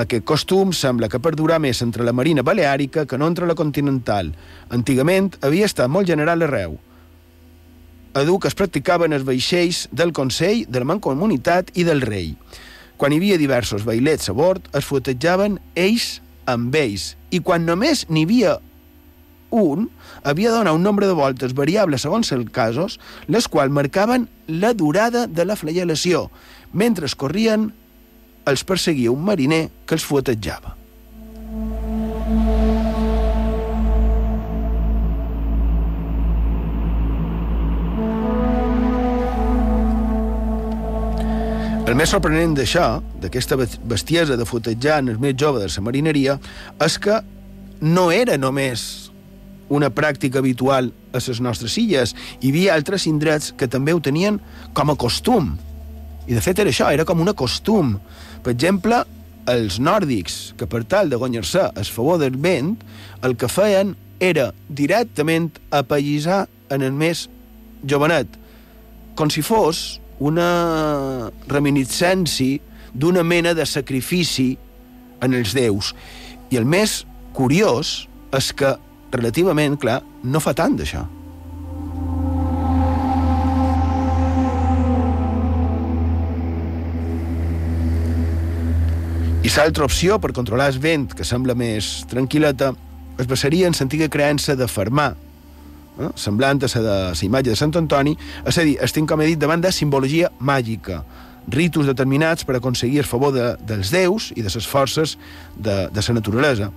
Aquest 0.00 0.24
costum 0.24 0.72
sembla 0.72 1.10
que 1.12 1.20
perdurà 1.20 1.58
més 1.60 1.82
entre 1.84 2.06
la 2.08 2.14
marina 2.16 2.40
baleàrica 2.40 3.04
que 3.04 3.18
no 3.20 3.28
entre 3.28 3.44
la 3.44 3.58
continental. 3.58 4.32
Antigament 4.72 5.34
havia 5.44 5.68
estat 5.68 5.92
molt 5.92 6.08
general 6.08 6.46
arreu. 6.48 6.78
A 8.16 8.24
dur 8.24 8.38
que 8.40 8.48
es 8.48 8.56
practicaven 8.56 9.12
els 9.12 9.28
vaixells 9.28 9.84
del 9.92 10.14
Consell, 10.16 10.64
de 10.64 10.80
la 10.80 10.88
Mancomunitat 10.88 11.74
i 11.76 11.84
del 11.84 12.00
rei. 12.00 12.32
Quan 12.96 13.12
hi 13.12 13.20
havia 13.20 13.36
diversos 13.36 13.84
bailets 13.84 14.32
a 14.32 14.36
bord, 14.38 14.64
es 14.72 14.88
fuetejaven 14.88 15.60
ells 15.76 16.22
amb 16.48 16.72
ells, 16.72 17.18
i 17.28 17.44
quan 17.44 17.68
només 17.68 18.06
n'hi 18.08 18.24
havia 18.24 18.56
un, 19.50 19.90
havia 20.22 20.50
de 20.50 20.58
donar 20.58 20.74
un 20.74 20.82
nombre 20.82 21.06
de 21.06 21.16
voltes 21.16 21.54
variable 21.54 21.98
segons 21.98 22.32
els 22.32 22.50
casos, 22.52 22.98
les 23.26 23.48
quals 23.48 23.72
marcaven 23.72 24.28
la 24.46 24.72
durada 24.74 25.26
de 25.26 25.44
la 25.44 25.56
flagelació. 25.56 26.30
Mentre 26.72 27.06
es 27.06 27.14
corrien, 27.14 27.70
els 28.46 28.64
perseguia 28.64 29.12
un 29.12 29.24
mariner 29.26 29.68
que 29.86 29.96
els 29.98 30.06
fuetejava. 30.06 30.76
El 41.86 41.94
més 41.94 42.10
sorprenent 42.10 42.56
d'això, 42.58 42.98
d'aquesta 43.22 43.54
bestiesa 43.86 44.34
de 44.34 44.44
fotejar 44.44 44.98
en 45.04 45.12
el 45.12 45.20
més 45.22 45.36
jove 45.38 45.60
de 45.62 45.68
la 45.70 45.82
marineria, 45.86 46.34
és 46.82 46.98
que 46.98 47.20
no 47.80 48.10
era 48.10 48.34
només 48.36 49.12
una 49.68 49.90
pràctica 49.90 50.38
habitual 50.38 50.92
a 51.12 51.20
les 51.20 51.40
nostres 51.40 51.76
illes. 51.80 52.14
Hi 52.40 52.52
havia 52.52 52.74
altres 52.74 53.06
indrets 53.10 53.52
que 53.56 53.68
també 53.68 53.94
ho 53.94 54.00
tenien 54.00 54.40
com 54.74 54.90
a 54.90 54.96
costum. 54.96 55.54
I 56.26 56.34
de 56.34 56.42
fet 56.42 56.58
era 56.58 56.70
això, 56.70 56.90
era 56.92 57.06
com 57.06 57.20
una 57.22 57.34
costum. 57.34 57.96
Per 58.42 58.52
exemple, 58.54 59.04
els 59.46 59.78
nòrdics, 59.78 60.54
que 60.58 60.66
per 60.66 60.82
tal 60.84 61.10
de 61.10 61.18
guanyar-se 61.18 61.70
el 61.74 61.86
favor 61.86 62.18
del 62.18 62.36
vent, 62.36 62.74
el 63.22 63.36
que 63.38 63.50
feien 63.50 63.94
era 64.20 64.52
directament 64.68 65.52
apallissar 65.70 66.46
en 66.70 66.82
el 66.82 66.92
més 66.92 67.26
jovenet, 67.86 68.26
com 69.14 69.30
si 69.30 69.42
fos 69.44 70.00
una 70.18 71.30
reminiscència 71.48 72.62
d'una 72.96 73.22
mena 73.22 73.52
de 73.54 73.66
sacrifici 73.68 74.54
en 75.22 75.36
els 75.36 75.52
déus. 75.56 75.92
I 76.50 76.58
el 76.60 76.66
més 76.66 77.04
curiós 77.36 78.06
és 78.36 78.50
que, 78.56 78.74
relativament, 79.12 79.78
clar, 79.80 80.00
no 80.24 80.40
fa 80.42 80.54
tant 80.56 80.76
d'això. 80.78 81.04
I 89.46 89.50
l'altra 89.54 89.86
opció 89.86 90.16
per 90.18 90.32
controlar 90.34 90.72
el 90.72 90.80
vent, 90.82 91.12
que 91.14 91.24
sembla 91.24 91.54
més 91.54 92.02
tranquil·leta, 92.10 92.72
es 93.16 93.28
basaria 93.30 93.68
en 93.70 93.76
l'antiga 93.78 94.08
creença 94.10 94.56
de 94.58 94.66
fermar, 94.66 95.12
eh? 96.00 96.08
semblant 96.18 96.58
a 96.64 96.70
la 96.74 96.82
de 96.82 96.96
la 97.12 97.20
imatge 97.28 97.52
de 97.52 97.56
Sant 97.56 97.76
Antoni, 97.78 98.16
és 98.44 98.58
a 98.58 98.64
dir, 98.66 98.74
estem, 98.82 99.06
com 99.06 99.22
he 99.22 99.28
dit, 99.30 99.38
davant 99.38 99.62
de 99.62 99.70
simbologia 99.72 100.32
màgica, 100.40 101.04
ritus 101.46 101.86
determinats 101.86 102.44
per 102.44 102.56
aconseguir 102.58 103.04
el 103.04 103.06
favor 103.06 103.32
de, 103.32 103.52
dels 103.62 103.92
déus 103.94 104.32
i 104.34 104.42
de 104.42 104.50
les 104.50 104.66
forces 104.66 105.14
de, 105.54 105.86
de 105.94 106.04
la 106.08 106.18
naturalesa. 106.18 106.72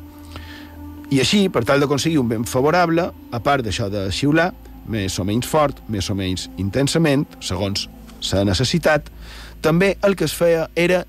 I 1.10 1.24
així, 1.24 1.47
per 1.49 1.64
tal 1.66 1.82
d'aconseguir 1.82 2.20
un 2.22 2.28
vent 2.30 2.43
favorable, 2.45 3.07
a 3.10 3.39
part 3.41 3.66
d'això 3.66 3.88
de 3.89 4.03
xiular, 4.14 4.51
més 4.89 5.16
o 5.18 5.24
menys 5.26 5.47
fort, 5.49 5.80
més 5.89 6.05
o 6.14 6.16
menys 6.18 6.47
intensament, 6.62 7.24
segons 7.41 7.88
la 8.30 8.43
necessitat, 8.45 9.07
també 9.66 9.95
el 10.05 10.14
que 10.16 10.28
es 10.30 10.36
feia 10.38 10.68
era 10.78 11.01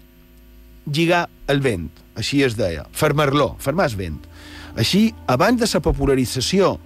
lligar 0.89 1.27
el 1.53 1.61
vent, 1.61 1.91
així 2.17 2.41
es 2.47 2.57
deia, 2.57 2.87
fermar-lo, 2.97 3.55
fermar 3.61 3.91
el 3.91 3.97
vent. 3.99 4.17
Així, 4.81 5.11
abans 5.29 5.61
de 5.61 5.69
la 5.69 5.83
popularització 5.85 6.79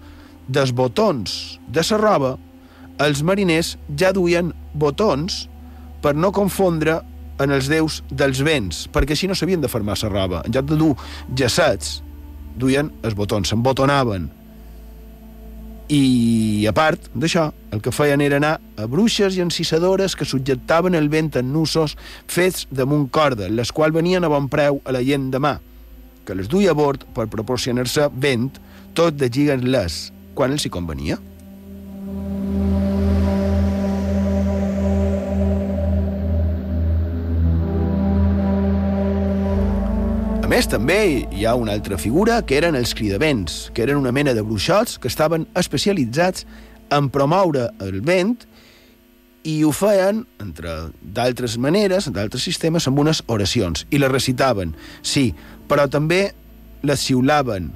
dels 0.48 0.72
botons 0.74 1.60
de 1.70 1.84
la 1.90 1.98
roba, 2.00 2.32
els 3.04 3.22
mariners 3.22 3.76
ja 3.98 4.10
duien 4.14 4.50
botons 4.74 5.44
per 6.02 6.16
no 6.18 6.32
confondre 6.34 6.98
en 7.42 7.54
els 7.54 7.70
déus 7.70 8.02
dels 8.10 8.42
vents, 8.42 8.88
perquè 8.90 9.14
així 9.14 9.30
no 9.30 9.38
s'havien 9.38 9.62
de 9.62 9.70
fermar 9.70 9.94
la 10.02 10.10
roba. 10.10 10.42
En 10.42 10.54
lloc 10.54 10.66
de 10.66 10.78
dur 10.82 10.92
jassets, 11.38 12.00
duien 12.56 12.90
els 13.02 13.16
botons, 13.18 13.50
s'embotonaven. 13.50 14.30
I, 15.92 16.64
a 16.68 16.72
part 16.72 17.10
d'això, 17.12 17.50
el 17.74 17.82
que 17.84 17.92
feien 17.92 18.22
era 18.24 18.38
anar 18.40 18.54
a 18.80 18.86
bruixes 18.88 19.36
i 19.36 19.42
encissadores 19.44 20.16
que 20.16 20.24
subjectaven 20.24 20.96
el 20.96 21.10
vent 21.12 21.34
en 21.36 21.52
nussos 21.52 21.98
fets 22.30 22.64
damunt 22.72 23.10
corda, 23.12 23.50
les 23.52 23.72
quals 23.74 23.94
venien 23.94 24.24
a 24.24 24.32
bon 24.32 24.48
preu 24.48 24.80
a 24.84 24.96
la 24.96 25.04
gent 25.04 25.28
de 25.34 25.42
mà, 25.44 25.58
que 26.24 26.36
les 26.38 26.48
duia 26.48 26.72
a 26.72 26.78
bord 26.78 27.04
per 27.14 27.28
proporcionar-se 27.28 28.08
vent, 28.16 28.48
tot 28.96 29.18
de 29.20 29.28
lligant-les, 29.28 30.00
quan 30.34 30.56
els 30.56 30.64
hi 30.64 30.72
convenia. 30.72 31.20
Més, 40.54 40.68
també 40.70 41.26
hi 41.34 41.46
ha 41.48 41.56
una 41.58 41.72
altra 41.74 41.96
figura, 41.98 42.36
que 42.46 42.54
eren 42.54 42.76
els 42.78 42.92
cridavents, 42.94 43.72
que 43.74 43.82
eren 43.82 43.98
una 43.98 44.12
mena 44.14 44.34
de 44.36 44.42
bruixots 44.44 45.00
que 45.02 45.10
estaven 45.10 45.48
especialitzats 45.58 46.44
en 46.94 47.08
promoure 47.10 47.64
el 47.82 47.96
vent 48.06 48.36
i 49.50 49.56
ho 49.66 49.72
feien, 49.74 50.20
entre 50.44 50.76
d'altres 51.16 51.56
maneres, 51.58 52.06
d'altres 52.06 52.46
sistemes, 52.46 52.86
amb 52.86 53.02
unes 53.02 53.24
oracions. 53.26 53.82
I 53.90 53.98
les 53.98 54.12
recitaven, 54.12 54.76
sí, 55.02 55.32
però 55.66 55.88
també 55.90 56.28
les 56.86 57.02
xiulaven. 57.02 57.72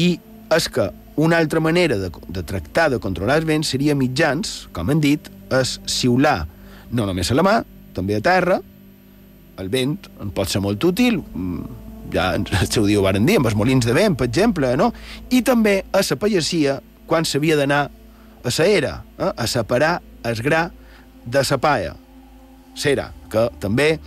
I 0.00 0.08
és 0.56 0.70
que 0.72 0.88
una 1.20 1.42
altra 1.42 1.60
manera 1.60 2.00
de, 2.00 2.08
de 2.08 2.46
tractar 2.46 2.88
de 2.94 3.02
controlar 3.04 3.42
el 3.42 3.50
vent 3.50 3.68
seria 3.68 3.98
mitjans, 3.98 4.64
com 4.72 4.88
han 4.88 5.04
dit, 5.04 5.28
és 5.52 5.76
xiular 5.84 6.46
no 6.88 7.04
només 7.04 7.28
a 7.28 7.36
la 7.36 7.44
mà, 7.44 7.58
també 7.92 8.16
a 8.16 8.24
terra, 8.24 8.62
el 9.58 9.70
vent 9.72 10.08
en 10.22 10.32
pot 10.34 10.50
ser 10.50 10.62
molt 10.64 10.84
útil, 10.84 11.20
mm, 11.20 11.62
ja 12.12 12.32
el 12.34 12.46
seu 12.70 12.86
dia 12.86 13.02
varen 13.04 13.26
dir, 13.26 13.38
amb 13.38 13.50
els 13.50 13.56
molins 13.58 13.86
de 13.86 13.94
vent, 13.96 14.16
per 14.16 14.28
exemple, 14.28 14.74
no? 14.76 14.92
I 15.30 15.42
també 15.42 15.82
a 15.92 16.02
la 16.02 16.16
pallacia, 16.16 16.80
quan 17.06 17.24
s'havia 17.24 17.56
d'anar 17.56 17.88
a 18.44 18.50
la 18.58 18.66
era, 18.66 19.02
eh? 19.18 19.32
a 19.36 19.46
separar 19.46 20.00
el 20.24 20.42
gra 20.42 20.70
de 21.24 21.42
la 21.50 21.58
paia. 21.58 21.96
Cera, 22.74 23.12
que 23.30 23.48
també 23.60 23.98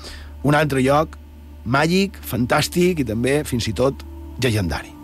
un 0.44 0.56
altre 0.56 0.82
lloc 0.82 1.18
màgic, 1.66 2.18
fantàstic 2.26 3.04
i 3.04 3.06
també, 3.06 3.44
fins 3.44 3.68
i 3.68 3.74
tot, 3.74 4.06
llegendari. 4.42 5.01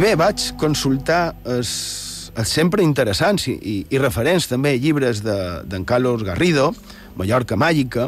Bé, 0.00 0.14
vaig 0.16 0.54
consultar 0.56 1.34
els, 1.44 1.70
els 2.32 2.52
sempre 2.56 2.80
interessants 2.80 3.42
i, 3.50 3.52
i, 3.52 3.72
i 3.92 3.98
referents 4.00 4.46
també 4.48 4.70
llibres 4.80 5.18
d'en 5.20 5.66
de, 5.68 5.80
Carlos 5.84 6.22
Garrido, 6.24 6.70
Mallorca 7.20 7.58
Màgica, 7.60 8.06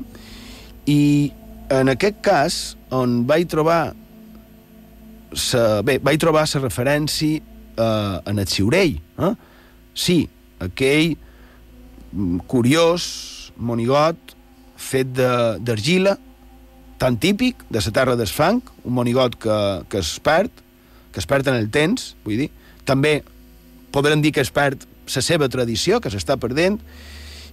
i 0.88 1.28
en 1.68 1.92
aquest 1.92 2.22
cas, 2.24 2.56
on 2.88 3.26
vaig 3.28 3.44
trobar 3.52 3.92
sa, 5.36 5.82
bé, 5.84 5.98
vaig 6.00 6.22
trobar 6.22 6.46
la 6.48 6.62
referència 6.64 7.42
eh, 7.76 8.16
en 8.24 8.40
el 8.40 8.48
Ciurell. 8.48 8.96
Eh? 8.96 9.34
Sí, 9.92 10.18
aquell 10.64 11.12
mm, 11.12 12.40
curiós 12.48 13.52
monigot 13.60 14.36
fet 14.80 15.12
d'argila, 15.12 16.16
tan 16.96 17.20
típic 17.20 17.68
de 17.68 17.84
la 17.84 17.96
terra 18.00 18.16
del 18.16 18.32
fang, 18.32 18.64
un 18.80 18.96
monigot 18.96 19.36
que, 19.36 19.62
que 19.92 20.00
es 20.00 20.16
perd, 20.24 20.61
que 21.12 21.20
es 21.20 21.28
perd 21.28 21.48
en 21.52 21.58
el 21.58 21.68
temps, 21.72 22.14
vull 22.24 22.40
dir, 22.44 22.48
també 22.88 23.20
podrem 23.92 24.22
dir 24.24 24.32
que 24.34 24.42
es 24.42 24.50
perd 24.50 24.86
la 25.12 25.22
seva 25.22 25.48
tradició, 25.52 26.00
que 26.00 26.10
s'està 26.12 26.38
perdent, 26.40 26.78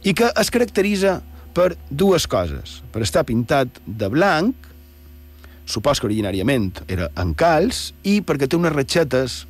i 0.04 0.14
que 0.16 0.30
es 0.40 0.52
caracteritza 0.54 1.20
per 1.54 1.74
dues 1.90 2.28
coses. 2.30 2.80
Per 2.94 3.04
estar 3.04 3.26
pintat 3.28 3.82
de 3.86 4.08
blanc, 4.12 4.56
supos 5.70 6.00
que 6.00 6.08
originàriament 6.08 6.72
era 6.88 7.10
en 7.20 7.36
calç, 7.38 7.90
i 8.08 8.20
perquè 8.26 8.48
té 8.48 8.58
unes 8.58 8.74
ratxetes, 8.74 9.44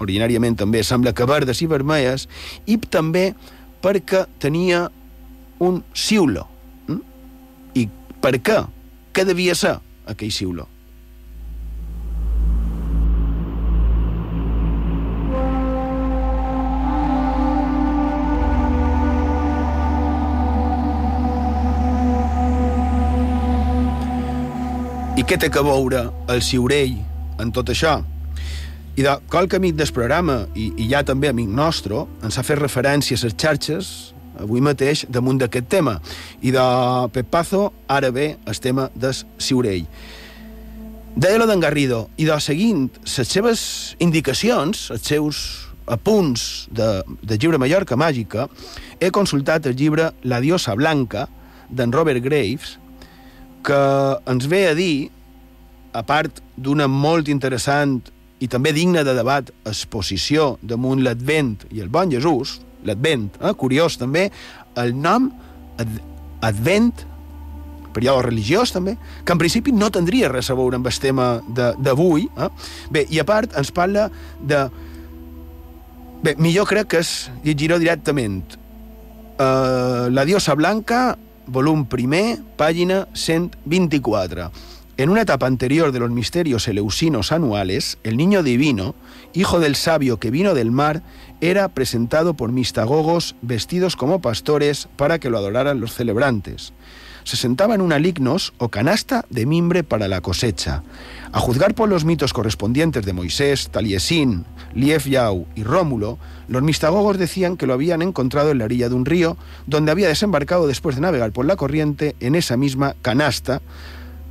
originàriament 0.00 0.58
també 0.60 0.84
sembla 0.84 1.14
que 1.16 1.26
verdes 1.28 1.62
i 1.64 1.68
vermelles, 1.70 2.28
i 2.68 2.78
també 2.78 3.30
perquè 3.82 4.26
tenia 4.42 4.86
un 5.64 5.82
siulo. 5.96 6.46
Mm? 6.86 7.02
I 7.74 7.88
per 8.22 8.36
què? 8.44 8.62
Què 9.16 9.24
devia 9.24 9.56
ser 9.56 9.76
aquell 10.06 10.32
siulo? 10.32 10.68
Què 25.26 25.34
té 25.42 25.48
que 25.50 25.62
veure 25.66 26.04
el 26.30 26.38
Ciurell 26.38 26.92
en 27.42 27.48
tot 27.50 27.72
això? 27.72 27.96
I 28.94 29.02
de 29.02 29.14
qualque 29.26 29.58
amic 29.58 29.74
del 29.74 29.90
programa, 29.90 30.44
i, 30.54 30.68
i 30.78 30.86
ja 30.92 31.00
també 31.02 31.26
amic 31.32 31.48
nostre, 31.50 32.04
ens 32.22 32.38
ha 32.38 32.44
fet 32.46 32.60
referència 32.60 33.18
a 33.18 33.24
les 33.24 33.34
xarxes 33.34 33.88
avui 34.38 34.62
mateix 34.62 35.02
damunt 35.10 35.40
d'aquest 35.40 35.66
tema. 35.72 35.96
I 36.46 36.52
de 36.54 36.66
Pepazo, 37.10 37.72
ara 37.90 38.12
ve 38.14 38.36
el 38.38 38.60
tema 38.62 38.86
del 38.94 39.18
Ciurell. 39.42 39.88
Deia 41.16 41.42
lo 41.42 41.50
d'en 41.50 41.64
Garrido, 41.64 42.04
i 42.22 42.28
de 42.30 42.38
seguint 42.38 42.86
les 43.02 43.26
seves 43.26 43.60
indicacions, 43.98 44.92
els 44.94 45.10
seus 45.10 45.42
apunts 45.90 46.68
de, 46.70 47.02
de 47.26 47.40
llibre 47.40 47.58
Mallorca 47.58 47.98
Màgica, 47.98 48.46
he 49.00 49.10
consultat 49.10 49.66
el 49.66 49.74
llibre 49.74 50.12
La 50.22 50.38
diosa 50.38 50.78
blanca, 50.78 51.26
d'en 51.66 51.90
Robert 51.90 52.22
Graves, 52.22 52.76
que 53.66 53.82
ens 54.30 54.46
ve 54.46 54.68
a 54.70 54.78
dir, 54.78 55.10
a 55.96 56.04
part 56.06 56.42
d'una 56.56 56.86
molt 56.90 57.30
interessant 57.32 57.98
i 58.40 58.48
també 58.52 58.72
digna 58.76 59.04
de 59.06 59.14
debat 59.16 59.50
exposició 59.64 60.56
damunt 60.60 61.02
l'Advent 61.04 61.64
i 61.72 61.80
el 61.80 61.88
Bon 61.92 62.10
Jesús, 62.12 62.60
l'Advent, 62.84 63.30
eh, 63.40 63.52
curiós 63.56 63.96
també, 64.00 64.28
el 64.76 64.92
nom 64.94 65.30
ad 65.80 66.00
Advent, 66.44 67.06
període 67.96 68.26
religiós 68.26 68.74
també, 68.74 68.96
que 69.24 69.32
en 69.32 69.40
principi 69.40 69.72
no 69.72 69.88
tindria 69.90 70.28
res 70.28 70.50
a 70.52 70.56
veure 70.58 70.76
amb 70.76 70.86
el 70.86 70.98
tema 71.00 71.40
d'avui. 71.48 72.28
Eh? 72.36 72.50
Bé, 72.92 73.06
i 73.08 73.20
a 73.20 73.24
part 73.24 73.56
ens 73.56 73.72
parla 73.72 74.10
de... 74.40 74.66
Bé, 76.20 76.34
millor 76.36 76.68
crec 76.68 76.92
que 76.92 77.00
es 77.00 77.30
llegirà 77.44 77.80
directament. 77.80 78.56
Uh, 79.36 80.08
la 80.12 80.24
diosa 80.28 80.54
blanca 80.56 81.16
volum 81.46 81.84
primer, 81.88 82.38
pàgina 82.56 83.04
124. 83.14 84.50
En 84.98 85.10
una 85.10 85.20
etapa 85.20 85.46
anterior 85.46 85.92
de 85.92 86.00
los 86.00 86.10
misterios 86.10 86.66
eleusinos 86.68 87.30
anuales, 87.30 87.98
el 88.02 88.16
niño 88.16 88.42
divino, 88.42 88.94
hijo 89.34 89.60
del 89.60 89.76
sabio 89.76 90.18
que 90.18 90.30
vino 90.30 90.54
del 90.54 90.70
mar, 90.70 91.02
era 91.42 91.68
presentado 91.68 92.32
por 92.32 92.50
mistagogos 92.50 93.36
vestidos 93.42 93.94
como 93.94 94.22
pastores 94.22 94.88
para 94.96 95.18
que 95.18 95.28
lo 95.28 95.36
adoraran 95.36 95.80
los 95.80 95.92
celebrantes. 95.92 96.72
Se 97.24 97.36
sentaba 97.36 97.74
en 97.74 97.82
una 97.82 97.98
lignos 97.98 98.54
o 98.56 98.70
canasta 98.70 99.26
de 99.28 99.44
mimbre 99.44 99.84
para 99.84 100.08
la 100.08 100.22
cosecha. 100.22 100.82
A 101.30 101.40
juzgar 101.40 101.74
por 101.74 101.90
los 101.90 102.06
mitos 102.06 102.32
correspondientes 102.32 103.04
de 103.04 103.12
Moisés, 103.12 103.68
Taliesin, 103.68 104.46
Lief 104.74 105.06
Yau 105.06 105.46
y 105.54 105.62
Rómulo, 105.62 106.18
los 106.48 106.62
mistagogos 106.62 107.18
decían 107.18 107.58
que 107.58 107.66
lo 107.66 107.74
habían 107.74 108.00
encontrado 108.00 108.50
en 108.50 108.58
la 108.58 108.64
orilla 108.64 108.88
de 108.88 108.94
un 108.94 109.04
río, 109.04 109.36
donde 109.66 109.92
había 109.92 110.08
desembarcado 110.08 110.66
después 110.66 110.94
de 110.94 111.02
navegar 111.02 111.32
por 111.32 111.44
la 111.44 111.56
corriente 111.56 112.16
en 112.20 112.34
esa 112.34 112.56
misma 112.56 112.94
canasta, 113.02 113.60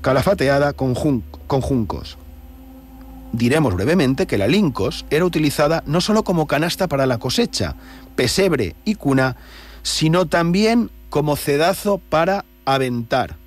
calafateada 0.05 0.73
con, 0.73 0.93
con 0.93 1.61
juncos. 1.61 2.19
Diremos 3.31 3.73
brevemente 3.73 4.27
que 4.27 4.37
la 4.37 4.45
lincos 4.45 5.03
era 5.09 5.25
utilizada 5.25 5.81
no 5.87 5.99
solo 5.99 6.23
como 6.23 6.45
canasta 6.45 6.87
para 6.87 7.07
la 7.07 7.17
cosecha, 7.17 7.75
pesebre 8.15 8.75
y 8.85 8.93
cuna, 8.93 9.35
sino 9.81 10.27
también 10.27 10.91
como 11.09 11.35
cedazo 11.35 11.97
para 11.97 12.45
aventar. 12.65 13.37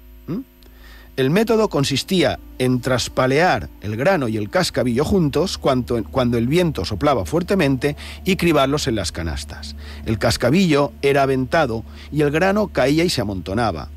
El 1.17 1.31
método 1.31 1.69
consistía 1.69 2.41
en 2.59 2.81
traspalear 2.81 3.69
el 3.81 3.97
grano 3.97 4.27
y 4.27 4.37
el 4.37 4.51
cascabillo 4.51 5.05
juntos 5.05 5.59
cuando, 5.59 6.03
cuando, 6.11 6.39
el 6.39 6.49
viento 6.49 6.85
soplaba 6.85 7.25
fuertemente 7.25 7.97
y 8.25 8.35
cribarlos 8.35 8.89
en 8.89 8.97
las 8.97 9.13
canastas. 9.13 9.77
El 10.07 10.19
cascabillo 10.19 10.93
era 11.03 11.23
aventado 11.23 11.85
y 12.11 12.23
el 12.23 12.33
grano 12.33 12.67
caía 12.67 13.05
y 13.05 13.11
se 13.11 13.21
amontonaba. 13.21 13.91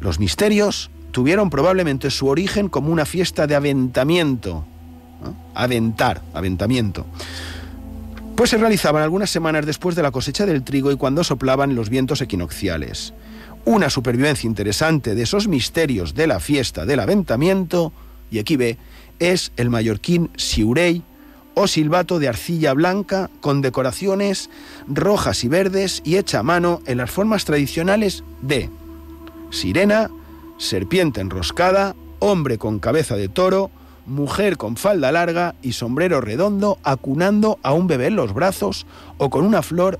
Los 0.00 0.20
misterios 0.20 0.90
tuvieron 1.10 1.50
probablemente 1.50 2.10
su 2.10 2.28
origen 2.28 2.68
como 2.68 2.92
una 2.92 3.04
fiesta 3.04 3.46
de 3.46 3.54
aventamiento. 3.54 4.64
Aventar, 5.54 6.22
aventamiento. 6.34 7.06
Pues 8.36 8.50
se 8.50 8.58
realizaban 8.58 9.02
algunas 9.02 9.30
semanas 9.30 9.66
después 9.66 9.96
de 9.96 10.02
la 10.02 10.12
cosecha 10.12 10.46
del 10.46 10.62
trigo 10.62 10.92
y 10.92 10.96
cuando 10.96 11.24
soplaban 11.24 11.74
los 11.74 11.90
vientos 11.90 12.20
equinocciales. 12.20 13.12
Una 13.64 13.90
supervivencia 13.90 14.46
interesante 14.46 15.14
de 15.16 15.22
esos 15.22 15.48
misterios 15.48 16.14
de 16.14 16.28
la 16.28 16.38
fiesta 16.38 16.86
del 16.86 17.00
aventamiento, 17.00 17.92
y 18.30 18.38
aquí 18.38 18.56
ve, 18.56 18.78
es 19.18 19.50
el 19.56 19.70
mallorquín 19.70 20.30
siurey 20.36 21.02
o 21.54 21.66
silbato 21.66 22.20
de 22.20 22.28
arcilla 22.28 22.72
blanca 22.72 23.28
con 23.40 23.60
decoraciones 23.60 24.48
rojas 24.86 25.42
y 25.42 25.48
verdes 25.48 26.00
y 26.04 26.16
hecha 26.16 26.38
a 26.38 26.44
mano 26.44 26.80
en 26.86 26.98
las 26.98 27.10
formas 27.10 27.44
tradicionales 27.44 28.22
de 28.40 28.70
sirena, 29.50 30.08
serpiente 30.58 31.20
enroscada, 31.20 31.94
hombre 32.18 32.58
con 32.58 32.78
cabeza 32.78 33.16
de 33.16 33.28
toro, 33.28 33.70
mujer 34.06 34.56
con 34.56 34.76
falda 34.76 35.12
larga 35.12 35.54
y 35.62 35.72
sombrero 35.72 36.20
redondo 36.20 36.78
acunando 36.82 37.58
a 37.62 37.72
un 37.72 37.86
bebé 37.86 38.06
en 38.06 38.16
los 38.16 38.34
brazos 38.34 38.86
o 39.16 39.30
con 39.30 39.44
una 39.44 39.62
flor 39.62 39.98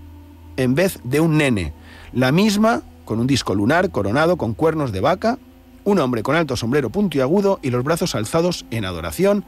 en 0.57 0.75
vez 0.75 0.99
de 1.05 1.21
un 1.21 1.39
nene. 1.39 1.73
La 2.13 2.33
misma 2.33 2.83
con 3.05 3.21
un 3.21 3.27
disco 3.27 3.55
lunar 3.55 3.91
coronado 3.91 4.37
con 4.37 4.53
cuernos 4.53 4.93
de 4.93 5.01
vaca, 5.01 5.39
un 5.85 5.99
hombre 5.99 6.23
con 6.23 6.37
alto 6.37 6.57
sombrero 6.57 6.91
puntiagudo 6.91 7.59
y 7.63 7.71
los 7.71 7.83
brazos 7.83 8.15
alzados 8.15 8.67
en 8.71 8.85
adoración, 8.85 9.45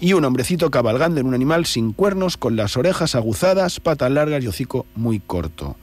y 0.00 0.12
un 0.12 0.24
hombrecito 0.24 0.70
cabalgando 0.70 1.20
en 1.20 1.26
un 1.26 1.34
animal 1.34 1.66
sin 1.66 1.92
cuernos 1.92 2.36
con 2.36 2.54
las 2.54 2.76
orejas 2.76 3.14
aguzadas, 3.14 3.80
patas 3.80 4.10
largas 4.10 4.44
y 4.44 4.48
hocico 4.48 4.86
muy 4.94 5.20
corto. 5.20 5.76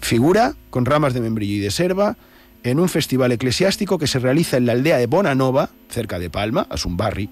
Figura 0.00 0.54
con 0.70 0.84
ramas 0.84 1.14
de 1.14 1.20
membrillo 1.20 1.56
y 1.56 1.60
de 1.60 1.70
serva, 1.70 2.16
en 2.62 2.80
un 2.80 2.88
festival 2.88 3.32
eclesiástico 3.32 3.98
que 3.98 4.06
se 4.06 4.18
realiza 4.18 4.56
en 4.56 4.66
la 4.66 4.72
aldea 4.72 4.98
de 4.98 5.06
Bonanova, 5.06 5.70
cerca 5.88 6.18
de 6.18 6.30
Palma, 6.30 6.66
es 6.72 6.84
un 6.84 6.96
barri, 6.96 7.30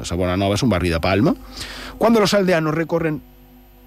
esa 0.00 0.14
Bonanova 0.14 0.54
es 0.54 0.62
un 0.62 0.70
barri 0.70 0.88
de 0.88 1.00
Palma, 1.00 1.34
cuando 1.98 2.20
los 2.20 2.34
aldeanos 2.34 2.74
recorren 2.74 3.22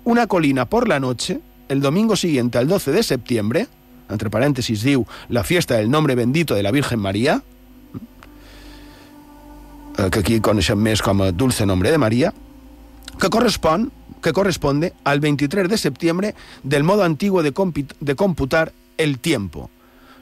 una 0.03 0.27
colina 0.27 0.65
por 0.65 0.87
la 0.87 0.99
noche, 0.99 1.39
el 1.69 1.81
domingo 1.81 2.15
siguiente 2.15 2.57
al 2.57 2.67
12 2.67 2.91
de 2.91 3.03
septiembre, 3.03 3.67
entre 4.09 4.29
paréntesis 4.29 4.83
diu, 4.83 5.07
la 5.29 5.43
fiesta 5.43 5.75
del 5.75 5.89
nombre 5.89 6.15
bendito 6.15 6.55
de 6.55 6.63
la 6.63 6.71
Virgen 6.71 6.99
María, 6.99 7.41
eh, 9.97 10.09
que 10.11 10.19
aquí 10.19 10.39
coneixem 10.43 10.77
més 10.77 11.01
com 11.01 11.23
a 11.23 11.31
Dulce 11.31 11.65
Nombre 11.65 11.91
de 11.91 11.97
María, 11.97 12.33
que 13.19 13.29
que 14.23 14.31
corresponde 14.31 14.93
al 15.03 15.19
23 15.19 15.67
de 15.67 15.77
septiembre 15.77 16.35
del 16.63 16.83
modo 16.83 17.03
antiguo 17.03 17.43
de 17.43 18.15
computar 18.15 18.71
el 18.97 19.19
tiempo, 19.19 19.69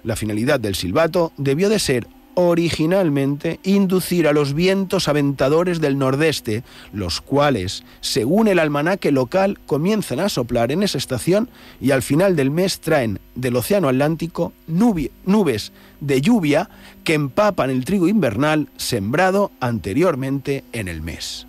la 0.03 0.15
finalidad 0.15 0.59
del 0.59 0.75
silbato 0.75 1.31
debió 1.37 1.69
de 1.69 1.79
ser 1.79 2.07
originalmente 2.35 3.59
inducir 3.63 4.27
a 4.27 4.33
los 4.33 4.53
vientos 4.53 5.07
aventadores 5.07 5.81
del 5.81 5.97
nordeste, 5.97 6.63
los 6.93 7.21
cuales, 7.21 7.83
según 7.99 8.47
el 8.47 8.59
almanaque 8.59 9.11
local, 9.11 9.59
comienzan 9.65 10.19
a 10.19 10.29
soplar 10.29 10.71
en 10.71 10.83
esa 10.83 10.97
estación 10.97 11.49
y 11.79 11.91
al 11.91 12.01
final 12.01 12.35
del 12.35 12.51
mes 12.51 12.79
traen 12.79 13.19
del 13.35 13.55
Océano 13.55 13.89
Atlántico 13.89 14.53
nubes 14.67 15.71
de 15.99 16.21
lluvia 16.21 16.69
que 17.03 17.13
empapan 17.13 17.69
el 17.69 17.85
trigo 17.85 18.07
invernal 18.07 18.69
sembrado 18.77 19.51
anteriormente 19.59 20.63
en 20.71 20.87
el 20.87 21.01
mes. 21.01 21.47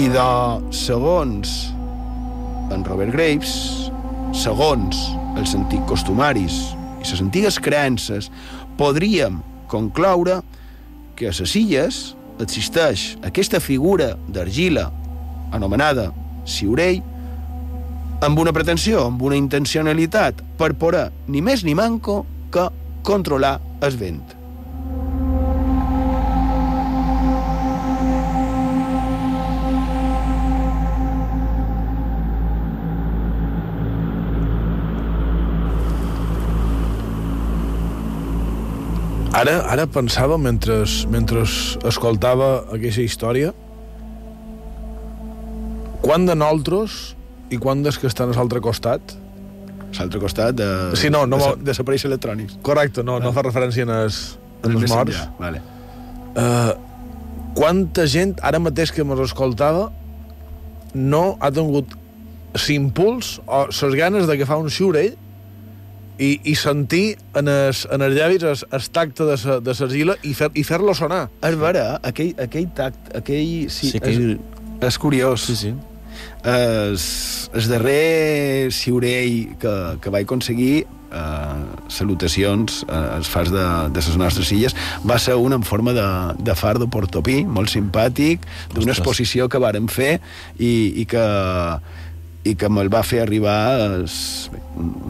I 0.00 0.06
de, 0.08 0.22
segons 0.72 1.50
en 2.72 2.86
Robert 2.86 3.12
Graves, 3.12 3.50
segons 4.32 4.96
els 5.36 5.52
antics 5.58 5.84
costumaris 5.90 6.56
i 7.02 7.04
les 7.10 7.20
antigues 7.20 7.58
creences, 7.60 8.30
podríem 8.80 9.42
concloure 9.68 10.38
que 11.20 11.28
a 11.28 11.34
les 11.36 11.52
illes 11.60 12.00
existeix 12.40 13.10
aquesta 13.28 13.60
figura 13.60 14.14
d'argila 14.32 14.88
anomenada 15.52 16.08
Siurei 16.48 17.02
amb 18.24 18.40
una 18.40 18.56
pretensió, 18.56 19.04
amb 19.12 19.20
una 19.20 19.36
intencionalitat 19.36 20.40
per 20.56 20.72
poder 20.80 21.10
ni 21.28 21.44
més 21.44 21.66
ni 21.68 21.76
manco 21.76 22.22
que 22.48 22.70
controlar 23.04 23.58
el 23.84 24.00
vent. 24.00 24.39
Ara, 39.30 39.60
ara 39.70 39.86
pensava, 39.86 40.34
mentre, 40.42 40.80
mentre 41.10 41.44
escoltava 41.86 42.50
aquesta 42.74 43.04
història, 43.04 43.52
quan 46.02 46.26
de 46.26 46.34
nosaltres 46.34 47.14
i 47.54 47.58
quan 47.62 47.84
des 47.84 47.98
que 48.00 48.08
estan 48.10 48.32
a 48.32 48.34
l'altre 48.34 48.62
costat? 48.64 49.14
L'altre 49.98 50.20
costat 50.22 50.58
de... 50.58 50.66
Sí, 50.98 51.12
no, 51.14 51.22
no 51.30 51.38
de, 51.38 51.52
desapareix 51.70 52.08
electrònics. 52.08 52.58
Correcte, 52.66 53.04
no, 53.06 53.20
ah. 53.20 53.22
no 53.22 53.30
fa 53.36 53.46
referència 53.46 53.86
en 53.86 53.94
els, 53.94 54.20
en 54.64 54.74
els 54.74 54.90
morts. 54.90 55.22
Vale. 55.38 55.62
Uh, 56.34 56.74
quanta 57.58 58.06
gent, 58.10 58.34
ara 58.42 58.58
mateix 58.62 58.90
que 58.94 59.06
mos 59.06 59.22
escoltava, 59.28 59.88
no 60.94 61.24
ha 61.38 61.54
tingut 61.54 61.94
l'impuls 62.66 63.36
o 63.46 63.66
les 63.70 63.98
ganes 63.98 64.26
de 64.26 64.34
agafar 64.34 64.58
un 64.58 64.70
xiurell 64.74 65.14
i, 66.20 66.30
i 66.44 66.54
sentir 66.58 67.16
en 67.38 67.48
els, 67.48 67.86
en 67.90 68.04
els 68.04 68.16
llavis 68.16 68.44
el, 68.44 68.64
el 68.76 68.88
tacte 68.92 69.26
de 69.28 69.36
sa, 69.40 69.58
de 69.64 69.74
l'argila 69.78 70.16
i 70.22 70.34
fer-lo 70.36 70.60
i 70.60 70.64
fer 70.66 70.80
sonar. 70.98 71.22
És 71.46 71.56
vera, 71.60 71.86
aquell, 72.06 72.34
aquell 72.38 72.68
tact, 72.76 73.14
aquell... 73.16 73.70
Sí, 73.72 73.94
sí 73.94 74.00
aquell... 74.00 74.36
És, 74.36 74.86
és 74.90 75.00
curiós. 75.00 75.48
Sí, 75.48 75.56
sí. 75.56 75.74
El, 76.44 76.96
el 77.56 77.68
darrer 77.68 78.72
ciurell 78.72 79.56
que, 79.60 79.74
que 80.00 80.12
vaig 80.12 80.28
aconseguir 80.28 80.74
eh, 80.84 81.64
salutacions 81.88 82.82
eh, 82.88 83.16
als 83.16 83.28
fars 83.28 83.52
de, 83.52 83.64
de 83.92 84.04
les 84.04 84.18
nostres 84.20 84.52
illes 84.56 84.76
va 85.06 85.18
ser 85.20 85.36
un 85.36 85.56
en 85.56 85.64
forma 85.64 85.94
de, 85.96 86.06
de 86.40 86.56
far 86.56 86.78
de 86.80 86.88
Portopí, 86.90 87.40
molt 87.44 87.72
simpàtic, 87.72 88.44
d'una 88.74 88.94
exposició 88.96 89.48
que 89.48 89.60
vàrem 89.62 89.88
fer 89.92 90.18
i, 90.58 90.72
i 91.02 91.08
que 91.08 91.24
i 92.44 92.54
que 92.56 92.70
me'l 92.72 92.88
va 92.92 93.02
fer 93.04 93.20
arribar 93.24 93.58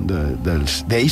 d'ells. 0.09 0.81
De, 0.91 1.03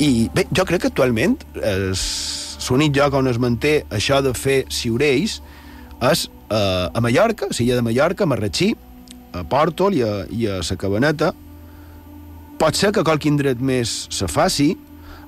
I 0.00 0.10
bé, 0.34 0.46
jo 0.56 0.64
crec 0.68 0.86
que 0.86 0.90
actualment 0.92 1.36
l'únic 1.56 2.96
lloc 2.96 3.14
on 3.18 3.28
es 3.30 3.38
manté 3.42 3.78
això 3.94 4.22
de 4.24 4.32
fer 4.34 4.64
ciurells 4.72 5.40
és 6.06 6.26
eh, 6.50 6.88
a 6.92 7.00
Mallorca, 7.00 7.50
a 7.50 7.56
l'illa 7.58 7.76
de 7.78 7.84
Mallorca, 7.84 8.24
a 8.24 8.30
Marratxí, 8.30 8.72
a 9.36 9.44
Pòrtol 9.48 9.96
i 9.96 10.02
a, 10.04 10.14
i 10.32 10.48
a 10.50 10.60
la 10.64 10.76
Cabaneta. 10.80 11.32
Pot 12.56 12.76
ser 12.76 12.92
que 12.92 13.04
qualque 13.04 13.28
indret 13.28 13.60
més 13.60 14.06
se 14.12 14.28
faci, 14.28 14.72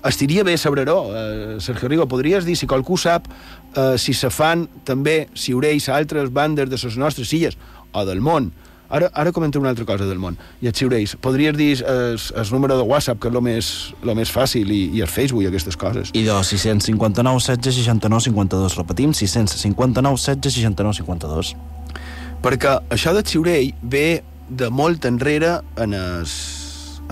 estiria 0.09 0.45
bé 0.45 0.57
saber-ho. 0.57 0.99
Eh, 1.13 1.57
Sergio 1.61 1.89
Rigo, 1.89 2.09
podries 2.09 2.47
dir, 2.49 2.57
si 2.57 2.69
qualcú 2.69 2.97
sap, 3.01 3.29
eh, 3.75 3.97
si 3.99 4.15
se 4.15 4.31
fan 4.33 4.67
també 4.89 5.29
ciurells 5.35 5.89
a 5.89 5.99
altres 5.99 6.33
bandes 6.33 6.71
de 6.71 6.81
les 6.81 6.97
nostres 6.97 7.33
illes 7.37 7.59
o 7.93 8.05
del 8.09 8.21
món, 8.25 8.53
Ara, 8.89 9.11
ara 9.13 9.33
comentaré 9.37 9.61
una 9.61 9.69
altra 9.69 9.85
cosa 9.85 10.07
del 10.09 10.21
món. 10.21 10.39
I 10.65 10.71
els 10.71 10.79
ciurells, 10.81 11.15
podries 11.21 11.57
dir 11.59 11.83
el, 11.85 12.17
el 12.17 12.53
número 12.55 12.79
de 12.79 12.87
WhatsApp, 12.89 13.21
que 13.21 13.29
és 13.29 13.35
el 13.35 13.43
més, 13.45 13.73
lo 14.03 14.15
més 14.17 14.33
fàcil, 14.33 14.71
i, 14.73 14.87
i 14.97 15.03
el 15.05 15.11
Facebook 15.13 15.45
i 15.45 15.51
aquestes 15.51 15.77
coses. 15.77 16.13
I 16.17 16.25
de 16.25 16.33
659 16.33 17.45
16 17.45 17.83
69 17.83 18.29
52. 18.31 18.79
Repetim, 18.81 19.13
659 19.13 20.17
16 20.25 20.57
69 20.63 21.03
52. 21.03 21.53
Perquè 22.43 22.79
això 22.95 23.13
del 23.13 23.27
ciurell 23.29 23.75
ve 23.83 24.23
de 24.49 24.71
molt 24.73 25.05
enrere 25.05 25.59
en 25.77 25.93
es, 25.93 26.33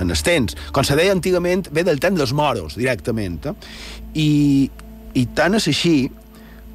en 0.00 0.10
els 0.10 0.24
temps. 0.24 0.56
Com 0.72 0.86
se 0.86 0.96
deia 0.96 1.12
antigament, 1.12 1.68
ve 1.76 1.84
del 1.84 2.00
temps 2.00 2.16
dels 2.16 2.32
moros, 2.32 2.78
directament. 2.80 3.50
Eh? 3.50 3.56
I, 4.16 4.30
I 5.12 5.26
tant 5.36 5.60
és 5.60 5.68
així 5.68 5.96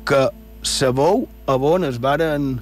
que 0.06 0.28
sabeu 0.62 1.26
a 1.50 1.58
on 1.58 1.88
es 1.88 1.98
varen 2.02 2.60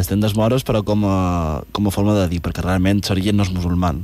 Destem 0.00 0.22
dels 0.22 0.32
moros, 0.38 0.64
però 0.64 0.80
com 0.86 1.04
a, 1.04 1.60
com 1.76 1.88
a 1.88 1.92
forma 1.92 2.16
de 2.16 2.24
dir, 2.32 2.40
perquè 2.40 2.64
realment 2.64 3.02
serien 3.04 3.36
no 3.36 3.44
és 3.44 3.52
musulman. 3.52 4.00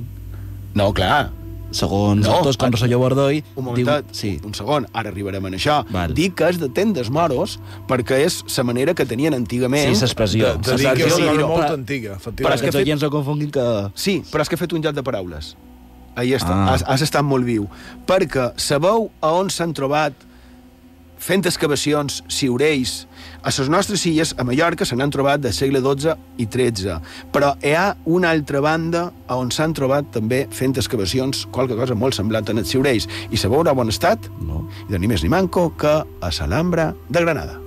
No, 0.76 0.90
clar. 0.92 1.30
Segons 1.74 2.22
no, 2.22 2.34
autors 2.36 2.58
com 2.60 2.70
Rosselló 2.70 2.98
Bordoi... 3.00 3.40
Un 3.58 3.64
momentet, 3.66 4.10
diu, 4.10 4.16
sí. 4.18 4.32
un 4.46 4.54
segon, 4.54 4.86
ara 4.96 5.10
arribarem 5.10 5.48
a 5.48 5.50
això. 5.56 5.80
Val. 5.90 6.12
Dic 6.16 6.36
que 6.38 6.50
és 6.52 6.60
de 6.60 6.68
tendes 6.72 7.08
moros 7.12 7.56
perquè 7.88 8.20
és 8.26 8.38
la 8.54 8.66
manera 8.68 8.94
que 8.96 9.08
tenien 9.08 9.34
antigament... 9.34 9.88
Sí, 9.88 10.04
l'expressió. 10.04 10.52
De, 10.60 10.68
de 10.68 10.78
dir 10.82 10.92
que 10.92 11.08
és 11.08 11.16
una 11.16 11.32
cosa 11.32 11.48
molt 11.50 11.72
antiga, 11.72 12.18
efectivament. 12.20 12.44
Però 12.44 12.58
és 12.60 12.66
que 12.66 12.74
fet... 12.76 12.92
no 13.02 13.12
confonguin 13.16 13.50
que... 13.56 13.66
Sí, 13.98 14.18
però 14.30 14.44
és 14.44 14.52
que 14.52 14.58
he 14.58 14.62
fet 14.62 14.76
un 14.76 14.84
joc 14.84 14.96
de 14.96 15.04
paraules. 15.06 15.54
Ahí 16.16 16.36
està, 16.36 16.52
ah. 16.52 16.70
has, 16.74 16.84
has 16.86 17.08
estat 17.08 17.24
molt 17.26 17.48
viu. 17.48 17.66
Perquè 18.08 18.50
sabeu 18.60 19.10
a 19.20 19.32
on 19.36 19.52
s'han 19.52 19.74
trobat 19.76 20.25
fent 21.18 21.46
excavacions, 21.48 22.22
ciurells, 22.28 23.06
a 23.42 23.52
les 23.54 23.68
nostres 23.70 24.04
illes, 24.06 24.34
a 24.38 24.44
Mallorca, 24.44 24.84
se 24.84 24.96
n'han 24.96 25.12
trobat 25.14 25.42
del 25.42 25.54
segle 25.54 25.82
XII 25.84 26.16
i 26.42 26.46
XIII, 26.46 26.98
però 27.32 27.54
hi 27.62 27.74
ha 27.74 27.86
una 28.04 28.30
altra 28.34 28.60
banda 28.60 29.10
on 29.32 29.50
s'han 29.50 29.74
trobat 29.76 30.10
també 30.14 30.44
fent 30.50 30.76
excavacions 30.76 31.46
qualque 31.52 31.78
cosa 31.78 31.94
molt 31.94 32.16
semblant 32.16 32.48
en 32.50 32.62
els 32.62 32.72
ciurells. 32.72 33.08
I 33.30 33.36
sabeu 33.36 33.66
a 33.66 33.76
bon 33.76 33.92
estat? 33.92 34.30
No. 34.40 34.66
I 34.88 34.92
de 34.92 35.02
ni 35.02 35.10
més 35.10 35.22
ni 35.22 35.32
manco 35.32 35.70
que 35.78 36.00
a 36.02 36.34
l'Alhambra 36.40 36.92
de 37.08 37.22
Granada. 37.22 37.65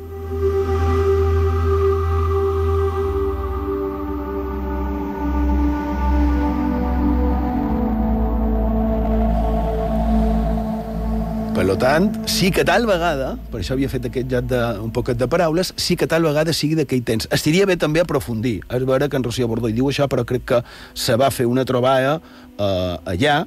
Per 11.59 11.73
tant, 11.75 12.05
sí 12.23 12.53
que 12.55 12.63
tal 12.63 12.85
vegada, 12.87 13.33
per 13.51 13.59
això 13.59 13.73
havia 13.75 13.89
fet 13.91 14.05
aquest 14.07 14.29
joc 14.31 14.45
de, 14.47 14.59
un 14.79 14.93
poquet 14.95 15.17
de 15.19 15.27
paraules, 15.27 15.73
sí 15.75 15.97
que 15.99 16.07
tal 16.07 16.23
vegada 16.23 16.53
sigui 16.55 16.77
d'aquell 16.79 17.01
temps. 17.03 17.27
Estiria 17.35 17.65
bé 17.67 17.75
també 17.75 17.99
aprofundir. 17.99 18.61
És 18.71 18.85
vera 18.87 19.09
que 19.11 19.17
en 19.19 19.25
Rocío 19.27 19.49
Bordó 19.51 19.67
diu 19.67 19.89
això, 19.91 20.05
però 20.07 20.23
crec 20.23 20.45
que 20.47 20.61
se 20.95 21.17
va 21.19 21.27
fer 21.35 21.49
una 21.51 21.65
trobada 21.67 22.13
eh, 22.55 23.11
allà, 23.11 23.41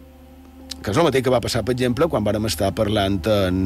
que 0.83 0.93
és 0.93 0.99
el 1.01 1.07
mateix 1.09 1.25
que 1.25 1.33
va 1.33 1.41
passar, 1.41 1.63
per 1.65 1.73
exemple, 1.73 2.05
quan 2.13 2.27
vàrem 2.27 2.51
estar 2.51 2.69
parlant 2.77 3.17
en, 3.33 3.63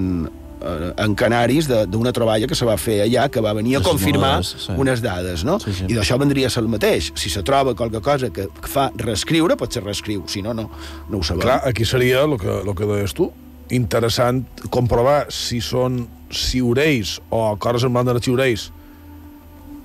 eh, 0.61 0.93
en 0.95 1.17
Canaris 1.19 1.67
d'una 1.91 2.13
troballa 2.15 2.47
que 2.47 2.55
se 2.55 2.69
va 2.69 2.77
fer 2.79 3.01
allà, 3.03 3.25
que 3.27 3.43
va 3.43 3.51
venir 3.57 3.81
a 3.81 3.81
confirmar 3.83 4.37
sí. 4.47 4.77
unes 4.79 5.03
dades, 5.03 5.43
no? 5.49 5.57
Sí, 5.65 5.75
sí. 5.75 5.89
I 5.91 5.99
d'això 5.99 6.21
vendria 6.23 6.47
a 6.47 6.55
ser 6.55 6.63
el 6.63 6.71
mateix. 6.71 7.11
Si 7.19 7.33
se 7.35 7.43
troba 7.43 7.75
qualque 7.75 7.99
cosa 7.99 8.31
que 8.31 8.47
fa 8.63 8.93
reescriure, 8.95 9.59
pot 9.59 9.75
ser 9.75 9.83
reescriu. 9.83 10.23
Si 10.31 10.45
no, 10.47 10.55
no, 10.55 10.69
no 11.11 11.19
ho 11.19 11.27
sabem. 11.27 11.43
Clar, 11.49 11.59
aquí 11.67 11.83
seria 11.83 12.23
el 12.31 12.39
que, 12.39 12.61
el 12.63 12.73
que 12.79 12.93
deies 12.93 13.19
tu, 13.19 13.33
interessant 13.75 14.45
comprovar 14.71 15.27
si 15.35 15.61
són 15.65 16.05
ciurells 16.31 17.19
o 17.31 17.43
coses 17.63 17.87
semblant 17.87 18.09
de 18.11 18.23
ciurells 18.23 18.71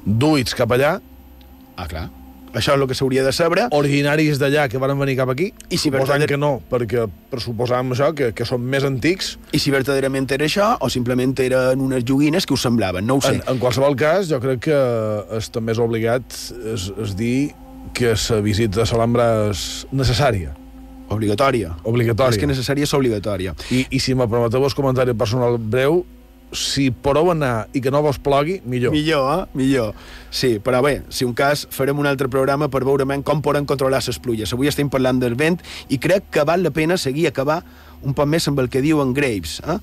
duits 0.05 0.57
cap 0.57 0.71
allà. 0.73 0.97
Ah, 1.77 1.87
clar. 1.87 2.09
Això 2.51 2.73
és 2.75 2.81
el 2.81 2.87
que 2.89 2.95
s'hauria 2.97 3.23
de 3.23 3.31
saber. 3.31 3.69
Originaris 3.71 4.39
d'allà 4.41 4.65
que 4.67 4.79
van 4.81 4.91
venir 4.99 5.15
cap 5.15 5.29
aquí. 5.31 5.51
I 5.71 5.77
si 5.79 5.91
verdader... 5.93 6.27
que 6.27 6.39
no, 6.39 6.57
perquè 6.71 7.05
pressuposàvem 7.31 7.93
això, 7.95 8.09
que, 8.17 8.31
que 8.35 8.47
són 8.47 8.65
més 8.67 8.83
antics. 8.87 9.37
I 9.55 9.61
si 9.63 9.71
verdaderament 9.71 10.27
era 10.35 10.49
això, 10.49 10.73
o 10.83 10.91
simplement 10.91 11.37
eren 11.39 11.83
unes 11.83 12.03
joguines 12.07 12.47
que 12.47 12.57
us 12.57 12.65
semblaven, 12.67 13.07
no 13.07 13.19
ho 13.19 13.23
sé. 13.23 13.37
En, 13.37 13.43
en 13.55 13.61
qualsevol 13.61 13.95
cas, 13.99 14.27
jo 14.31 14.41
crec 14.43 14.65
que 14.67 14.79
és, 15.39 15.51
també 15.55 15.77
és 15.77 15.79
obligat 15.79 16.41
es, 16.73 16.89
es 16.91 17.15
dir 17.15 17.53
que 17.95 18.15
la 18.19 18.41
visita 18.43 18.83
a 18.83 18.89
l'Alhambra 18.91 19.29
és 19.51 19.85
necessària. 19.95 20.51
Obligatòria. 21.11 21.75
Obligatòria. 21.83 22.35
És 22.35 22.41
que 22.41 22.49
necessària 22.49 22.87
és 22.87 22.95
obligatòria. 22.95 23.55
I, 23.69 23.85
i 23.91 23.99
si 23.99 24.15
me 24.15 24.27
permeteu 24.31 24.63
el 24.65 24.75
comentari 24.77 25.15
personal 25.17 25.57
breu, 25.59 26.01
si 26.51 26.89
podeu 26.91 27.31
anar 27.31 27.69
i 27.73 27.81
que 27.81 27.91
no 27.91 28.01
vos 28.03 28.19
plogui, 28.19 28.59
millor. 28.67 28.91
Millor, 28.91 29.27
eh? 29.31 29.57
Millor. 29.57 29.95
Sí, 30.29 30.57
però 30.63 30.81
bé, 30.83 31.01
si 31.09 31.25
un 31.25 31.33
cas, 31.37 31.65
farem 31.71 31.99
un 31.99 32.09
altre 32.09 32.27
programa 32.31 32.67
per 32.71 32.83
veure 32.87 33.07
com 33.23 33.41
poden 33.41 33.65
controlar 33.65 34.01
les 34.05 34.19
pluies. 34.19 34.51
Avui 34.53 34.67
estem 34.67 34.89
parlant 34.89 35.19
del 35.19 35.35
vent 35.35 35.59
i 35.89 35.97
crec 35.97 36.29
que 36.31 36.43
val 36.43 36.63
la 36.63 36.71
pena 36.71 36.97
seguir 36.97 37.27
acabar 37.27 37.61
un 38.01 38.13
poc 38.13 38.27
més 38.27 38.47
amb 38.47 38.59
el 38.59 38.69
que 38.69 38.81
diu 38.81 39.01
en 39.01 39.13
Graves. 39.13 39.61
Eh? 39.63 39.77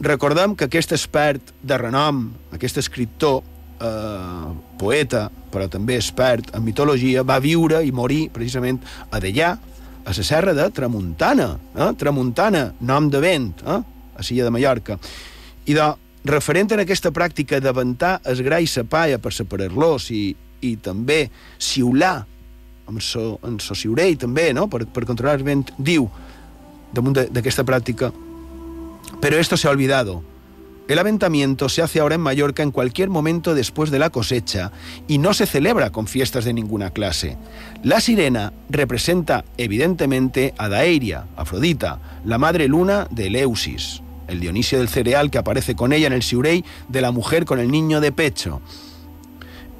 Recordem 0.00 0.56
que 0.56 0.66
aquest 0.68 0.92
expert 0.92 1.52
de 1.62 1.78
renom, 1.78 2.30
aquest 2.52 2.78
escriptor, 2.78 3.42
eh, 3.80 4.52
poeta, 4.78 5.30
però 5.52 5.68
també 5.68 5.96
expert 5.96 6.52
en 6.54 6.64
mitologia, 6.64 7.22
va 7.22 7.38
viure 7.40 7.82
i 7.84 7.92
morir 7.92 8.28
precisament 8.32 8.80
a 9.10 9.20
Dellà, 9.20 9.56
a 10.06 10.14
la 10.14 10.22
serra 10.22 10.54
de 10.54 10.70
Tramuntana, 10.70 11.58
eh? 11.74 11.92
Tramuntana, 11.98 12.72
nom 12.80 13.10
de 13.10 13.20
vent, 13.20 13.62
eh? 13.66 13.82
a 14.16 14.22
Silla 14.22 14.44
de 14.46 14.52
Mallorca. 14.54 15.00
I 15.66 15.74
de, 15.74 15.86
referent 16.30 16.70
a 16.72 16.78
aquesta 16.84 17.10
pràctica 17.10 17.58
d'aventar 17.60 18.20
es 18.30 18.40
gra 18.46 18.60
i 18.62 18.70
sa 18.70 18.84
paia 18.86 19.18
per 19.18 19.34
separar-los 19.34 20.10
i, 20.14 20.30
i 20.62 20.76
també 20.78 21.26
siular 21.58 22.20
amb 22.86 23.02
so, 23.02 23.40
en 23.42 23.58
so 23.58 23.74
siurell 23.74 24.14
també, 24.18 24.52
no? 24.54 24.68
per, 24.70 24.84
per 24.86 25.02
controlar 25.10 25.40
el 25.40 25.46
vent, 25.46 25.66
diu 25.78 26.06
damunt 26.94 27.18
d'aquesta 27.26 27.66
pràctica 27.66 28.12
però 29.20 29.38
esto 29.42 29.56
se 29.56 29.66
ha 29.66 29.74
olvidado 29.74 30.20
El 30.88 31.00
aventamiento 31.00 31.68
se 31.68 31.82
hace 31.82 31.98
ahora 31.98 32.14
en 32.14 32.20
Mallorca 32.20 32.62
en 32.62 32.70
cualquier 32.70 33.10
momento 33.10 33.56
después 33.56 33.90
de 33.90 33.98
la 33.98 34.10
cosecha 34.10 34.70
y 35.08 35.18
no 35.18 35.34
se 35.34 35.46
celebra 35.46 35.90
con 35.90 36.06
fiestas 36.06 36.44
de 36.44 36.52
ninguna 36.52 36.90
clase. 36.90 37.36
La 37.82 38.00
sirena 38.00 38.52
representa 38.70 39.44
evidentemente 39.56 40.54
a 40.58 40.68
Daeria, 40.68 41.26
Afrodita, 41.36 42.20
la 42.24 42.38
madre 42.38 42.68
luna 42.68 43.08
de 43.10 43.26
Eleusis, 43.26 44.02
el 44.28 44.38
Dionisio 44.38 44.78
del 44.78 44.88
cereal 44.88 45.28
que 45.32 45.38
aparece 45.38 45.74
con 45.74 45.92
ella 45.92 46.06
en 46.06 46.12
el 46.12 46.22
Siurey 46.22 46.64
de 46.88 47.00
la 47.00 47.10
mujer 47.10 47.46
con 47.46 47.58
el 47.58 47.72
niño 47.72 48.00
de 48.00 48.12
pecho. 48.12 48.60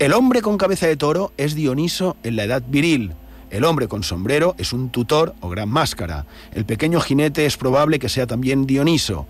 El 0.00 0.12
hombre 0.12 0.42
con 0.42 0.58
cabeza 0.58 0.88
de 0.88 0.96
toro 0.96 1.32
es 1.36 1.54
Dioniso 1.54 2.16
en 2.24 2.34
la 2.34 2.44
edad 2.44 2.64
viril, 2.66 3.14
el 3.48 3.64
hombre 3.64 3.86
con 3.86 4.02
sombrero 4.02 4.56
es 4.58 4.72
un 4.72 4.90
tutor 4.90 5.36
o 5.40 5.48
gran 5.48 5.68
máscara. 5.68 6.26
El 6.52 6.66
pequeño 6.66 7.00
jinete 7.00 7.46
es 7.46 7.56
probable 7.56 8.00
que 8.00 8.08
sea 8.08 8.26
también 8.26 8.66
Dioniso 8.66 9.28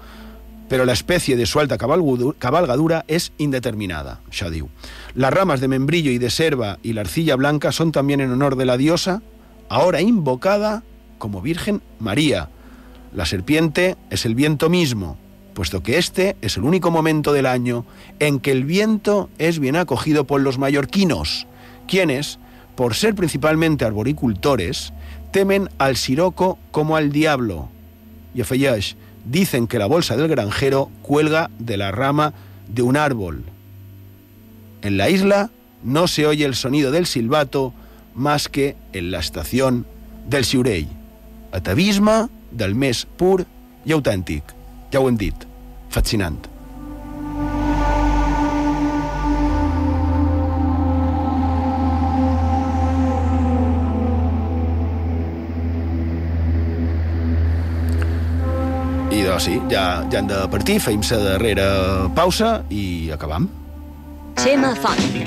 pero 0.69 0.85
la 0.85 0.93
especie 0.93 1.37
de 1.37 1.47
su 1.47 1.61
alta 1.61 1.79
cabalgadura 1.79 3.05
es 3.09 3.33
indeterminada. 3.39 4.21
Las 5.15 5.33
ramas 5.33 5.61
de 5.61 5.69
membrillo 5.69 6.11
y 6.11 6.19
de 6.19 6.31
serva 6.31 6.79
y 6.83 6.93
la 6.93 7.03
arcilla 7.03 7.37
blanca 7.37 7.73
son 7.73 7.93
también 7.93 8.21
en 8.21 8.33
honor 8.33 8.57
de 8.57 8.67
la 8.67 8.77
diosa, 8.77 9.23
ahora 9.69 10.01
invocada 10.01 10.83
como 11.19 11.41
Virgen 11.41 11.83
María. 11.99 12.51
La 13.15 13.27
serpiente 13.27 13.97
es 14.11 14.27
el 14.27 14.35
viento 14.35 14.69
mismo, 14.69 15.17
puesto 15.55 15.83
que 15.83 15.99
este 15.99 16.37
es 16.43 16.57
el 16.57 16.65
único 16.65 16.91
momento 16.91 17.33
del 17.33 17.47
año 17.47 17.87
en 18.19 18.41
que 18.41 18.53
el 18.53 18.65
viento 18.65 19.31
es 19.39 19.59
bien 19.59 19.77
acogido 19.77 20.27
por 20.27 20.41
los 20.41 20.59
mallorquinos, 20.59 21.47
quienes, 21.87 22.39
por 22.75 22.95
ser 22.95 23.15
principalmente 23.15 23.85
arboricultores, 23.85 24.93
temen 25.31 25.71
al 25.79 25.97
siroco 25.97 26.59
como 26.73 26.97
al 26.97 27.13
diablo. 27.13 27.69
Dicen 29.27 29.67
que 29.67 29.79
la 29.79 29.87
bolsa 29.87 30.17
del 30.17 30.29
granjero 30.29 30.91
cuelga 31.03 31.51
de 31.59 31.77
la 31.77 31.91
rama 31.91 32.33
de 32.69 32.83
un 32.83 32.97
árbol. 32.97 33.45
En 34.83 34.97
la 34.97 35.11
isla 35.11 35.51
no 35.83 36.09
se 36.09 36.27
oye 36.27 36.45
el 36.45 36.55
sonido 36.55 36.91
del 36.91 37.07
silbato 37.07 37.75
más 38.15 38.49
que 38.49 38.77
en 38.93 39.11
la 39.11 39.19
estación 39.19 39.87
del 40.29 40.45
Siurell. 40.45 40.89
Atavisme 41.53 42.29
del 42.51 42.75
més 42.75 43.05
pur 43.19 43.45
i 43.87 43.95
autèntic. 43.95 44.43
Ja 44.93 45.01
ho. 45.01 46.56
Però 59.37 59.45
sí, 59.45 59.59
ja, 59.69 60.01
ja 60.09 60.23
hem 60.23 60.29
de 60.31 60.37
partir, 60.49 60.79
feim 60.81 61.03
la 61.11 61.17
darrera 61.21 61.65
pausa 62.17 62.63
i 62.73 63.11
acabam. 63.13 63.45
Xema 64.41 64.71
Font. 64.81 65.19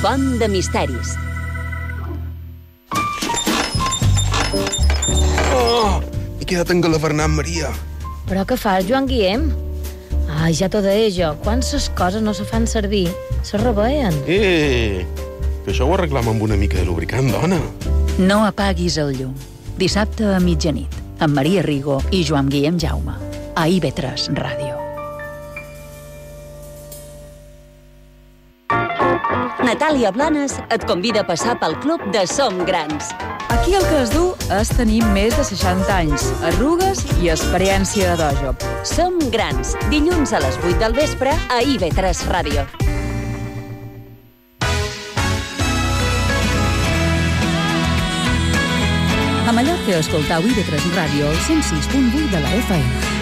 Font 0.00 0.24
de 0.40 0.48
misteris. 0.48 1.18
quedat 6.48 6.72
en 6.72 6.80
Galavernat 6.80 7.28
Maria. 7.28 7.74
Però 8.24 8.46
què 8.48 8.56
fas, 8.56 8.88
Joan 8.88 9.04
Guillem? 9.04 9.50
Ai, 10.38 10.54
ja 10.56 10.70
t'ho 10.72 10.80
deia 10.80 11.12
jo, 11.12 11.34
quan 11.44 11.60
ses 11.60 11.90
coses 11.92 12.24
no 12.24 12.32
se 12.32 12.48
fan 12.48 12.64
servir, 12.64 13.04
se 13.44 13.60
reveien. 13.60 14.16
Eh, 14.24 15.04
que 15.66 15.76
això 15.76 15.84
ho 15.84 15.92
arreglam 16.00 16.32
amb 16.32 16.48
una 16.48 16.56
mica 16.56 16.80
de 16.80 16.88
lubricant, 16.88 17.28
dona. 17.36 17.60
No 18.18 18.42
apaguis 18.42 18.96
el 18.98 19.12
llum. 19.14 19.34
Dissabte 19.78 20.26
a 20.34 20.40
mitjanit, 20.42 20.90
amb 21.22 21.36
Maria 21.38 21.62
Rigo 21.62 22.00
i 22.10 22.24
Joan 22.26 22.48
Guillem 22.50 22.74
Jaume. 22.82 23.14
A 23.54 23.68
IB3 23.70 24.34
Ràdio. 24.34 24.74
Natàlia 29.62 30.10
Blanes 30.10 30.56
et 30.74 30.82
convida 30.88 31.22
a 31.22 31.28
passar 31.28 31.54
pel 31.62 31.78
club 31.78 32.02
de 32.10 32.26
Som 32.26 32.58
Grans. 32.66 33.14
Aquí 33.54 33.78
el 33.78 33.86
que 33.86 34.02
es 34.02 34.10
du 34.10 34.34
és 34.58 34.74
tenir 34.74 34.98
més 35.14 35.38
de 35.38 35.46
60 35.46 35.94
anys, 35.94 36.26
arrugues 36.50 37.06
i 37.22 37.30
experiència 37.30 38.16
de 38.16 38.18
dojo. 38.24 38.54
Som 38.82 39.22
Grans, 39.30 39.76
dilluns 39.94 40.34
a 40.34 40.42
les 40.42 40.58
8 40.64 40.78
del 40.82 40.98
vespre 40.98 41.38
a 41.54 41.62
IB3 41.62 42.26
Ràdio. 42.34 42.66
Mallorca 49.88 50.04
escoltau 50.04 50.44
IB3 50.44 50.90
Ràdio 50.92 51.30
al 51.30 51.38
106.8 51.48 52.28
de 52.28 52.40
la 52.44 52.52
FM. 52.60 53.17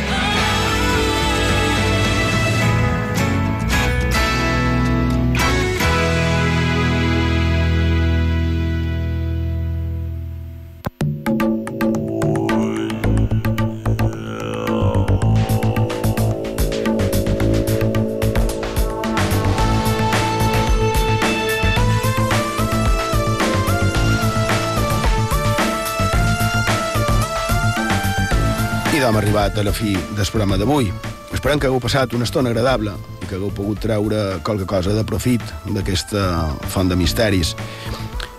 Hem 29.17 29.23
arribat 29.23 29.57
a 29.57 29.63
la 29.65 29.73
fi 29.73 29.95
del 30.13 30.29
programa 30.29 30.59
d'avui. 30.61 30.91
Esperem 31.33 31.57
que 31.57 31.69
hagueu 31.71 31.81
passat 31.81 32.13
una 32.13 32.27
estona 32.27 32.51
agradable 32.53 32.93
i 33.23 33.25
que 33.25 33.39
hagueu 33.39 33.49
pogut 33.55 33.79
treure 33.81 34.43
qualque 34.45 34.67
cosa 34.69 34.93
de 34.93 35.05
profit 35.09 35.41
d'aquesta 35.73 36.25
font 36.69 36.91
de 36.91 36.99
misteris. 37.01 37.55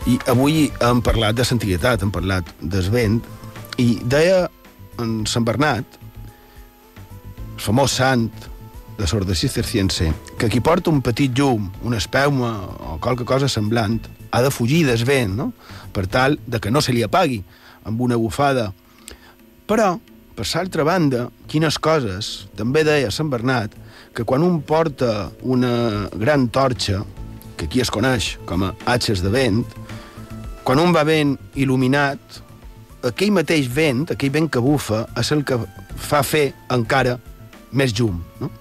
I 0.06 0.20
avui 0.30 0.68
hem 0.86 1.00
parlat 1.02 1.34
de 1.34 1.46
l'antiguitat, 1.50 2.04
hem 2.04 2.12
parlat 2.14 2.52
del 2.62 2.90
vent, 2.94 3.16
i 3.82 3.98
deia 4.04 4.44
en 5.02 5.24
Sant 5.26 5.48
Bernat, 5.48 5.98
el 7.56 7.64
famós 7.64 7.96
sant 7.98 8.28
de 9.00 9.08
l'orde 9.10 9.34
cisterciense, 9.34 10.12
que 10.38 10.50
qui 10.50 10.62
porta 10.62 10.92
un 10.94 11.02
petit 11.02 11.34
llum, 11.34 11.72
una 11.82 11.98
espelma 11.98 12.52
o 12.92 13.00
qualque 13.02 13.26
cosa 13.26 13.50
semblant, 13.50 13.98
ha 14.30 14.44
de 14.46 14.52
fugir 14.54 14.84
del 14.86 15.06
vent, 15.06 15.34
no? 15.34 15.54
per 15.92 16.06
tal 16.06 16.38
de 16.46 16.62
que 16.62 16.70
no 16.70 16.86
se 16.86 16.94
li 16.94 17.02
apagui 17.02 17.42
amb 17.84 18.02
una 18.02 18.20
bufada. 18.20 18.76
Però, 19.66 19.98
per 20.38 20.46
l'altra 20.54 20.84
banda, 20.86 21.28
quines 21.50 21.80
coses, 21.82 22.48
també 22.58 22.84
deia 22.86 23.10
Sant 23.12 23.30
Bernat, 23.34 23.74
que 24.14 24.26
quan 24.26 24.44
un 24.46 24.60
porta 24.62 25.32
una 25.42 26.08
gran 26.14 26.48
torxa, 26.54 27.02
que 27.58 27.66
aquí 27.66 27.82
es 27.82 27.90
coneix 27.90 28.36
com 28.46 28.68
a 28.68 28.74
atxes 28.86 29.24
de 29.26 29.32
vent, 29.34 29.64
quan 30.64 30.78
un 30.78 30.94
va 30.94 31.02
ben 31.08 31.34
il·luminat, 31.58 32.42
aquell 33.10 33.34
mateix 33.34 33.70
vent, 33.74 34.06
aquell 34.14 34.34
vent 34.36 34.52
que 34.54 34.62
bufa, 34.62 35.08
és 35.18 35.34
el 35.34 35.42
que 35.48 35.58
fa 35.98 36.22
fer 36.22 36.52
encara 36.76 37.18
més 37.74 37.96
llum. 37.98 38.22
No? 38.38 38.52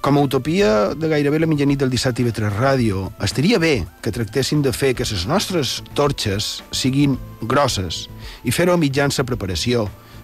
Com 0.00 0.16
a 0.16 0.22
utopia 0.24 0.94
de 0.96 1.10
gairebé 1.10 1.42
la 1.42 1.48
mitjanit 1.50 1.82
del 1.82 1.90
dissabte 1.92 2.22
i 2.22 2.30
3 2.30 2.54
Ràdio, 2.54 3.08
estaria 3.26 3.58
bé 3.58 3.74
que 4.00 4.14
tractessin 4.14 4.62
de 4.62 4.70
fer 4.72 4.94
que 4.94 5.04
les 5.04 5.26
nostres 5.26 5.80
torxes 5.98 6.60
siguin 6.70 7.18
grosses 7.42 8.06
i 8.46 8.54
fer-ho 8.54 8.78
mitjans 8.80 9.18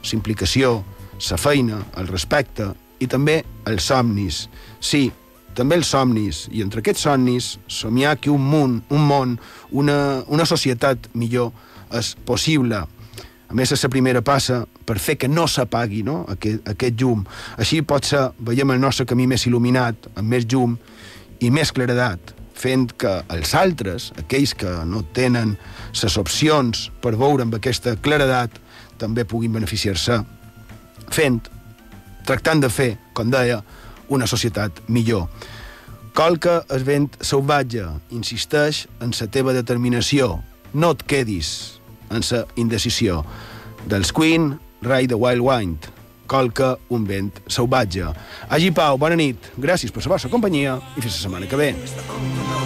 la 0.03 0.11
l'implicació, 0.13 0.83
la 1.31 1.37
feina, 1.37 1.81
el 1.97 2.09
respecte 2.09 2.73
i 3.01 3.07
també 3.07 3.43
els 3.67 3.89
somnis. 3.89 4.47
Sí, 4.81 5.11
també 5.57 5.79
els 5.81 5.89
somnis, 5.89 6.47
i 6.53 6.63
entre 6.63 6.83
aquests 6.83 7.07
somnis 7.07 7.57
somiar 7.67 8.17
que 8.21 8.31
un 8.31 8.45
món, 8.45 8.83
un 8.93 9.07
món, 9.09 9.39
una, 9.73 10.23
una 10.29 10.45
societat 10.45 11.09
millor 11.15 11.53
és 11.97 12.15
possible. 12.29 12.85
A 13.47 13.55
més, 13.55 13.71
és 13.73 13.85
la 13.85 13.91
primera 13.93 14.23
passa 14.27 14.65
per 14.87 14.99
fer 14.99 15.17
que 15.21 15.31
no 15.31 15.47
s'apagui 15.49 16.03
no? 16.07 16.25
aquest, 16.31 16.67
aquest 16.69 16.99
llum. 17.01 17.23
Així 17.57 17.81
pot 17.83 18.05
ser, 18.05 18.29
veiem 18.39 18.75
el 18.75 18.83
nostre 18.83 19.07
camí 19.07 19.27
més 19.31 19.47
il·luminat, 19.47 20.11
amb 20.17 20.35
més 20.35 20.49
llum 20.51 20.77
i 21.41 21.51
més 21.55 21.71
claredat, 21.73 22.35
fent 22.57 22.89
que 22.99 23.13
els 23.33 23.55
altres, 23.55 24.11
aquells 24.19 24.55
que 24.59 24.73
no 24.89 25.05
tenen 25.17 25.55
les 26.03 26.17
opcions 26.19 26.89
per 27.05 27.15
veure 27.17 27.47
amb 27.47 27.57
aquesta 27.59 27.95
claredat, 28.03 28.59
també 28.99 29.25
puguin 29.29 29.55
beneficiar-se 29.57 30.23
fent, 31.13 31.41
tractant 32.27 32.63
de 32.63 32.71
fer, 32.73 32.91
com 33.15 33.31
deia, 33.31 33.61
una 34.09 34.27
societat 34.27 34.83
millor. 34.89 35.27
Colca 36.17 36.63
el 36.73 36.85
vent 36.87 37.11
salvatge, 37.21 37.85
insisteix 38.17 38.87
en 39.05 39.13
la 39.21 39.27
teva 39.29 39.53
determinació, 39.53 40.41
no 40.73 40.95
et 40.97 41.05
quedis 41.07 41.81
en 42.11 42.25
la 42.31 42.45
indecisió. 42.57 43.25
Dels 43.87 44.13
Queen, 44.13 44.57
Ride 44.83 45.09
the 45.09 45.21
Wild 45.21 45.45
Wind, 45.45 45.91
colca 46.27 46.77
un 46.89 47.07
vent 47.07 47.43
salvatge. 47.47 48.11
Agi 48.49 48.73
Pau, 48.73 48.99
bona 48.99 49.17
nit, 49.17 49.53
gràcies 49.57 49.93
per 49.93 50.05
la 50.07 50.17
vostra 50.17 50.33
companyia 50.33 50.81
i 50.97 51.03
fins 51.03 51.13
la 51.13 51.21
setmana 51.21 51.51
que 51.51 51.61
ve. 51.61 52.66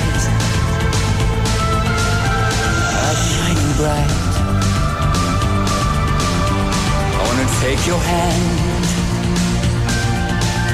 bright. 3.81 4.13
I 7.17 7.21
wanna 7.27 7.47
take 7.65 7.81
your 7.91 8.01
hand, 8.11 8.45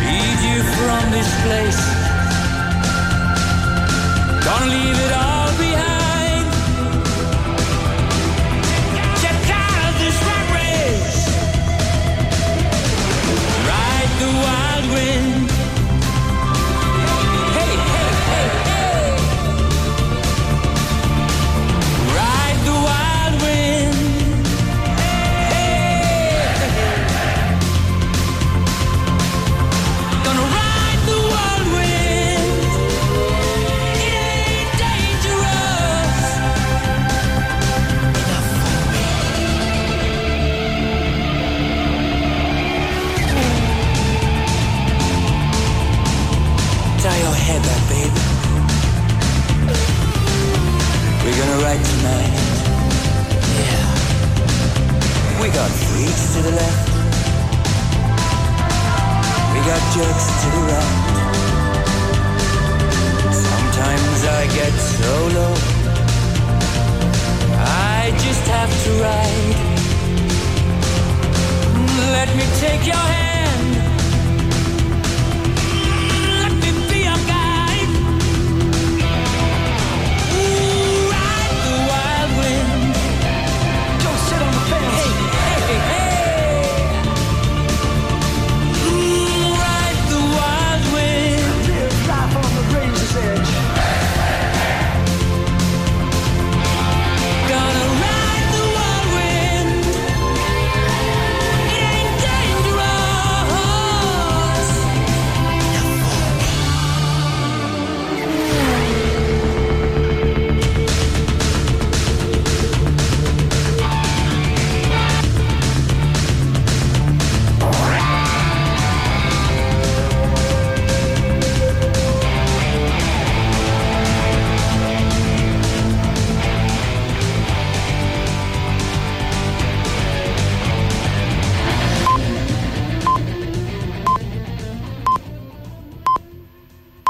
lead 0.08 0.40
you 0.50 0.58
from 0.76 1.04
this 1.16 1.30
place. 1.44 1.82
Gonna 4.48 4.70
leave 4.78 5.00
it 5.08 5.14
all 5.26 5.50
behind. 5.66 6.46
Get 9.24 9.38
out 9.64 9.80
of 9.88 9.94
this 10.04 10.18
rat 10.28 10.48
race. 10.58 11.20
Ride 13.70 14.12
the 14.24 14.30
wild 14.44 14.86
wind. 14.96 15.47